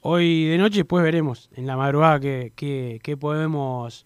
hoy 0.03 0.45
de 0.45 0.57
noche, 0.57 0.77
después 0.77 1.03
veremos 1.03 1.49
en 1.55 1.65
la 1.65 1.75
madrugada 1.77 2.19
qué, 2.19 2.51
qué- 2.55 2.99
qué 3.03 3.17
podemos 3.17 4.05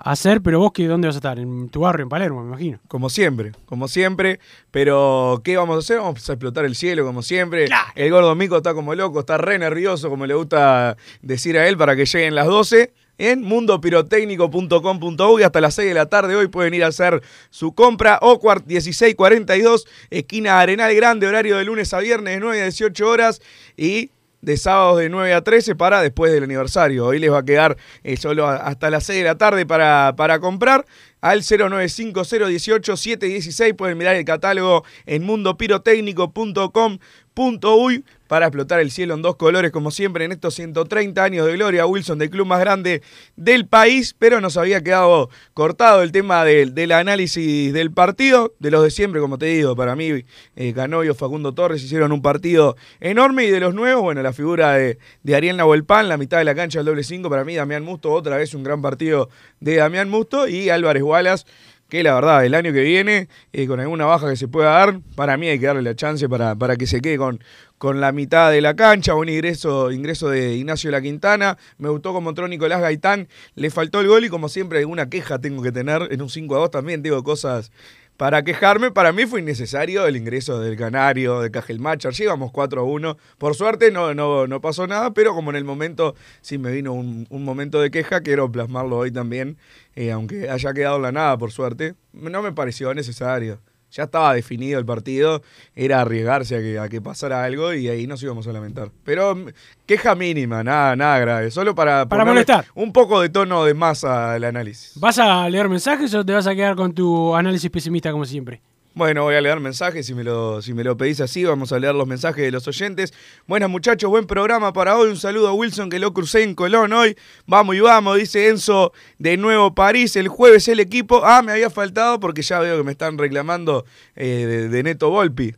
hacer, 0.00 0.40
pero 0.42 0.60
vos, 0.60 0.70
¿qué, 0.72 0.86
¿dónde 0.86 1.08
vas 1.08 1.16
a 1.16 1.18
estar? 1.18 1.38
En 1.40 1.68
tu 1.70 1.80
barrio, 1.80 2.04
en 2.04 2.08
Palermo, 2.08 2.40
me 2.42 2.48
imagino. 2.48 2.78
Como 2.88 3.10
siempre, 3.10 3.52
como 3.66 3.88
siempre. 3.88 4.38
Pero, 4.70 5.40
¿qué 5.44 5.56
vamos 5.56 5.74
a 5.76 5.78
hacer? 5.80 5.98
Vamos 5.98 6.28
a 6.28 6.32
explotar 6.32 6.64
el 6.64 6.74
cielo, 6.76 7.04
como 7.04 7.22
siempre. 7.22 7.66
El 7.96 8.10
gordo 8.12 8.34
Mico 8.36 8.56
está 8.58 8.74
como 8.74 8.94
loco, 8.94 9.18
está 9.20 9.38
re 9.38 9.58
nervioso, 9.58 10.08
como 10.08 10.24
le 10.26 10.34
gusta 10.34 10.96
decir 11.22 11.58
a 11.58 11.66
él, 11.68 11.76
para 11.76 11.96
que 11.96 12.04
lleguen 12.06 12.34
las 12.36 12.46
12 12.46 12.92
en 13.20 13.42
mundopirotécnico.com.uy 13.42 15.42
hasta 15.42 15.60
las 15.60 15.74
6 15.74 15.88
de 15.88 15.94
la 15.94 16.06
tarde. 16.06 16.36
Hoy 16.36 16.46
pueden 16.46 16.74
ir 16.74 16.84
a 16.84 16.88
hacer 16.88 17.20
su 17.50 17.72
compra. 17.74 18.18
Ocuart 18.22 18.64
1642, 18.66 19.86
esquina 20.10 20.60
Arenal 20.60 20.94
Grande, 20.94 21.26
horario 21.26 21.56
de 21.56 21.64
lunes 21.64 21.92
a 21.92 21.98
viernes 21.98 22.34
de 22.34 22.40
9 22.40 22.60
a 22.60 22.64
18 22.64 23.08
horas. 23.08 23.42
Y 23.76 24.10
de 24.40 24.56
sábados 24.56 24.98
de 24.98 25.08
9 25.08 25.34
a 25.34 25.42
13 25.42 25.74
para 25.74 26.00
después 26.00 26.32
del 26.32 26.44
aniversario. 26.44 27.06
Hoy 27.06 27.18
les 27.18 27.32
va 27.32 27.38
a 27.38 27.44
quedar 27.44 27.76
eh, 28.02 28.16
solo 28.16 28.46
hasta 28.46 28.90
las 28.90 29.04
6 29.04 29.18
de 29.18 29.24
la 29.24 29.36
tarde 29.36 29.66
para, 29.66 30.14
para 30.16 30.38
comprar. 30.38 30.84
Al 31.20 31.42
095-018-716. 31.42 33.76
Pueden 33.76 33.98
mirar 33.98 34.16
el 34.16 34.24
catálogo 34.24 34.84
en 35.06 35.24
mundopirotécnico.com.uy 35.24 38.04
para 38.28 38.46
explotar 38.46 38.78
el 38.78 38.90
cielo 38.90 39.14
en 39.14 39.22
dos 39.22 39.36
colores, 39.36 39.72
como 39.72 39.90
siempre, 39.90 40.24
en 40.24 40.32
estos 40.32 40.54
130 40.54 41.24
años 41.24 41.46
de 41.46 41.54
gloria. 41.54 41.86
Wilson, 41.86 42.18
del 42.18 42.30
club 42.30 42.46
más 42.46 42.60
grande 42.60 43.02
del 43.36 43.66
país, 43.66 44.14
pero 44.16 44.40
nos 44.40 44.56
había 44.56 44.82
quedado 44.82 45.30
cortado 45.54 46.02
el 46.02 46.12
tema 46.12 46.44
del, 46.44 46.74
del 46.74 46.92
análisis 46.92 47.72
del 47.72 47.90
partido, 47.90 48.54
de 48.58 48.70
los 48.70 48.82
de 48.82 48.90
siempre, 48.90 49.20
como 49.20 49.38
te 49.38 49.46
digo, 49.46 49.74
para 49.74 49.96
mí, 49.96 50.24
eh, 50.56 50.72
Canoyo, 50.74 51.14
Facundo 51.14 51.54
Torres 51.54 51.82
hicieron 51.82 52.12
un 52.12 52.20
partido 52.20 52.76
enorme 53.00 53.46
y 53.46 53.50
de 53.50 53.60
los 53.60 53.74
nuevos, 53.74 54.02
bueno, 54.02 54.22
la 54.22 54.34
figura 54.34 54.74
de, 54.74 54.98
de 55.22 55.34
Ariel 55.34 55.56
Nahuelpan, 55.56 56.08
la 56.08 56.18
mitad 56.18 56.38
de 56.38 56.44
la 56.44 56.54
cancha 56.54 56.80
del 56.80 56.86
doble 56.86 57.02
5, 57.02 57.30
para 57.30 57.44
mí, 57.44 57.54
Damián 57.54 57.82
Musto, 57.82 58.12
otra 58.12 58.36
vez 58.36 58.52
un 58.52 58.62
gran 58.62 58.82
partido 58.82 59.30
de 59.60 59.76
Damián 59.76 60.10
Musto 60.10 60.46
y 60.46 60.68
Álvarez 60.68 61.02
Wallace 61.08 61.44
que 61.88 62.02
la 62.02 62.14
verdad, 62.14 62.44
el 62.44 62.54
año 62.54 62.72
que 62.72 62.82
viene, 62.82 63.28
eh, 63.52 63.66
con 63.66 63.80
alguna 63.80 64.04
baja 64.04 64.28
que 64.28 64.36
se 64.36 64.46
pueda 64.46 64.70
dar, 64.70 65.00
para 65.14 65.36
mí 65.38 65.48
hay 65.48 65.58
que 65.58 65.66
darle 65.66 65.82
la 65.82 65.96
chance 65.96 66.28
para, 66.28 66.54
para 66.54 66.76
que 66.76 66.86
se 66.86 67.00
quede 67.00 67.16
con, 67.16 67.42
con 67.78 68.00
la 68.00 68.12
mitad 68.12 68.50
de 68.50 68.60
la 68.60 68.76
cancha, 68.76 69.14
un 69.14 69.28
ingreso, 69.28 69.90
ingreso 69.90 70.28
de 70.28 70.54
Ignacio 70.54 70.90
La 70.90 71.00
Quintana, 71.00 71.56
me 71.78 71.88
gustó 71.88 72.12
como 72.12 72.28
entró 72.28 72.46
Nicolás 72.46 72.82
Gaitán, 72.82 73.28
le 73.54 73.70
faltó 73.70 74.00
el 74.00 74.08
gol 74.08 74.24
y 74.24 74.28
como 74.28 74.50
siempre 74.50 74.80
alguna 74.80 75.08
queja 75.08 75.38
tengo 75.38 75.62
que 75.62 75.72
tener, 75.72 76.08
en 76.10 76.20
un 76.20 76.28
5 76.28 76.56
a 76.56 76.58
2 76.58 76.70
también. 76.70 77.02
Tengo 77.02 77.22
cosas 77.24 77.72
para 78.18 78.42
quejarme, 78.42 78.90
para 78.90 79.12
mí 79.12 79.26
fue 79.26 79.38
innecesario 79.40 80.04
el 80.04 80.16
ingreso 80.16 80.58
del 80.58 80.76
Canario, 80.76 81.40
de 81.40 81.52
Cajelmacher, 81.52 82.12
llegamos 82.12 82.50
4 82.50 82.80
a 82.80 82.84
1, 82.84 83.16
por 83.38 83.54
suerte 83.54 83.92
no, 83.92 84.12
no, 84.12 84.48
no 84.48 84.60
pasó 84.60 84.88
nada, 84.88 85.14
pero 85.14 85.34
como 85.34 85.50
en 85.50 85.56
el 85.56 85.64
momento 85.64 86.16
sí 86.40 86.58
me 86.58 86.72
vino 86.72 86.92
un, 86.92 87.28
un 87.30 87.44
momento 87.44 87.80
de 87.80 87.92
queja, 87.92 88.20
quiero 88.20 88.50
plasmarlo 88.50 88.98
hoy 88.98 89.12
también, 89.12 89.56
eh, 89.94 90.10
aunque 90.10 90.50
haya 90.50 90.74
quedado 90.74 90.98
la 90.98 91.12
nada 91.12 91.38
por 91.38 91.52
suerte, 91.52 91.94
no 92.12 92.42
me 92.42 92.52
pareció 92.52 92.92
necesario. 92.92 93.60
Ya 93.90 94.04
estaba 94.04 94.34
definido 94.34 94.78
el 94.78 94.84
partido, 94.84 95.42
era 95.74 96.02
arriesgarse 96.02 96.56
a 96.56 96.58
que, 96.60 96.78
a 96.78 96.88
que 96.88 97.00
pasara 97.00 97.42
algo 97.42 97.72
y 97.72 97.88
ahí 97.88 98.06
nos 98.06 98.22
íbamos 98.22 98.46
a 98.46 98.52
lamentar. 98.52 98.90
Pero 99.04 99.34
mm, 99.34 99.46
queja 99.86 100.14
mínima, 100.14 100.62
nada, 100.62 100.94
nada 100.94 101.18
grave, 101.18 101.50
solo 101.50 101.74
para, 101.74 102.06
Para 102.06 102.24
molestar. 102.24 102.66
un 102.74 102.92
poco 102.92 103.20
de 103.20 103.30
tono 103.30 103.64
de 103.64 103.74
masa 103.74 104.34
al 104.34 104.44
análisis. 104.44 104.92
¿Vas 105.00 105.18
a 105.18 105.48
leer 105.48 105.68
mensajes 105.68 106.12
o 106.14 106.24
te 106.24 106.32
vas 106.32 106.46
a 106.46 106.54
quedar 106.54 106.76
con 106.76 106.92
tu 106.92 107.34
análisis 107.34 107.70
pesimista 107.70 108.12
como 108.12 108.24
siempre? 108.24 108.60
Bueno, 108.94 109.22
voy 109.22 109.36
a 109.36 109.40
leer 109.40 109.60
mensajes, 109.60 110.06
si 110.06 110.14
me, 110.14 110.24
lo, 110.24 110.60
si 110.60 110.74
me 110.74 110.82
lo 110.82 110.96
pedís 110.96 111.20
así, 111.20 111.44
vamos 111.44 111.70
a 111.72 111.78
leer 111.78 111.94
los 111.94 112.08
mensajes 112.08 112.44
de 112.44 112.50
los 112.50 112.66
oyentes. 112.66 113.12
Buenas 113.46 113.70
muchachos, 113.70 114.10
buen 114.10 114.26
programa 114.26 114.72
para 114.72 114.96
hoy. 114.96 115.10
Un 115.10 115.16
saludo 115.16 115.48
a 115.48 115.52
Wilson 115.52 115.88
que 115.88 116.00
lo 116.00 116.12
crucé 116.12 116.42
en 116.42 116.54
Colón 116.54 116.92
hoy. 116.92 117.16
Vamos 117.46 117.76
y 117.76 117.80
vamos, 117.80 118.16
dice 118.16 118.48
Enzo 118.48 118.92
de 119.18 119.36
Nuevo 119.36 119.72
París. 119.74 120.16
El 120.16 120.26
jueves 120.26 120.66
el 120.66 120.80
equipo. 120.80 121.22
Ah, 121.24 121.42
me 121.42 121.52
había 121.52 121.70
faltado 121.70 122.18
porque 122.18 122.42
ya 122.42 122.58
veo 122.58 122.78
que 122.78 122.82
me 122.82 122.90
están 122.90 123.18
reclamando 123.18 123.84
eh, 124.16 124.68
de, 124.68 124.82
Neto 124.82 125.10
Volpi. 125.10 125.54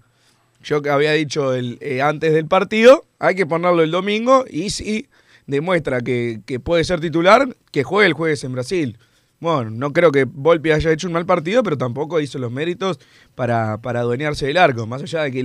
Yo 0.63 0.83
que 0.83 0.91
había 0.91 1.13
dicho 1.13 1.55
el, 1.55 1.79
eh, 1.81 2.03
antes 2.03 2.35
del 2.35 2.47
partido, 2.47 3.07
hay 3.19 3.37
que 3.37 3.47
ponerlo 3.47 3.83
el 3.83 3.91
domingo 3.91 4.45
y 4.51 4.69
si 4.69 5.09
demuestra 5.47 6.03
que 6.03 6.43
puede 6.63 6.85
ser 6.85 7.01
titular, 7.01 7.49
que 7.73 7.85
juegue 7.85 8.07
el 8.07 8.13
jueves 8.13 8.45
en 8.45 8.53
Brasil. 8.53 8.99
Bueno, 9.41 9.71
no 9.71 9.93
creo 9.95 10.13
que 10.13 10.25
Volpi 10.25 10.71
haya 10.71 10.93
hecho 10.93 11.07
un 11.07 11.15
mal 11.15 11.25
partido, 11.25 11.63
pero 11.63 11.79
tampoco 11.79 12.21
hizo 12.21 12.39
los 12.39 12.53
méritos 12.53 12.99
para, 13.35 13.81
para 13.81 14.01
adueñarse 14.01 14.47
del 14.47 14.59
arco. 14.59 14.87
Más 14.87 15.03
allá 15.03 15.23
de 15.23 15.33
que 15.33 15.41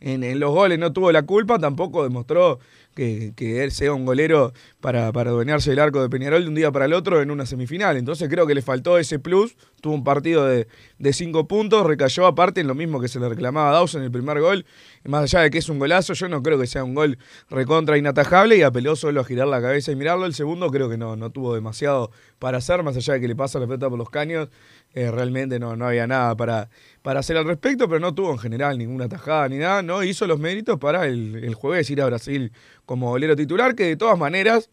en, 0.00 0.24
en 0.24 0.40
los 0.40 0.50
goles 0.50 0.78
no 0.78 0.92
tuvo 0.92 1.12
la 1.12 1.22
culpa, 1.22 1.58
tampoco 1.58 2.02
demostró 2.02 2.58
que, 2.98 3.62
él 3.62 3.70
sea 3.70 3.92
un 3.92 4.04
golero 4.04 4.52
para, 4.80 5.12
para 5.12 5.30
adueñarse 5.30 5.70
del 5.70 5.78
arco 5.78 6.02
de 6.02 6.08
Peñarol 6.08 6.42
de 6.42 6.48
un 6.48 6.54
día 6.54 6.72
para 6.72 6.86
el 6.86 6.92
otro 6.92 7.22
en 7.22 7.30
una 7.30 7.46
semifinal. 7.46 7.96
Entonces 7.96 8.28
creo 8.28 8.46
que 8.46 8.54
le 8.54 8.62
faltó 8.62 8.98
ese 8.98 9.18
plus. 9.18 9.56
Tuvo 9.80 9.94
un 9.94 10.02
partido 10.02 10.44
de, 10.46 10.66
de 10.98 11.12
cinco 11.12 11.46
puntos, 11.46 11.86
recayó 11.86 12.26
aparte 12.26 12.60
en 12.60 12.66
lo 12.66 12.74
mismo 12.74 13.00
que 13.00 13.06
se 13.06 13.20
le 13.20 13.28
reclamaba 13.28 13.70
a 13.70 13.72
Dawson 13.74 14.00
en 14.00 14.06
el 14.06 14.10
primer 14.10 14.40
gol. 14.40 14.66
Más 15.04 15.22
allá 15.22 15.44
de 15.44 15.50
que 15.50 15.58
es 15.58 15.68
un 15.68 15.78
golazo, 15.78 16.14
yo 16.14 16.28
no 16.28 16.42
creo 16.42 16.58
que 16.58 16.66
sea 16.66 16.82
un 16.82 16.94
gol 16.94 17.18
recontra 17.48 17.96
inatajable 17.96 18.56
y 18.56 18.62
apeló 18.62 18.96
solo 18.96 19.20
a 19.20 19.24
girar 19.24 19.46
la 19.46 19.62
cabeza 19.62 19.92
y 19.92 19.96
mirarlo. 19.96 20.26
El 20.26 20.34
segundo 20.34 20.68
creo 20.70 20.90
que 20.90 20.98
no, 20.98 21.14
no 21.14 21.30
tuvo 21.30 21.54
demasiado 21.54 22.10
para 22.40 22.58
hacer, 22.58 22.82
más 22.82 22.96
allá 22.96 23.14
de 23.14 23.20
que 23.20 23.28
le 23.28 23.36
pasa 23.36 23.60
la 23.60 23.66
pelota 23.66 23.88
por 23.88 23.98
los 23.98 24.10
caños. 24.10 24.48
Eh, 24.94 25.10
realmente 25.10 25.58
no, 25.58 25.76
no 25.76 25.86
había 25.86 26.06
nada 26.06 26.36
para, 26.36 26.70
para 27.02 27.20
hacer 27.20 27.36
al 27.36 27.44
respecto, 27.44 27.88
pero 27.88 28.00
no 28.00 28.14
tuvo 28.14 28.32
en 28.32 28.38
general 28.38 28.78
ninguna 28.78 29.08
tajada 29.08 29.48
ni 29.48 29.58
nada. 29.58 29.82
No 29.82 30.02
hizo 30.02 30.26
los 30.26 30.38
méritos 30.38 30.78
para 30.78 31.06
el, 31.06 31.36
el 31.44 31.54
jueves 31.54 31.90
ir 31.90 32.00
a 32.02 32.06
Brasil 32.06 32.52
como 32.86 33.10
golero 33.10 33.36
titular, 33.36 33.74
que 33.74 33.84
de 33.84 33.96
todas 33.96 34.18
maneras 34.18 34.70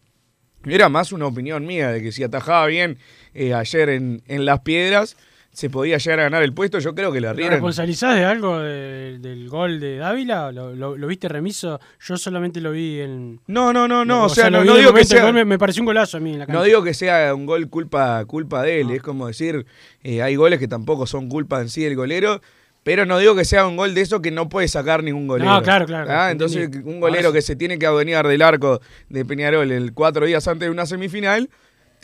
era 0.66 0.90
más 0.90 1.12
una 1.12 1.28
opinión 1.28 1.66
mía 1.66 1.92
de 1.92 2.02
que 2.02 2.12
si 2.12 2.24
atajaba 2.24 2.66
bien 2.68 2.98
eh, 3.34 3.54
ayer 3.54 3.90
en, 3.90 4.24
en 4.28 4.46
Las 4.46 4.62
Piedras, 4.62 5.18
se 5.56 5.70
podía 5.70 5.98
llegar 5.98 6.20
a 6.20 6.24
ganar 6.24 6.44
el 6.44 6.54
puesto. 6.54 6.80
Yo 6.80 6.94
creo 6.94 7.12
que 7.14 7.22
la 7.22 7.30
¿Te 7.32 7.38
Riera. 7.38 7.52
responsabilizás 7.52 8.16
de 8.16 8.26
algo 8.26 8.60
de- 8.60 9.18
del 9.20 9.48
gol 9.48 9.80
de 9.80 9.98
Dávila? 9.98 10.52
¿Lo, 10.52 10.76
lo- 10.76 10.98
lo 10.98 11.08
viste 11.08 11.30
remiso? 11.30 11.80
Yo 12.06 12.18
solamente 12.18 12.60
lo 12.60 12.72
vi 12.72 13.00
en. 13.00 13.40
No, 13.48 13.72
no, 13.72 13.88
no, 13.88 14.04
no. 14.04 14.26
O, 14.26 14.30
sea, 14.30 14.50
no, 14.50 14.62
digo 14.64 14.94
que 14.94 15.06
sea. 15.06 15.32
me, 15.32 15.46
me 15.46 15.58
pareció 15.58 15.82
un 15.82 15.86
golazo 15.86 16.18
a 16.18 16.20
mí 16.20 16.34
en 16.34 16.40
la 16.40 16.46
cancha. 16.46 16.60
No 16.60 16.66
digo 16.66 16.84
que 16.84 16.94
sea 16.94 17.34
un 17.34 17.46
gol 17.46 17.70
culpa, 17.70 18.24
culpa 18.26 18.64
de 18.64 18.82
él, 18.82 18.92
es 18.92 19.02
como 19.02 19.28
decir, 19.28 19.66
eh, 20.04 20.22
hay 20.22 20.36
goles 20.36 20.60
que 20.60 20.68
tampoco 20.68 21.08
son 21.08 21.30
culpa 21.30 21.62
en 21.62 21.70
sí 21.70 21.84
del 21.84 21.96
golero, 21.96 22.42
pero 22.84 23.06
no 23.06 23.18
digo 23.18 23.34
que 23.36 23.46
sea 23.46 23.66
un 23.66 23.78
gol 23.78 23.96
de 23.96 24.02
eso 24.02 24.22
que 24.22 24.32
no 24.32 24.50
puede 24.50 24.68
sacar 24.68 25.04
ningún 25.04 25.26
golero. 25.28 25.50
No, 25.50 25.62
claro, 25.64 25.86
claro, 25.86 26.08
Ah. 26.12 26.32
Entonces, 26.32 26.70
un 26.84 27.00
golero 27.00 27.32
que 27.34 27.42
se 27.42 27.56
tiene 27.56 27.80
que 27.80 27.86
adueñar 27.88 28.28
del 28.28 28.42
arco 28.42 28.82
de 29.10 29.24
Peñarol 29.26 29.72
el 29.72 29.94
cuatro 29.94 30.26
días 30.26 30.48
antes 30.48 30.68
de 30.68 30.72
una 30.72 30.86
semifinal, 30.86 31.50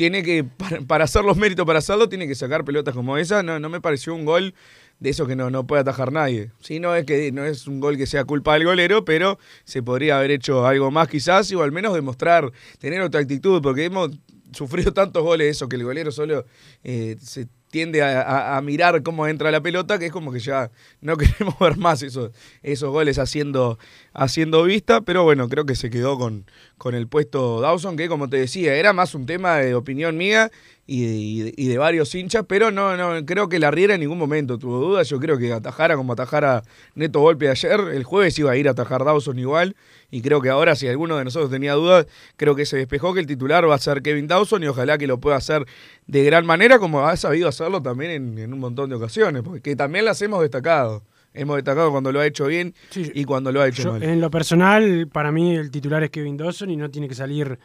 tiene 0.01 0.23
que, 0.23 0.43
para, 0.43 0.81
para 0.81 1.03
hacer 1.03 1.23
los 1.23 1.37
méritos 1.37 1.63
para 1.63 1.77
hacerlo, 1.77 2.09
tiene 2.09 2.27
que 2.27 2.33
sacar 2.33 2.65
pelotas 2.65 2.95
como 2.95 3.19
esa. 3.19 3.43
No, 3.43 3.59
no 3.59 3.69
me 3.69 3.81
pareció 3.81 4.15
un 4.15 4.25
gol 4.25 4.55
de 4.99 5.11
eso 5.11 5.27
que 5.27 5.35
no, 5.35 5.51
no 5.51 5.67
puede 5.67 5.81
atajar 5.81 6.11
nadie. 6.11 6.49
Sí, 6.59 6.79
no 6.79 6.95
es 6.95 7.05
que 7.05 7.31
no 7.31 7.45
es 7.45 7.67
un 7.67 7.79
gol 7.79 7.97
que 7.97 8.07
sea 8.07 8.25
culpa 8.25 8.55
del 8.55 8.63
golero, 8.63 9.05
pero 9.05 9.37
se 9.63 9.83
podría 9.83 10.17
haber 10.17 10.31
hecho 10.31 10.65
algo 10.65 10.89
más 10.89 11.07
quizás, 11.07 11.53
o 11.53 11.61
al 11.61 11.71
menos 11.71 11.93
demostrar, 11.93 12.51
tener 12.79 12.99
otra 13.01 13.21
actitud, 13.21 13.61
porque 13.61 13.85
hemos 13.85 14.09
sufrido 14.53 14.91
tantos 14.95 15.21
goles 15.21 15.55
eso, 15.55 15.69
que 15.69 15.75
el 15.75 15.83
golero 15.83 16.11
solo 16.11 16.45
eh, 16.83 17.15
se 17.21 17.47
tiende 17.71 18.03
a, 18.03 18.59
mirar 18.61 19.01
cómo 19.01 19.27
entra 19.27 19.49
la 19.49 19.61
pelota, 19.61 19.97
que 19.97 20.07
es 20.07 20.11
como 20.11 20.31
que 20.31 20.39
ya 20.39 20.69
no 21.01 21.17
queremos 21.17 21.57
ver 21.59 21.77
más 21.77 22.03
esos, 22.03 22.31
esos 22.61 22.91
goles 22.91 23.17
haciendo, 23.17 23.79
haciendo 24.13 24.63
vista, 24.63 25.01
pero 25.01 25.23
bueno, 25.23 25.49
creo 25.49 25.65
que 25.65 25.75
se 25.75 25.89
quedó 25.89 26.19
con, 26.19 26.45
con 26.77 26.93
el 26.93 27.07
puesto 27.07 27.61
Dawson, 27.61 27.97
que 27.97 28.07
como 28.07 28.29
te 28.29 28.37
decía, 28.37 28.75
era 28.75 28.93
más 28.93 29.15
un 29.15 29.25
tema 29.25 29.57
de 29.57 29.73
opinión 29.73 30.17
mía 30.17 30.51
y 30.85 31.05
de, 31.05 31.13
y 31.15 31.39
de- 31.41 31.53
y 31.55 31.67
de 31.67 31.77
varios 31.77 32.13
hinchas, 32.13 32.43
pero 32.47 32.69
no, 32.71 32.97
no 32.97 33.25
creo 33.25 33.47
que 33.47 33.59
la 33.59 33.71
Riera 33.71 33.93
en 33.93 34.01
ningún 34.01 34.17
momento 34.17 34.57
tuvo 34.57 34.79
dudas. 34.79 35.07
Yo 35.07 35.19
creo 35.19 35.37
que 35.37 35.53
atajara 35.53 35.95
como 35.95 36.13
atajara 36.13 36.63
Neto 36.95 37.21
Golpe 37.21 37.49
ayer, 37.49 37.79
el 37.93 38.03
jueves 38.03 38.37
iba 38.39 38.51
a 38.51 38.57
ir 38.57 38.67
a 38.67 38.71
atajar 38.71 39.05
Dawson 39.05 39.39
igual, 39.39 39.75
y 40.11 40.21
creo 40.21 40.41
que 40.41 40.49
ahora, 40.49 40.75
si 40.75 40.87
alguno 40.87 41.17
de 41.17 41.23
nosotros 41.23 41.49
tenía 41.49 41.73
dudas, 41.73 42.05
creo 42.35 42.53
que 42.55 42.65
se 42.65 42.77
despejó 42.77 43.13
que 43.13 43.21
el 43.21 43.25
titular 43.27 43.67
va 43.67 43.75
a 43.75 43.79
ser 43.79 44.01
Kevin 44.01 44.27
Dawson 44.27 44.61
y 44.61 44.67
ojalá 44.67 44.97
que 44.97 45.07
lo 45.07 45.19
pueda 45.19 45.37
hacer 45.37 45.65
de 46.05 46.23
gran 46.25 46.45
manera, 46.45 46.77
como 46.79 47.07
ha 47.07 47.15
sabido 47.15 47.47
hacerlo 47.47 47.81
también 47.81 48.11
en, 48.11 48.37
en 48.37 48.53
un 48.53 48.59
montón 48.59 48.89
de 48.89 48.97
ocasiones, 48.97 49.41
porque 49.41 49.75
también 49.75 50.05
las 50.05 50.21
hemos 50.21 50.41
destacado. 50.41 51.01
Hemos 51.33 51.55
destacado 51.55 51.91
cuando 51.91 52.11
lo 52.11 52.19
ha 52.19 52.25
hecho 52.27 52.45
bien 52.47 52.75
y 52.93 53.23
cuando 53.23 53.53
lo 53.53 53.61
ha 53.61 53.67
hecho 53.69 53.83
Yo, 53.83 53.91
mal. 53.93 54.03
en 54.03 54.19
lo 54.19 54.29
personal, 54.29 55.07
para 55.07 55.31
mí 55.31 55.55
el 55.55 55.71
titular 55.71 56.03
es 56.03 56.09
Kevin 56.09 56.35
Dawson 56.35 56.69
y 56.69 56.75
no 56.75 56.91
tiene 56.91 57.07
que 57.07 57.15
salir 57.15 57.57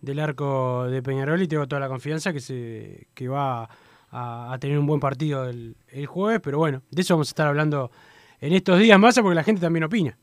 del 0.00 0.18
arco 0.18 0.88
de 0.90 1.02
Peñarol 1.02 1.40
y 1.40 1.46
tengo 1.46 1.68
toda 1.68 1.78
la 1.78 1.86
confianza 1.86 2.32
que 2.32 2.40
se 2.40 3.06
que 3.14 3.28
va 3.28 3.68
a, 4.10 4.52
a 4.52 4.58
tener 4.58 4.76
un 4.76 4.86
buen 4.86 4.98
partido 4.98 5.48
el, 5.48 5.76
el 5.92 6.06
jueves, 6.06 6.40
pero 6.42 6.58
bueno, 6.58 6.82
de 6.90 7.00
eso 7.02 7.14
vamos 7.14 7.28
a 7.28 7.30
estar 7.30 7.46
hablando 7.46 7.92
en 8.40 8.54
estos 8.54 8.80
días 8.80 8.98
más 8.98 9.14
porque 9.20 9.36
la 9.36 9.44
gente 9.44 9.60
también 9.60 9.84
opina. 9.84 10.18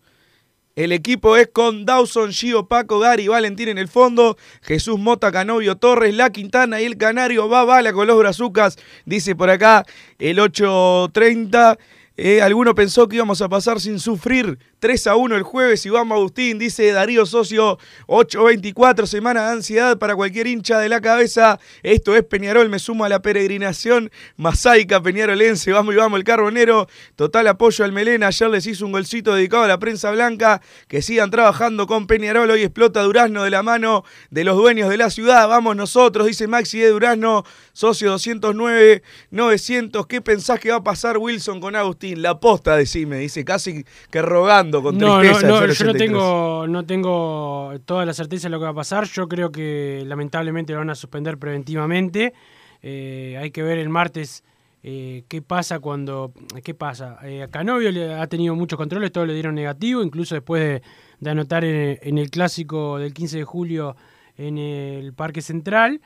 El 0.80 0.94
equipo 0.94 1.36
es 1.36 1.50
con 1.50 1.86
Dawson, 1.86 2.32
Gio, 2.32 2.70
Paco, 2.70 3.00
Gary, 3.00 3.28
Valentín 3.28 3.68
en 3.68 3.78
el 3.78 3.90
fondo, 3.90 4.38
Jesús 4.62 4.98
Mota, 4.98 5.30
Canovio, 5.30 5.76
Torres, 5.76 6.16
La 6.16 6.30
Quintana 6.30 6.80
y 6.80 6.86
el 6.86 6.96
Canario 6.96 7.50
va 7.50 7.66
bala 7.66 7.92
con 7.92 8.08
los 8.08 8.18
brazucas, 8.18 8.78
dice 9.04 9.36
por 9.36 9.50
acá 9.50 9.86
el 10.20 10.38
8.30. 10.38 11.78
Eh, 12.16 12.42
alguno 12.42 12.76
pensó 12.76 13.10
que 13.10 13.18
íbamos 13.18 13.42
a 13.42 13.50
pasar 13.50 13.82
sin 13.82 14.00
sufrir 14.00 14.58
3 14.80 15.08
a 15.08 15.16
1 15.18 15.36
el 15.36 15.44
jueves 15.44 15.86
vamos 15.92 16.16
Agustín, 16.16 16.58
dice 16.58 16.90
Darío 16.94 17.26
Socio 17.26 17.78
8.24, 18.08 19.08
semana 19.08 19.44
de 19.48 19.52
ansiedad 19.52 19.98
para 19.98 20.16
cualquier 20.16 20.48
hincha 20.48 20.80
de 20.80 20.88
la 20.88 21.02
cabeza. 21.02 21.60
Esto 21.84 22.16
es 22.16 22.24
Peñarol, 22.24 22.70
me 22.70 22.80
sumo 22.80 23.04
a 23.04 23.10
la 23.10 23.22
peregrinación 23.22 24.10
masaica 24.38 25.02
peñarolense, 25.02 25.74
vamos 25.74 25.96
y 25.96 25.98
vamos 25.98 26.18
el 26.18 26.24
carbonero. 26.24 26.88
Total 27.18 27.48
apoyo 27.48 27.84
al 27.84 27.92
Melena, 27.92 28.28
ayer 28.28 28.50
les 28.50 28.68
hizo 28.68 28.86
un 28.86 28.94
golcito 28.94 29.36
dedicado 29.36 29.64
a 29.64 29.68
la 29.68 29.80
prensa 29.80 30.12
blanca, 30.12 30.62
que 30.88 31.02
sigan 31.02 31.30
trabajando 31.30 31.86
con 31.86 32.08
Peñarol, 32.08 32.50
hoy 32.50 32.64
explota 32.64 33.02
Durazno 33.02 33.44
de 33.44 33.50
la 33.50 33.64
mano 33.64 34.06
de 34.30 34.46
los 34.46 34.56
dueños 34.56 34.90
de 34.90 34.98
la 34.98 35.10
ciudad, 35.10 35.50
vamos 35.50 35.76
nosotros, 35.76 36.26
dice 36.26 36.48
Maxi 36.48 36.80
de 36.80 36.90
Durazno, 36.90 37.44
socio 37.74 38.12
209, 38.12 39.04
900, 39.32 40.08
¿qué 40.08 40.22
pensás 40.22 40.60
que 40.62 40.72
va 40.72 40.78
a 40.78 40.84
pasar 40.84 41.18
Wilson 41.18 41.60
con 41.60 41.76
Agustín? 41.76 42.22
La 42.22 42.40
posta, 42.40 42.78
decime, 42.78 43.18
dice 43.18 43.44
casi 43.44 43.84
que 44.10 44.22
rogando 44.22 44.69
con 44.72 44.98
No, 44.98 45.16
no, 45.16 45.20
tristeza. 45.20 45.48
no, 45.48 45.62
el 45.64 45.72
yo 45.74 45.86
no 45.86 45.92
083. 45.92 45.98
tengo, 45.98 46.68
no 46.68 46.86
tengo 46.86 47.72
toda 47.86 48.06
la 48.06 48.14
certeza 48.14 48.48
de 48.48 48.52
lo 48.52 48.60
que 48.60 48.66
va 48.66 48.72
a 48.72 48.76
pasar. 48.76 49.06
Yo 49.06 49.28
creo 49.28 49.52
que 49.52 50.04
lamentablemente 50.06 50.74
lo 50.74 50.80
van 50.80 50.90
a 50.90 50.96
suspender 50.96 51.38
preventivamente. 51.38 52.34
Eh, 52.82 53.38
hay 53.40 53.52
que 53.52 53.62
ver 53.64 53.78
el 53.78 53.90
martes 53.90 54.44
eh, 54.84 55.24
qué 55.28 55.42
pasa 55.42 55.80
cuando. 55.80 56.32
¿Qué 56.64 56.74
pasa? 56.74 57.18
Eh, 57.24 57.48
Canovio 57.52 57.92
le 57.92 58.14
ha 58.14 58.28
tenido 58.28 58.56
muchos 58.56 58.78
controles, 58.78 59.12
todos 59.12 59.28
le 59.28 59.34
dieron 59.34 59.56
negativo, 59.56 60.02
incluso 60.02 60.36
después 60.36 60.62
de, 60.64 60.82
de 61.20 61.30
anotar 61.30 61.66
en, 61.66 62.00
en 62.02 62.18
el 62.18 62.30
clásico 62.30 62.98
del 62.98 63.14
15 63.14 63.40
de 63.40 63.44
julio 63.44 63.96
en 64.38 64.58
el 64.58 65.14
Parque 65.14 65.42
Central. 65.42 66.00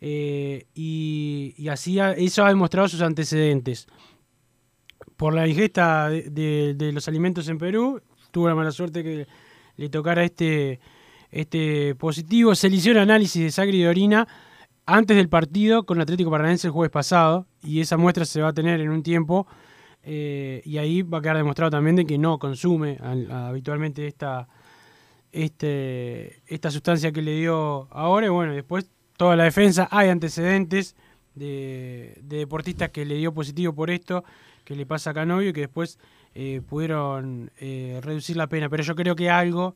eh, 0.00 0.66
y, 0.74 1.54
y 1.56 1.68
así 1.68 1.98
ha- 1.98 2.12
eso 2.12 2.44
ha 2.44 2.48
demostrado 2.50 2.86
sus 2.88 3.00
antecedentes. 3.00 3.86
Por 5.16 5.34
la 5.34 5.48
ingesta 5.48 6.08
de, 6.10 6.28
de- 6.30 6.74
de 6.74 6.92
los 6.92 7.08
alimentos 7.08 7.48
en 7.48 7.58
Perú, 7.58 8.00
tuvo 8.30 8.48
la 8.48 8.54
mala 8.54 8.70
suerte 8.72 9.02
que 9.02 9.26
le 9.76 9.88
tocara 9.88 10.24
este, 10.24 10.80
este 11.30 11.94
positivo. 11.94 12.54
Se 12.54 12.68
le 12.68 12.76
hicieron 12.76 13.02
análisis 13.02 13.42
de 13.42 13.50
sangre 13.50 13.76
y 13.76 13.82
de 13.82 13.88
orina 13.88 14.26
antes 14.86 15.16
del 15.16 15.28
partido 15.28 15.84
con 15.84 16.00
Atlético 16.00 16.30
Paranaense 16.30 16.68
el 16.68 16.72
jueves 16.72 16.90
pasado 16.90 17.46
y 17.62 17.80
esa 17.80 17.96
muestra 17.96 18.24
se 18.24 18.40
va 18.40 18.48
a 18.48 18.52
tener 18.52 18.80
en 18.80 18.88
un 18.90 19.02
tiempo 19.02 19.46
eh, 20.02 20.62
y 20.64 20.78
ahí 20.78 21.02
va 21.02 21.18
a 21.18 21.20
quedar 21.20 21.36
demostrado 21.36 21.70
también 21.70 21.96
de 21.96 22.06
que 22.06 22.16
no 22.18 22.38
consume 22.38 22.96
al- 23.02 23.30
habitualmente 23.30 24.06
esta, 24.06 24.48
este, 25.32 26.40
esta 26.46 26.70
sustancia 26.70 27.12
que 27.12 27.22
le 27.22 27.36
dio 27.36 27.88
ahora 27.90 28.26
y 28.26 28.30
bueno, 28.30 28.54
después 28.54 28.90
toda 29.16 29.36
la 29.36 29.44
defensa, 29.44 29.88
hay 29.90 30.08
antecedentes 30.08 30.96
de, 31.34 32.18
de 32.22 32.38
deportistas 32.38 32.90
que 32.90 33.04
le 33.04 33.16
dio 33.16 33.32
positivo 33.34 33.72
por 33.74 33.90
esto, 33.90 34.24
que 34.64 34.74
le 34.74 34.86
pasa 34.86 35.10
a 35.10 35.14
Canovio 35.14 35.50
y 35.50 35.52
que 35.52 35.62
después 35.62 35.98
eh, 36.34 36.60
pudieron 36.66 37.50
eh, 37.58 38.00
reducir 38.02 38.36
la 38.36 38.46
pena, 38.46 38.68
pero 38.68 38.82
yo 38.82 38.94
creo 38.94 39.16
que 39.16 39.30
algo 39.30 39.74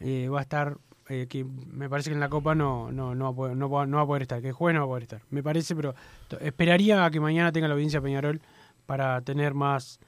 eh, 0.00 0.28
va 0.28 0.40
a 0.40 0.42
estar, 0.42 0.76
eh, 1.08 1.26
que 1.28 1.44
me 1.44 1.88
parece 1.88 2.10
que 2.10 2.14
en 2.14 2.20
la 2.20 2.28
Copa 2.28 2.54
no, 2.54 2.90
no, 2.92 3.14
no, 3.14 3.24
va 3.24 3.30
a 3.30 3.34
poder, 3.34 3.56
no, 3.56 3.70
va- 3.70 3.84
a 4.02 4.06
poder 4.06 4.22
estar, 4.22 4.40
que 4.42 4.48
el 4.48 4.54
jueves 4.54 4.74
no 4.74 4.80
va 4.80 4.84
a 4.86 4.88
poder 4.88 5.02
estar, 5.04 5.22
me 5.30 5.42
parece, 5.42 5.74
pero 5.76 5.94
esperaría 6.40 7.04
a 7.04 7.10
que 7.10 7.20
mañana 7.20 7.52
tenga 7.52 7.68
la 7.68 7.74
audiencia 7.74 8.00
Peñarol 8.00 8.40
para 8.86 9.20
tener 9.22 9.54
más, 9.54 9.98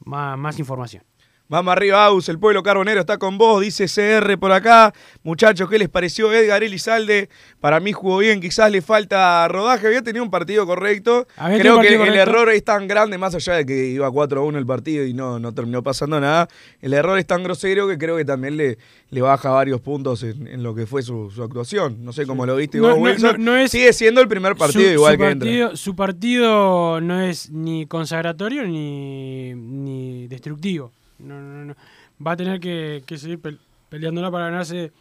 más, 0.00 0.38
más 0.38 0.58
información. 0.58 1.02
Vamos 1.46 1.72
arriba, 1.72 2.06
Aus, 2.06 2.30
el 2.30 2.38
pueblo 2.38 2.62
carbonero 2.62 3.00
está 3.00 3.18
con 3.18 3.36
vos, 3.36 3.60
dice 3.60 3.84
CR 3.86 4.38
por 4.38 4.50
acá. 4.50 4.94
Muchachos, 5.22 5.68
¿qué 5.68 5.78
les 5.78 5.90
pareció 5.90 6.32
Edgar 6.32 6.64
Elizalde? 6.64 7.28
Para 7.60 7.80
mí 7.80 7.92
jugó 7.92 8.16
bien, 8.18 8.40
quizás 8.40 8.72
le 8.72 8.80
falta 8.80 9.46
rodaje, 9.48 9.86
había 9.86 10.00
tenido 10.00 10.24
un 10.24 10.30
partido 10.30 10.64
correcto. 10.64 11.26
Creo 11.58 11.80
que 11.80 11.94
el, 11.96 12.14
error 12.16 12.48
es 12.48 12.64
tan 12.64 12.88
grande, 12.88 13.18
más 13.18 13.34
allá 13.34 13.56
de 13.56 13.66
que 13.66 13.88
iba 13.88 14.08
4-1 14.10 14.56
el 14.56 14.64
partido 14.64 15.04
y 15.04 15.12
no, 15.12 15.38
no 15.38 15.52
terminó 15.52 15.82
pasando 15.82 16.18
nada. 16.18 16.48
El 16.80 16.94
error 16.94 17.18
es 17.18 17.26
tan 17.26 17.42
grosero 17.42 17.86
que 17.88 17.98
creo 17.98 18.16
que 18.16 18.24
también 18.24 18.56
le, 18.56 18.78
le 19.10 19.20
baja 19.20 19.50
varios 19.50 19.82
puntos 19.82 20.22
en, 20.22 20.46
en 20.46 20.62
lo 20.62 20.74
que 20.74 20.86
fue 20.86 21.02
su, 21.02 21.30
su 21.30 21.42
actuación. 21.42 22.02
No 22.06 22.14
sé 22.14 22.26
cómo 22.26 22.46
lo 22.46 22.56
viste 22.56 22.78
No, 22.78 22.88
vos, 22.88 22.96
no, 22.96 23.02
Wilson. 23.02 23.44
no, 23.44 23.54
es- 23.54 23.70
Sigue 23.70 23.92
siendo 23.92 24.22
el 24.22 24.28
primer 24.28 24.56
partido 24.56 24.84
Su- 24.86 24.92
igual 24.94 25.12
su 25.12 25.18
que 25.18 25.28
entra. 25.30 25.46
partido, 25.46 25.76
Su 25.76 25.94
partido 25.94 27.00
no 27.02 27.20
es 27.20 27.50
ni 27.50 27.84
consagratorio 27.86 28.64
ni, 28.66 29.52
ni 29.54 30.26
destructivo. 30.26 30.90
No, 31.24 31.40
no, 31.40 31.64
no. 31.64 31.74
Va 32.24 32.32
a 32.32 32.36
tener 32.36 32.60
que, 32.60 33.02
seguir 33.16 33.40
pel- 33.40 33.58
peleándola 33.88 34.30
para 34.30 34.46
ganarse 34.46 34.92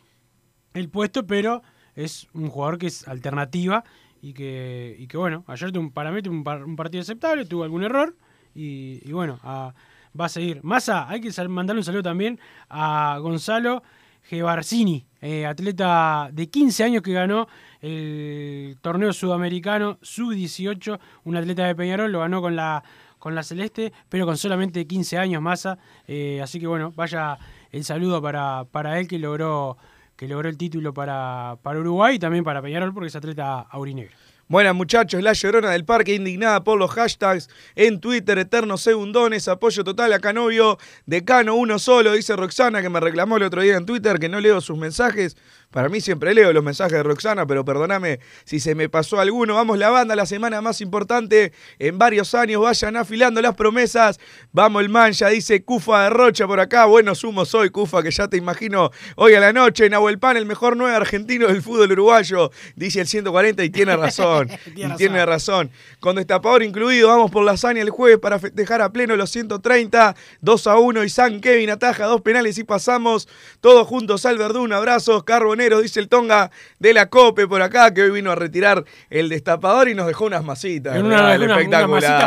el 0.74 0.90
puesto, 0.90 1.26
pero 1.28 1.62
es 1.96 2.28
un 2.34 2.50
jugador 2.50 2.78
que 2.78 2.88
es 2.88 3.08
alternativa 3.08 3.84
y 4.22 4.34
que, 4.34 4.96
y 4.98 5.08
que 5.08 5.18
bueno, 5.18 5.44
ayer 5.48 5.72
tuvo 5.72 5.84
un, 5.84 5.92
para 5.92 6.12
un, 6.12 6.44
par- 6.44 6.64
un 6.64 6.76
partido 6.76 7.02
aceptable, 7.02 7.46
tuvo 7.46 7.64
algún 7.64 7.84
error 7.84 8.16
y, 8.56 9.12
bueno, 9.12 9.40
va 9.44 10.26
a 10.26 10.30
seguir. 10.30 10.60
Massa, 10.64 11.08
hay 11.10 11.22
que 11.22 11.48
mandarle 11.48 11.80
un 11.82 11.84
saludo 11.86 12.04
también 12.04 12.40
a 12.70 13.18
Gonzalo 13.20 13.84
Gebarcini, 14.24 15.06
eh, 15.22 15.46
atleta 15.46 16.30
de 16.32 16.50
15 16.50 16.84
años 16.86 17.04
que 17.04 17.12
ganó 17.12 17.48
el 17.82 18.78
torneo 18.82 19.12
sudamericano 19.12 19.98
sub-18, 20.02 21.00
un 21.26 21.36
atleta 21.36 21.66
de 21.68 21.76
Peñarol, 21.76 22.12
lo 22.12 22.20
ganó 22.20 22.42
con 22.42 22.56
la 22.56 22.84
con 23.24 23.36
la 23.36 23.44
Celeste, 23.44 23.94
pero 24.10 24.26
con 24.26 24.36
solamente 24.36 24.86
15 24.86 25.18
años 25.18 25.42
Massa, 25.42 25.78
eh, 26.10 26.42
así 26.44 26.60
que 26.60 26.68
bueno, 26.68 26.92
vaya 26.94 27.38
el 27.72 27.86
saludo 27.86 28.22
para, 28.22 28.66
para 28.70 29.00
él 29.00 29.08
que 29.08 29.18
logró 29.18 29.78
que 30.18 30.28
logró 30.28 30.50
el 30.50 30.58
título 30.58 30.94
para, 30.94 31.56
para 31.64 31.80
Uruguay 31.80 32.18
y 32.18 32.20
también 32.20 32.44
para 32.44 32.62
Peñarol 32.62 32.94
porque 32.94 33.08
es 33.08 33.16
atleta 33.16 33.62
aurinegro. 33.62 34.14
Buenas 34.50 34.76
muchachos, 34.76 35.24
la 35.24 35.32
llorona 35.32 35.72
del 35.72 35.86
parque 35.86 36.14
indignada 36.14 36.66
por 36.66 36.78
los 36.78 36.92
hashtags 36.92 37.50
en 37.76 38.02
Twitter, 38.02 38.38
eternos 38.38 38.82
segundones, 38.82 39.48
apoyo 39.48 39.86
total 39.86 40.12
a 40.12 40.20
Canovio, 40.20 40.78
decano 41.06 41.56
uno 41.56 41.80
solo, 41.80 42.12
dice 42.12 42.36
Roxana 42.36 42.82
que 42.82 42.90
me 42.90 43.00
reclamó 43.00 43.38
el 43.38 43.44
otro 43.44 43.62
día 43.62 43.78
en 43.78 43.86
Twitter 43.86 44.20
que 44.20 44.28
no 44.28 44.42
leo 44.42 44.60
sus 44.60 44.78
mensajes. 44.78 45.38
Para 45.74 45.90
mí 45.90 46.02
siempre 46.02 46.36
leo 46.36 46.54
los 46.54 46.64
mensajes 46.64 46.94
de 46.94 47.02
Roxana, 47.02 47.48
pero 47.48 47.66
perdóname 47.66 48.20
si 48.46 48.60
se 48.60 48.76
me 48.76 48.90
pasó 48.90 49.20
alguno. 49.20 49.56
Vamos 49.56 49.80
la 49.80 49.90
banda, 49.90 50.16
la 50.16 50.28
semana 50.28 50.62
más 50.62 50.82
importante 50.82 51.52
en 51.80 51.98
varios 51.98 52.36
años. 52.36 52.62
Vayan 52.62 52.96
afilando 52.96 53.42
las 53.42 53.56
promesas. 53.56 54.20
Vamos 54.52 54.84
el 54.84 54.90
mancha, 54.90 55.30
dice 55.30 55.64
Cufa 55.64 56.04
de 56.04 56.10
Rocha 56.12 56.46
por 56.46 56.60
acá. 56.60 56.86
Buenos 56.86 57.24
humos 57.24 57.56
hoy, 57.56 57.72
Cufa, 57.72 58.04
que 58.04 58.12
ya 58.12 58.28
te 58.28 58.38
imagino 58.38 58.92
hoy 59.16 59.34
a 59.34 59.40
la 59.40 59.52
noche. 59.52 59.90
Nahuel 59.90 60.20
Pan, 60.20 60.38
el 60.38 60.46
mejor 60.46 60.78
nueve 60.78 60.96
argentino 60.96 61.48
del 61.48 61.64
fútbol 61.64 61.92
uruguayo, 61.92 62.52
dice 62.76 63.02
el 63.02 63.08
140 63.08 63.64
y 63.64 63.72
tiene 63.72 63.98
razón. 63.98 64.52
y 64.76 64.88
tiene 64.96 65.26
razón. 65.26 65.72
Con 66.00 66.18
destapador 66.18 66.62
incluido, 66.62 67.08
vamos 67.08 67.32
por 67.32 67.44
la 67.44 67.54
hazaña 67.54 67.82
el 67.82 67.90
jueves 67.90 68.20
para 68.20 68.38
festejar 68.38 68.84
a 68.84 68.92
pleno 68.92 69.16
los 69.16 69.32
130. 69.32 70.16
2 70.42 70.68
a 70.68 70.78
1 70.78 71.04
y 71.04 71.10
San 71.10 71.42
Kevin 71.42 71.72
ataja 71.72 72.06
dos 72.06 72.22
penales 72.22 72.60
y 72.60 72.64
pasamos 72.64 73.28
todos 73.60 73.88
juntos 73.88 74.24
al 74.28 74.38
Verdún. 74.38 74.72
Abrazos, 74.72 75.24
Carbonero, 75.24 75.63
dice 75.82 76.00
el 76.00 76.08
Tonga 76.10 76.52
de 76.80 76.94
la 76.94 77.10
Cope 77.10 77.48
por 77.48 77.62
acá, 77.62 77.94
que 77.94 78.02
hoy 78.02 78.12
vino 78.12 78.32
a 78.32 78.36
retirar 78.36 78.84
el 79.10 79.30
destapador 79.30 79.90
y 79.90 79.96
nos 79.96 80.08
dejó 80.08 80.26
unas 80.26 80.44
masitas. 80.44 80.96
En 80.96 81.06
una, 81.06 81.38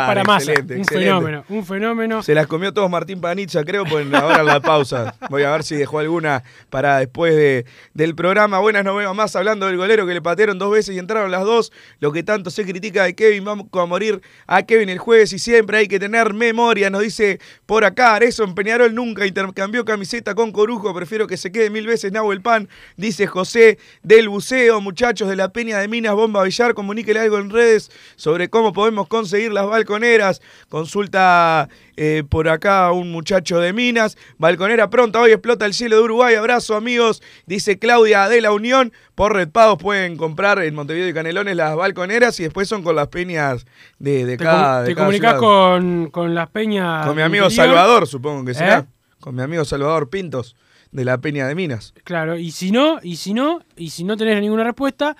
para 0.07 0.23
masa. 0.23 0.51
excelente, 0.51 0.73
Un 0.75 0.79
excelente. 0.81 1.05
fenómeno, 1.07 1.45
un 1.49 1.65
fenómeno. 1.65 2.23
Se 2.23 2.33
las 2.33 2.47
comió 2.47 2.73
todos 2.73 2.89
Martín 2.89 3.21
Panizza, 3.21 3.63
creo, 3.63 3.85
pues 3.85 4.11
ahora 4.13 4.39
en 4.39 4.45
la 4.45 4.59
pausa. 4.59 5.15
Voy 5.29 5.43
a 5.43 5.51
ver 5.51 5.63
si 5.63 5.75
dejó 5.75 5.99
alguna 5.99 6.43
para 6.69 6.99
después 6.99 7.35
de, 7.35 7.65
del 7.93 8.15
programa. 8.15 8.59
Buenas 8.59 8.83
no 8.83 8.95
veo 8.95 9.13
más 9.13 9.35
hablando 9.35 9.67
del 9.67 9.77
golero 9.77 10.05
que 10.05 10.13
le 10.13 10.21
patearon 10.21 10.57
dos 10.57 10.71
veces 10.71 10.95
y 10.95 10.99
entraron 10.99 11.31
las 11.31 11.43
dos. 11.43 11.71
Lo 11.99 12.11
que 12.11 12.23
tanto 12.23 12.49
se 12.49 12.65
critica 12.65 13.03
de 13.03 13.15
Kevin, 13.15 13.45
vamos 13.45 13.67
a 13.71 13.85
morir 13.85 14.21
a 14.47 14.63
Kevin 14.63 14.89
el 14.89 14.97
jueves 14.97 15.33
y 15.33 15.39
siempre 15.39 15.77
hay 15.77 15.87
que 15.87 15.99
tener 15.99 16.33
memoria, 16.33 16.89
nos 16.89 17.01
dice 17.01 17.39
por 17.65 17.85
acá. 17.85 18.17
Eso 18.17 18.43
en 18.43 18.55
Peñarol 18.55 18.93
nunca 18.95 19.25
intercambió 19.25 19.85
camiseta 19.85 20.35
con 20.35 20.51
Corujo, 20.51 20.93
prefiero 20.93 21.27
que 21.27 21.37
se 21.37 21.51
quede 21.51 21.69
mil 21.69 21.85
veces 21.85 22.11
Nahuel 22.11 22.41
Pan, 22.41 22.67
dice 22.95 23.26
José 23.27 23.77
del 24.03 24.29
buceo. 24.29 24.81
Muchachos 24.81 25.29
de 25.29 25.35
la 25.35 25.49
Peña 25.53 25.77
de 25.79 25.87
Minas 25.87 26.15
Bomba 26.15 26.43
Villar, 26.43 26.73
comuníquele 26.73 27.19
algo 27.19 27.37
en 27.37 27.49
redes 27.49 27.91
sobre 28.15 28.49
cómo 28.49 28.73
podemos 28.73 29.07
conseguir 29.07 29.51
las 29.51 29.67
balconeras. 29.67 30.41
Consulta 30.69 31.67
eh, 31.97 32.23
por 32.27 32.47
acá 32.49 32.91
un 32.91 33.11
muchacho 33.11 33.59
de 33.59 33.73
Minas. 33.73 34.17
Balconera 34.37 34.89
pronta, 34.89 35.19
hoy 35.19 35.31
explota 35.31 35.65
el 35.65 35.73
cielo 35.73 35.97
de 35.97 36.03
Uruguay. 36.03 36.35
Abrazo, 36.35 36.75
amigos. 36.75 37.21
Dice 37.45 37.77
Claudia 37.77 38.29
de 38.29 38.41
la 38.41 38.51
Unión. 38.51 38.93
Por 39.15 39.33
Red 39.33 39.49
Pagos 39.49 39.77
pueden 39.79 40.15
comprar 40.15 40.59
en 40.63 40.75
Montevideo 40.75 41.09
y 41.09 41.13
Canelones 41.13 41.55
las 41.55 41.75
balconeras 41.75 42.39
y 42.39 42.43
después 42.43 42.67
son 42.69 42.83
con 42.83 42.95
las 42.95 43.07
peñas 43.07 43.65
de, 43.99 44.25
de 44.25 44.37
Te, 44.37 44.43
cada. 44.43 44.77
com- 44.77 44.83
de 44.83 44.89
te 44.89 44.95
cada 44.95 45.05
comunicás 45.05 45.33
con, 45.39 46.09
con 46.11 46.35
las 46.35 46.49
peñas. 46.49 47.05
Con 47.05 47.15
mi 47.15 47.21
amigo. 47.23 47.49
Salvador, 47.49 48.07
supongo 48.07 48.45
que 48.45 48.53
será. 48.53 48.79
¿Eh? 48.79 48.85
Con 49.19 49.35
mi 49.35 49.41
amigo 49.41 49.65
Salvador 49.65 50.09
Pintos 50.09 50.55
de 50.97 51.05
la 51.05 51.19
Peña 51.19 51.47
de 51.47 51.55
Minas. 51.55 51.93
Claro, 52.03 52.37
y 52.37 52.51
si 52.51 52.71
no, 52.71 52.97
y 53.01 53.15
si 53.15 53.33
no, 53.33 53.61
y 53.77 53.91
si 53.91 54.03
no 54.03 54.17
tenés 54.17 54.41
ninguna 54.41 54.63
respuesta, 54.63 55.15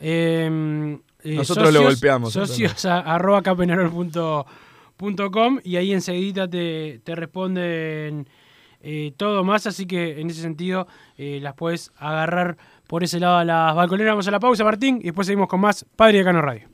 eh, 0.00 0.98
eh, 1.22 1.34
Nosotros 1.36 1.72
lo 1.72 1.82
golpeamos, 1.82 2.32
Socios 2.32 2.84
a, 2.84 2.98
arroba 2.98 3.40
punto- 3.42 4.44
punto 4.96 5.30
com, 5.30 5.60
y 5.62 5.76
ahí 5.76 5.92
enseguida 5.92 6.48
te, 6.48 7.00
te 7.04 7.14
responden 7.14 8.28
eh, 8.82 9.12
todo 9.16 9.44
más, 9.44 9.66
así 9.66 9.86
que 9.86 10.20
en 10.20 10.28
ese 10.30 10.42
sentido 10.42 10.86
eh, 11.16 11.38
las 11.40 11.54
puedes 11.54 11.92
agarrar 11.96 12.56
por 12.86 13.04
ese 13.04 13.20
lado 13.20 13.36
a 13.38 13.44
las 13.44 13.74
balconeras. 13.74 14.12
Vamos 14.12 14.28
a 14.28 14.32
la 14.32 14.40
pausa, 14.40 14.64
Martín, 14.64 14.98
y 15.00 15.04
después 15.04 15.26
seguimos 15.26 15.48
con 15.48 15.60
más 15.60 15.86
Padre 15.96 16.18
de 16.18 16.24
Cano 16.24 16.42
Radio. 16.42 16.73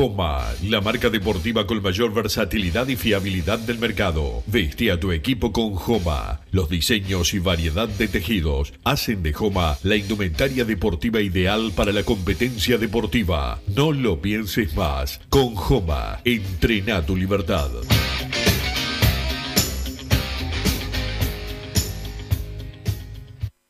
Joma, 0.00 0.48
la 0.62 0.80
marca 0.80 1.10
deportiva 1.10 1.66
con 1.66 1.82
mayor 1.82 2.14
versatilidad 2.14 2.88
y 2.88 2.96
fiabilidad 2.96 3.58
del 3.58 3.78
mercado. 3.78 4.42
Veste 4.46 4.90
a 4.90 4.98
tu 4.98 5.12
equipo 5.12 5.52
con 5.52 5.74
Joma. 5.74 6.40
Los 6.52 6.70
diseños 6.70 7.34
y 7.34 7.38
variedad 7.38 7.86
de 7.86 8.08
tejidos 8.08 8.72
hacen 8.82 9.22
de 9.22 9.34
Joma 9.34 9.76
la 9.82 9.96
indumentaria 9.96 10.64
deportiva 10.64 11.20
ideal 11.20 11.70
para 11.76 11.92
la 11.92 12.02
competencia 12.02 12.78
deportiva. 12.78 13.60
No 13.76 13.92
lo 13.92 14.22
pienses 14.22 14.74
más. 14.74 15.20
Con 15.28 15.54
Joma, 15.54 16.22
entrena 16.24 17.04
tu 17.04 17.14
libertad. 17.14 17.68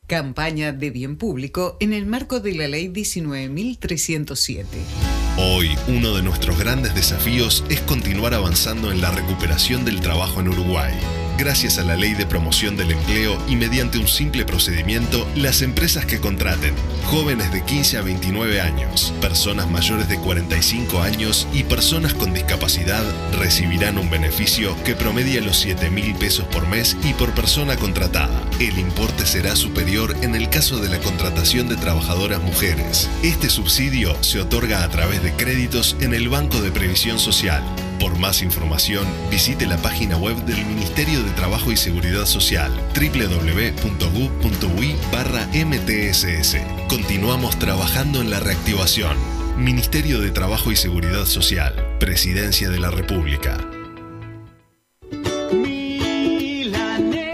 Campaña 0.07 0.71
de 0.71 0.91
bien 0.91 1.17
público 1.17 1.75
en 1.81 1.91
el 1.91 2.05
marco 2.05 2.39
de 2.39 2.55
la 2.55 2.69
Ley 2.69 2.87
19.307. 2.87 5.20
Hoy, 5.37 5.77
uno 5.87 6.13
de 6.13 6.21
nuestros 6.21 6.59
grandes 6.59 6.93
desafíos 6.93 7.63
es 7.69 7.79
continuar 7.81 8.33
avanzando 8.33 8.91
en 8.91 8.99
la 8.99 9.11
recuperación 9.11 9.85
del 9.85 10.01
trabajo 10.01 10.41
en 10.41 10.49
Uruguay. 10.49 10.93
Gracias 11.41 11.79
a 11.79 11.83
la 11.83 11.95
ley 11.95 12.13
de 12.13 12.27
promoción 12.27 12.77
del 12.77 12.91
empleo 12.91 13.35
y 13.47 13.55
mediante 13.55 13.97
un 13.97 14.07
simple 14.07 14.45
procedimiento, 14.45 15.27
las 15.35 15.63
empresas 15.63 16.05
que 16.05 16.19
contraten 16.19 16.75
jóvenes 17.05 17.51
de 17.51 17.65
15 17.65 17.97
a 17.97 18.03
29 18.03 18.61
años, 18.61 19.11
personas 19.21 19.67
mayores 19.67 20.07
de 20.07 20.19
45 20.19 21.01
años 21.01 21.47
y 21.51 21.63
personas 21.63 22.13
con 22.13 22.31
discapacidad 22.35 23.03
recibirán 23.39 23.97
un 23.97 24.11
beneficio 24.11 24.75
que 24.83 24.93
promedia 24.93 25.41
los 25.41 25.57
7 25.57 25.89
mil 25.89 26.13
pesos 26.13 26.45
por 26.45 26.67
mes 26.67 26.95
y 27.03 27.13
por 27.13 27.33
persona 27.33 27.75
contratada. 27.75 28.29
El 28.59 28.77
importe 28.77 29.25
será 29.25 29.55
superior 29.55 30.15
en 30.21 30.35
el 30.35 30.47
caso 30.47 30.77
de 30.77 30.89
la 30.89 30.99
contratación 30.99 31.67
de 31.67 31.75
trabajadoras 31.75 32.39
mujeres. 32.43 33.09
Este 33.23 33.49
subsidio 33.49 34.15
se 34.23 34.41
otorga 34.41 34.83
a 34.83 34.89
través 34.89 35.23
de 35.23 35.33
créditos 35.33 35.97
en 36.01 36.13
el 36.13 36.29
Banco 36.29 36.61
de 36.61 36.69
Previsión 36.69 37.17
Social. 37.17 37.63
Por 38.01 38.17
más 38.17 38.41
información, 38.41 39.05
visite 39.29 39.67
la 39.67 39.77
página 39.77 40.17
web 40.17 40.35
del 40.45 40.65
Ministerio 40.65 41.21
de 41.21 41.29
Trabajo 41.33 41.71
y 41.71 41.77
Seguridad 41.77 42.25
Social, 42.25 42.71
www.gov.ui 42.95 44.95
barra 45.11 45.47
MTSS. 45.53 46.57
Continuamos 46.89 47.59
trabajando 47.59 48.19
en 48.19 48.31
la 48.31 48.39
reactivación. 48.39 49.15
Ministerio 49.55 50.19
de 50.19 50.31
Trabajo 50.31 50.71
y 50.71 50.75
Seguridad 50.75 51.25
Social, 51.25 51.75
Presidencia 51.99 52.71
de 52.71 52.79
la 52.79 52.89
República. 52.89 53.59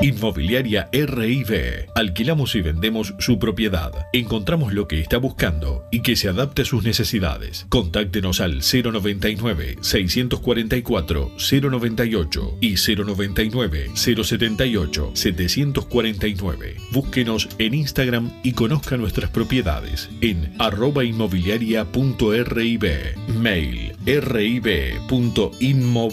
Inmobiliaria 0.00 0.88
RIB. 0.92 1.88
Alquilamos 1.94 2.54
y 2.54 2.62
vendemos 2.62 3.14
su 3.18 3.40
propiedad. 3.40 3.90
Encontramos 4.12 4.72
lo 4.72 4.86
que 4.86 5.00
está 5.00 5.18
buscando 5.18 5.86
y 5.90 6.02
que 6.02 6.14
se 6.14 6.28
adapte 6.28 6.62
a 6.62 6.64
sus 6.64 6.84
necesidades. 6.84 7.66
Contáctenos 7.68 8.40
al 8.40 8.60
099 8.60 9.78
644 9.80 11.32
098 11.36 12.58
y 12.60 12.76
099 12.76 13.90
078 13.94 15.10
749. 15.14 16.76
Búsquenos 16.92 17.48
en 17.58 17.74
Instagram 17.74 18.30
y 18.44 18.52
conozca 18.52 18.96
nuestras 18.96 19.30
propiedades 19.30 20.08
en 20.20 20.54
arroba 20.58 21.04
inmobiliaria.rib. 21.04 22.84
Mail 23.36 23.96
rib.inmob 24.06 26.12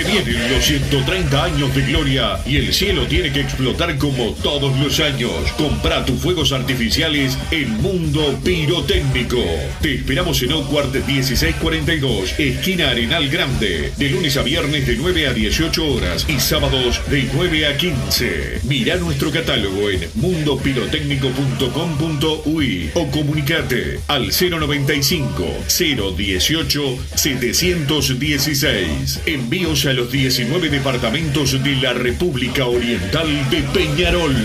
Se 0.00 0.06
vienen 0.06 0.50
los 0.50 0.64
130 0.64 1.44
años 1.44 1.74
de 1.74 1.82
gloria 1.82 2.38
y 2.46 2.56
el 2.56 2.72
cielo 2.72 3.06
tiene 3.06 3.30
que 3.34 3.40
explotar 3.40 3.98
como 3.98 4.32
todos 4.42 4.74
los 4.80 4.98
años. 4.98 5.30
Compra 5.58 6.06
tus 6.06 6.18
fuegos 6.18 6.52
artificiales 6.52 7.36
en 7.50 7.70
Mundo 7.82 8.40
Pirotécnico. 8.42 9.44
Te 9.82 9.96
esperamos 9.96 10.42
en 10.42 10.54
Oakward 10.54 10.94
1642, 11.06 12.38
esquina 12.38 12.88
Arenal 12.88 13.28
Grande, 13.28 13.92
de 13.94 14.08
lunes 14.08 14.38
a 14.38 14.42
viernes 14.42 14.86
de 14.86 14.96
9 14.96 15.26
a 15.26 15.34
18 15.34 15.86
horas 15.86 16.24
y 16.30 16.40
sábados 16.40 17.02
de 17.10 17.28
9 17.34 17.66
a 17.66 17.76
15. 17.76 18.60
Mira 18.62 18.96
nuestro 18.96 19.30
catálogo 19.30 19.90
en 19.90 20.08
mundopirotécnico.com.uy 20.14 22.90
o 22.94 23.10
comunicate 23.10 24.00
al 24.08 24.30
095 24.30 25.44
018 25.68 26.98
716. 27.16 29.20
Envíos 29.26 29.84
a 29.84 29.89
a 29.90 29.92
los 29.92 30.12
19 30.12 30.70
departamentos 30.70 31.62
de 31.64 31.74
la 31.76 31.92
República 31.92 32.66
Oriental 32.66 33.26
de 33.50 33.62
Peñarol. 33.74 34.36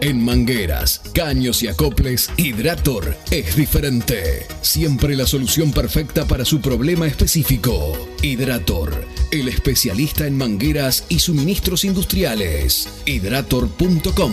En 0.00 0.24
mangueras, 0.24 1.00
caños 1.14 1.62
y 1.62 1.68
acoples, 1.68 2.28
Hidrator 2.36 3.16
es 3.30 3.54
diferente. 3.54 4.46
Siempre 4.62 5.16
la 5.16 5.26
solución 5.26 5.72
perfecta 5.72 6.26
para 6.26 6.44
su 6.44 6.60
problema 6.60 7.06
específico. 7.06 7.96
Hidrator, 8.20 9.06
el 9.30 9.46
especialista 9.46 10.26
en 10.26 10.36
mangueras 10.36 11.06
y 11.08 11.20
suministros 11.20 11.84
industriales. 11.84 12.88
Hidrator.com. 13.06 14.32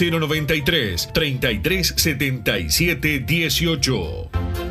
093 0.01 1.11
33 1.13 1.93
77 1.95 3.25
18. 3.25 4.70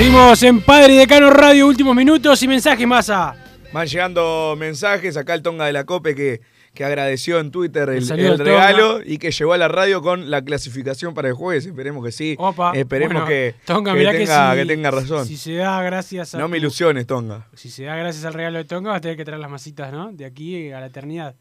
Seguimos 0.00 0.42
en 0.44 0.62
Padre 0.62 0.94
y 0.94 0.96
Decano 0.96 1.28
Radio, 1.28 1.66
últimos 1.66 1.94
minutos 1.94 2.42
y 2.42 2.48
mensajes 2.48 2.86
más 2.86 3.10
a. 3.10 3.36
Van 3.70 3.86
llegando 3.86 4.56
mensajes, 4.58 5.18
acá 5.18 5.34
el 5.34 5.42
Tonga 5.42 5.66
de 5.66 5.74
la 5.74 5.84
Cope 5.84 6.14
que, 6.14 6.40
que 6.72 6.86
agradeció 6.86 7.38
en 7.38 7.50
Twitter 7.50 7.86
el, 7.90 8.08
regalo 8.08 8.92
Tonga. 8.92 9.04
y 9.04 9.18
que 9.18 9.30
llegó 9.30 9.52
a 9.52 9.58
la 9.58 9.68
radio 9.68 10.00
con 10.00 10.30
la 10.30 10.42
clasificación 10.42 11.12
para 11.12 11.28
el 11.28 11.34
jueves. 11.34 11.66
Esperemos 11.66 12.02
que 12.02 12.12
sí. 12.12 12.34
Opa, 12.38 12.72
Esperemos 12.74 13.12
bueno, 13.12 13.26
que, 13.28 13.56
Tonga, 13.66 13.92
que 13.92 13.98
tenga, 13.98 14.12
que, 14.52 14.56
que 14.56 14.62
si- 14.62 14.68
tenga 14.68 14.90
razón. 14.90 15.26
Si 15.26 15.36
se 15.36 15.56
da 15.56 15.82
gracias 15.82 16.34
a. 16.34 16.38
no 16.38 16.48
me 16.48 16.56
ilusiones, 16.56 17.06
Tonga. 17.06 17.48
Si 17.52 17.68
se 17.68 17.84
da 17.84 17.94
gracias 17.94 18.24
al 18.24 18.32
regalo 18.32 18.56
de 18.56 18.64
Tonga, 18.64 18.92
vas 18.92 18.98
a 18.98 19.00
tener 19.02 19.18
que 19.18 19.26
traer 19.26 19.40
las 19.40 19.50
masitas, 19.50 19.92
¿no? 19.92 20.12
De 20.12 20.24
aquí 20.24 20.72
a 20.72 20.80
la 20.80 20.86
eternidad. 20.86 21.34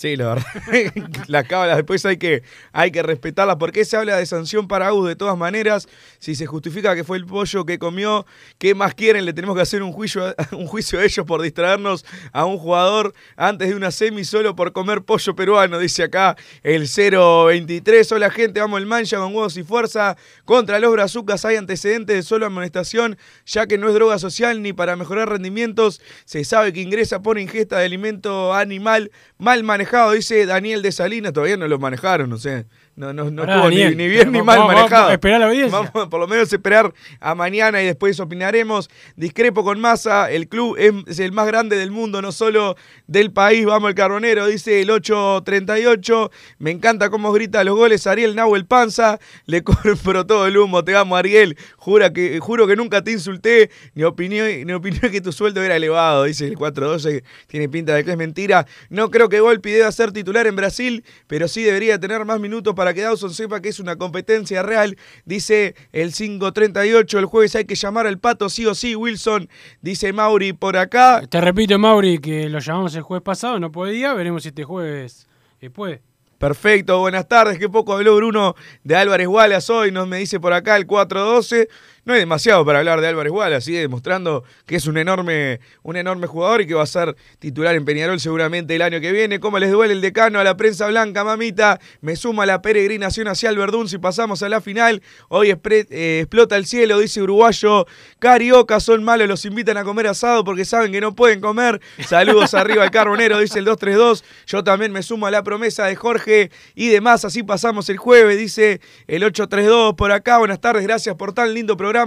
Sí, 0.00 0.16
la 0.16 0.28
verdad. 0.28 0.46
Las 1.26 1.46
cábalas 1.46 1.76
después 1.76 2.06
hay 2.06 2.16
que, 2.16 2.42
hay 2.72 2.90
que 2.90 3.02
respetarlas. 3.02 3.56
¿Por 3.56 3.70
qué 3.70 3.84
se 3.84 3.98
habla 3.98 4.16
de 4.16 4.24
sanción 4.24 4.66
para 4.66 4.86
Agus 4.86 5.06
de 5.06 5.14
todas 5.14 5.36
maneras? 5.36 5.88
Si 6.18 6.34
se 6.34 6.46
justifica 6.46 6.94
que 6.94 7.04
fue 7.04 7.18
el 7.18 7.26
pollo 7.26 7.66
que 7.66 7.78
comió, 7.78 8.24
¿qué 8.56 8.74
más 8.74 8.94
quieren? 8.94 9.26
Le 9.26 9.34
tenemos 9.34 9.54
que 9.56 9.60
hacer 9.60 9.82
un 9.82 9.92
juicio, 9.92 10.34
un 10.52 10.66
juicio 10.66 11.00
a 11.00 11.04
ellos 11.04 11.26
por 11.26 11.42
distraernos 11.42 12.06
a 12.32 12.46
un 12.46 12.56
jugador 12.56 13.12
antes 13.36 13.68
de 13.68 13.74
una 13.74 13.90
semi 13.90 14.24
solo 14.24 14.56
por 14.56 14.72
comer 14.72 15.02
pollo 15.02 15.36
peruano, 15.36 15.78
dice 15.78 16.04
acá 16.04 16.34
el 16.62 16.88
023. 16.88 18.10
Hola 18.12 18.30
gente, 18.30 18.58
vamos 18.58 18.80
el 18.80 18.86
mancha 18.86 19.18
con 19.18 19.34
huevos 19.34 19.58
y 19.58 19.64
fuerza. 19.64 20.16
Contra 20.46 20.78
los 20.78 20.92
brazucas 20.92 21.44
hay 21.44 21.56
antecedentes 21.56 22.16
de 22.16 22.22
solo 22.22 22.46
amonestación, 22.46 23.18
ya 23.44 23.66
que 23.66 23.76
no 23.76 23.88
es 23.88 23.92
droga 23.92 24.18
social 24.18 24.62
ni 24.62 24.72
para 24.72 24.96
mejorar 24.96 25.28
rendimientos. 25.28 26.00
Se 26.24 26.42
sabe 26.44 26.72
que 26.72 26.80
ingresa 26.80 27.20
por 27.20 27.38
ingesta 27.38 27.80
de 27.80 27.84
alimento 27.84 28.54
animal 28.54 29.10
mal 29.36 29.62
manejado, 29.64 29.89
dice 30.12 30.46
Daniel 30.46 30.82
de 30.82 30.92
Salinas. 30.92 31.32
Todavía 31.32 31.56
no 31.56 31.68
lo 31.68 31.78
manejaron, 31.78 32.30
no 32.30 32.38
sé. 32.38 32.66
No, 33.00 33.14
no, 33.14 33.30
no 33.30 33.44
estuvo 33.44 33.70
ni, 33.70 33.94
ni 33.96 34.08
bien 34.08 34.30
ni 34.30 34.42
mal 34.42 34.58
vamos- 34.58 34.74
manejado. 34.74 34.90
vamos 35.04 35.10
a 35.10 35.14
esperar 35.14 35.36
a 35.36 35.38
la 35.38 35.46
audiencia. 35.46 35.78
Vamos 35.90 36.08
por 36.08 36.20
lo 36.20 36.28
menos 36.28 36.52
esperar 36.52 36.92
a 37.18 37.34
mañana 37.34 37.80
y 37.82 37.86
después 37.86 38.20
opinaremos. 38.20 38.90
Discrepo 39.16 39.64
con 39.64 39.80
Massa, 39.80 40.30
el 40.30 40.48
club 40.48 40.76
es, 40.78 40.92
es 41.06 41.18
el 41.18 41.32
más 41.32 41.46
grande 41.46 41.76
del 41.76 41.90
mundo, 41.90 42.20
no 42.20 42.30
solo 42.30 42.76
del 43.06 43.32
país. 43.32 43.64
Vamos 43.64 43.88
el 43.88 43.94
carbonero, 43.94 44.46
dice 44.46 44.82
el 44.82 44.90
838. 44.90 46.30
Me 46.58 46.70
encanta 46.70 47.08
cómo 47.10 47.32
grita 47.32 47.64
los 47.64 47.74
goles 47.76 48.06
Ariel 48.06 48.36
Nahuel 48.36 48.66
Panza. 48.66 49.18
Le 49.46 49.62
compro 49.64 50.26
todo 50.26 50.46
el 50.46 50.56
humo, 50.58 50.84
te 50.84 50.94
amo 50.94 51.16
Ariel. 51.16 51.56
Jura 51.76 52.12
que, 52.12 52.38
juro 52.40 52.66
que 52.66 52.76
nunca 52.76 53.02
te 53.02 53.12
insulté, 53.12 53.70
ni 53.94 54.02
opiné, 54.04 54.64
ni 54.64 54.72
opiné 54.74 55.10
que 55.10 55.20
tu 55.20 55.32
sueldo 55.32 55.62
era 55.62 55.76
elevado, 55.76 56.24
dice 56.24 56.46
el 56.46 56.56
412. 56.56 57.24
Tiene 57.46 57.68
pinta 57.68 57.94
de 57.94 58.04
que 58.04 58.10
es 58.10 58.16
mentira. 58.16 58.66
No 58.90 59.10
creo 59.10 59.28
que 59.28 59.40
Volpi 59.40 59.70
deba 59.70 59.90
ser 59.90 60.12
titular 60.12 60.46
en 60.46 60.56
Brasil, 60.56 61.04
pero 61.26 61.48
sí 61.48 61.62
debería 61.62 61.98
tener 61.98 62.24
más 62.24 62.38
minutos 62.40 62.74
para 62.74 62.89
que 62.94 63.02
Dawson 63.02 63.32
sepa 63.32 63.60
que 63.60 63.68
es 63.68 63.80
una 63.80 63.96
competencia 63.96 64.62
real. 64.62 64.96
Dice 65.24 65.74
el 65.92 66.12
538, 66.12 67.18
el 67.18 67.24
jueves 67.26 67.56
hay 67.56 67.64
que 67.64 67.74
llamar 67.74 68.06
al 68.06 68.18
pato 68.18 68.48
sí 68.48 68.66
o 68.66 68.74
sí, 68.74 68.94
Wilson. 68.94 69.48
Dice 69.80 70.12
Mauri 70.12 70.52
por 70.52 70.76
acá. 70.76 71.22
Te 71.28 71.40
repito, 71.40 71.78
Mauri, 71.78 72.18
que 72.18 72.48
lo 72.48 72.58
llamamos 72.58 72.94
el 72.94 73.02
jueves 73.02 73.22
pasado, 73.22 73.60
no 73.60 73.70
podía. 73.72 74.14
Veremos 74.14 74.42
si 74.42 74.48
este 74.48 74.64
jueves 74.64 75.28
eh, 75.60 75.70
puede. 75.70 76.02
Perfecto, 76.40 76.98
buenas 77.00 77.28
tardes. 77.28 77.58
Qué 77.58 77.68
poco 77.68 77.92
habló 77.92 78.16
Bruno 78.16 78.54
de 78.82 78.96
Álvarez 78.96 79.28
Wallace 79.28 79.70
hoy, 79.70 79.92
nos 79.92 80.08
me 80.08 80.16
dice 80.16 80.40
por 80.40 80.54
acá 80.54 80.74
el 80.78 80.86
412. 80.86 81.68
No 82.10 82.14
hay 82.14 82.20
demasiado 82.20 82.64
para 82.64 82.80
hablar 82.80 83.00
de 83.00 83.06
Álvarez 83.06 83.32
Wallace, 83.32 83.66
sigue 83.66 83.78
demostrando 83.78 84.42
que 84.66 84.74
es 84.74 84.86
un 84.86 84.98
enorme, 84.98 85.60
un 85.84 85.96
enorme 85.96 86.26
jugador 86.26 86.60
y 86.60 86.66
que 86.66 86.74
va 86.74 86.82
a 86.82 86.86
ser 86.86 87.14
titular 87.38 87.76
en 87.76 87.84
Peñarol 87.84 88.18
seguramente 88.18 88.74
el 88.74 88.82
año 88.82 89.00
que 89.00 89.12
viene. 89.12 89.38
¿Cómo 89.38 89.60
les 89.60 89.70
duele 89.70 89.94
el 89.94 90.00
decano 90.00 90.40
a 90.40 90.44
la 90.44 90.56
prensa 90.56 90.88
blanca, 90.88 91.22
mamita? 91.22 91.78
Me 92.00 92.16
suma 92.16 92.46
la 92.46 92.62
peregrinación 92.62 93.28
hacia 93.28 93.48
el 93.48 93.56
Verdún 93.56 93.88
si 93.88 93.98
pasamos 93.98 94.42
a 94.42 94.48
la 94.48 94.60
final. 94.60 95.02
Hoy 95.28 95.50
eh, 95.50 96.18
explota 96.22 96.56
el 96.56 96.66
cielo, 96.66 96.98
dice 96.98 97.22
uruguayo. 97.22 97.86
Carioca 98.18 98.80
son 98.80 99.04
malos, 99.04 99.28
los 99.28 99.44
invitan 99.44 99.76
a 99.76 99.84
comer 99.84 100.08
asado 100.08 100.42
porque 100.42 100.64
saben 100.64 100.90
que 100.90 101.00
no 101.00 101.14
pueden 101.14 101.40
comer. 101.40 101.80
Saludos 102.08 102.54
arriba 102.54 102.82
al 102.82 102.90
carbonero, 102.90 103.38
dice 103.38 103.60
el 103.60 103.66
232. 103.66 104.24
Yo 104.48 104.64
también 104.64 104.90
me 104.90 105.04
sumo 105.04 105.28
a 105.28 105.30
la 105.30 105.44
promesa 105.44 105.86
de 105.86 105.94
Jorge 105.94 106.50
y 106.74 106.88
demás. 106.88 107.24
Así 107.24 107.44
pasamos 107.44 107.88
el 107.88 107.98
jueves, 107.98 108.36
dice 108.36 108.80
el 109.06 109.22
832 109.22 109.94
por 109.94 110.10
acá. 110.10 110.38
Buenas 110.38 110.60
tardes, 110.60 110.82
gracias 110.82 111.14
por 111.14 111.32
tan 111.32 111.54
lindo 111.54 111.76
programa. 111.76 111.99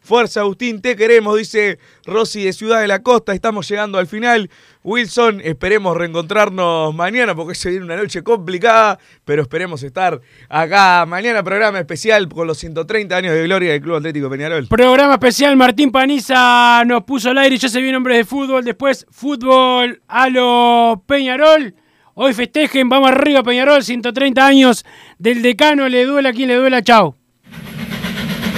Fuerza 0.00 0.40
Agustín, 0.40 0.80
te 0.80 0.96
queremos, 0.96 1.36
dice 1.36 1.78
Rosy 2.04 2.44
de 2.44 2.52
Ciudad 2.52 2.80
de 2.80 2.88
la 2.88 3.02
Costa. 3.02 3.32
Estamos 3.32 3.68
llegando 3.68 3.98
al 3.98 4.06
final. 4.06 4.50
Wilson, 4.82 5.40
esperemos 5.42 5.96
reencontrarnos 5.96 6.94
mañana 6.94 7.34
porque 7.34 7.54
se 7.56 7.70
viene 7.70 7.84
una 7.84 7.96
noche 7.96 8.22
complicada, 8.22 8.98
pero 9.24 9.42
esperemos 9.42 9.82
estar 9.82 10.20
acá 10.48 11.04
mañana. 11.06 11.42
Programa 11.42 11.80
especial 11.80 12.28
con 12.28 12.46
los 12.46 12.58
130 12.58 13.16
años 13.16 13.34
de 13.34 13.42
gloria 13.42 13.72
del 13.72 13.80
Club 13.80 13.96
Atlético 13.96 14.30
Peñarol. 14.30 14.68
Programa 14.68 15.14
especial, 15.14 15.56
Martín 15.56 15.90
Paniza 15.90 16.84
nos 16.84 17.02
puso 17.04 17.30
al 17.30 17.38
aire, 17.38 17.58
ya 17.58 17.68
se 17.68 17.80
viene 17.80 17.96
hombres 17.96 18.18
de 18.18 18.24
fútbol, 18.24 18.64
después 18.64 19.06
fútbol 19.10 20.00
a 20.06 20.28
lo 20.28 21.02
Peñarol. 21.06 21.74
Hoy 22.14 22.32
festejen, 22.32 22.88
vamos 22.88 23.10
arriba 23.10 23.42
Peñarol, 23.42 23.82
130 23.82 24.46
años 24.46 24.86
del 25.18 25.42
decano, 25.42 25.88
le 25.88 26.04
duela 26.04 26.28
a 26.28 26.32
quien 26.32 26.48
le 26.48 26.54
duela, 26.54 26.80
chao. 26.82 27.15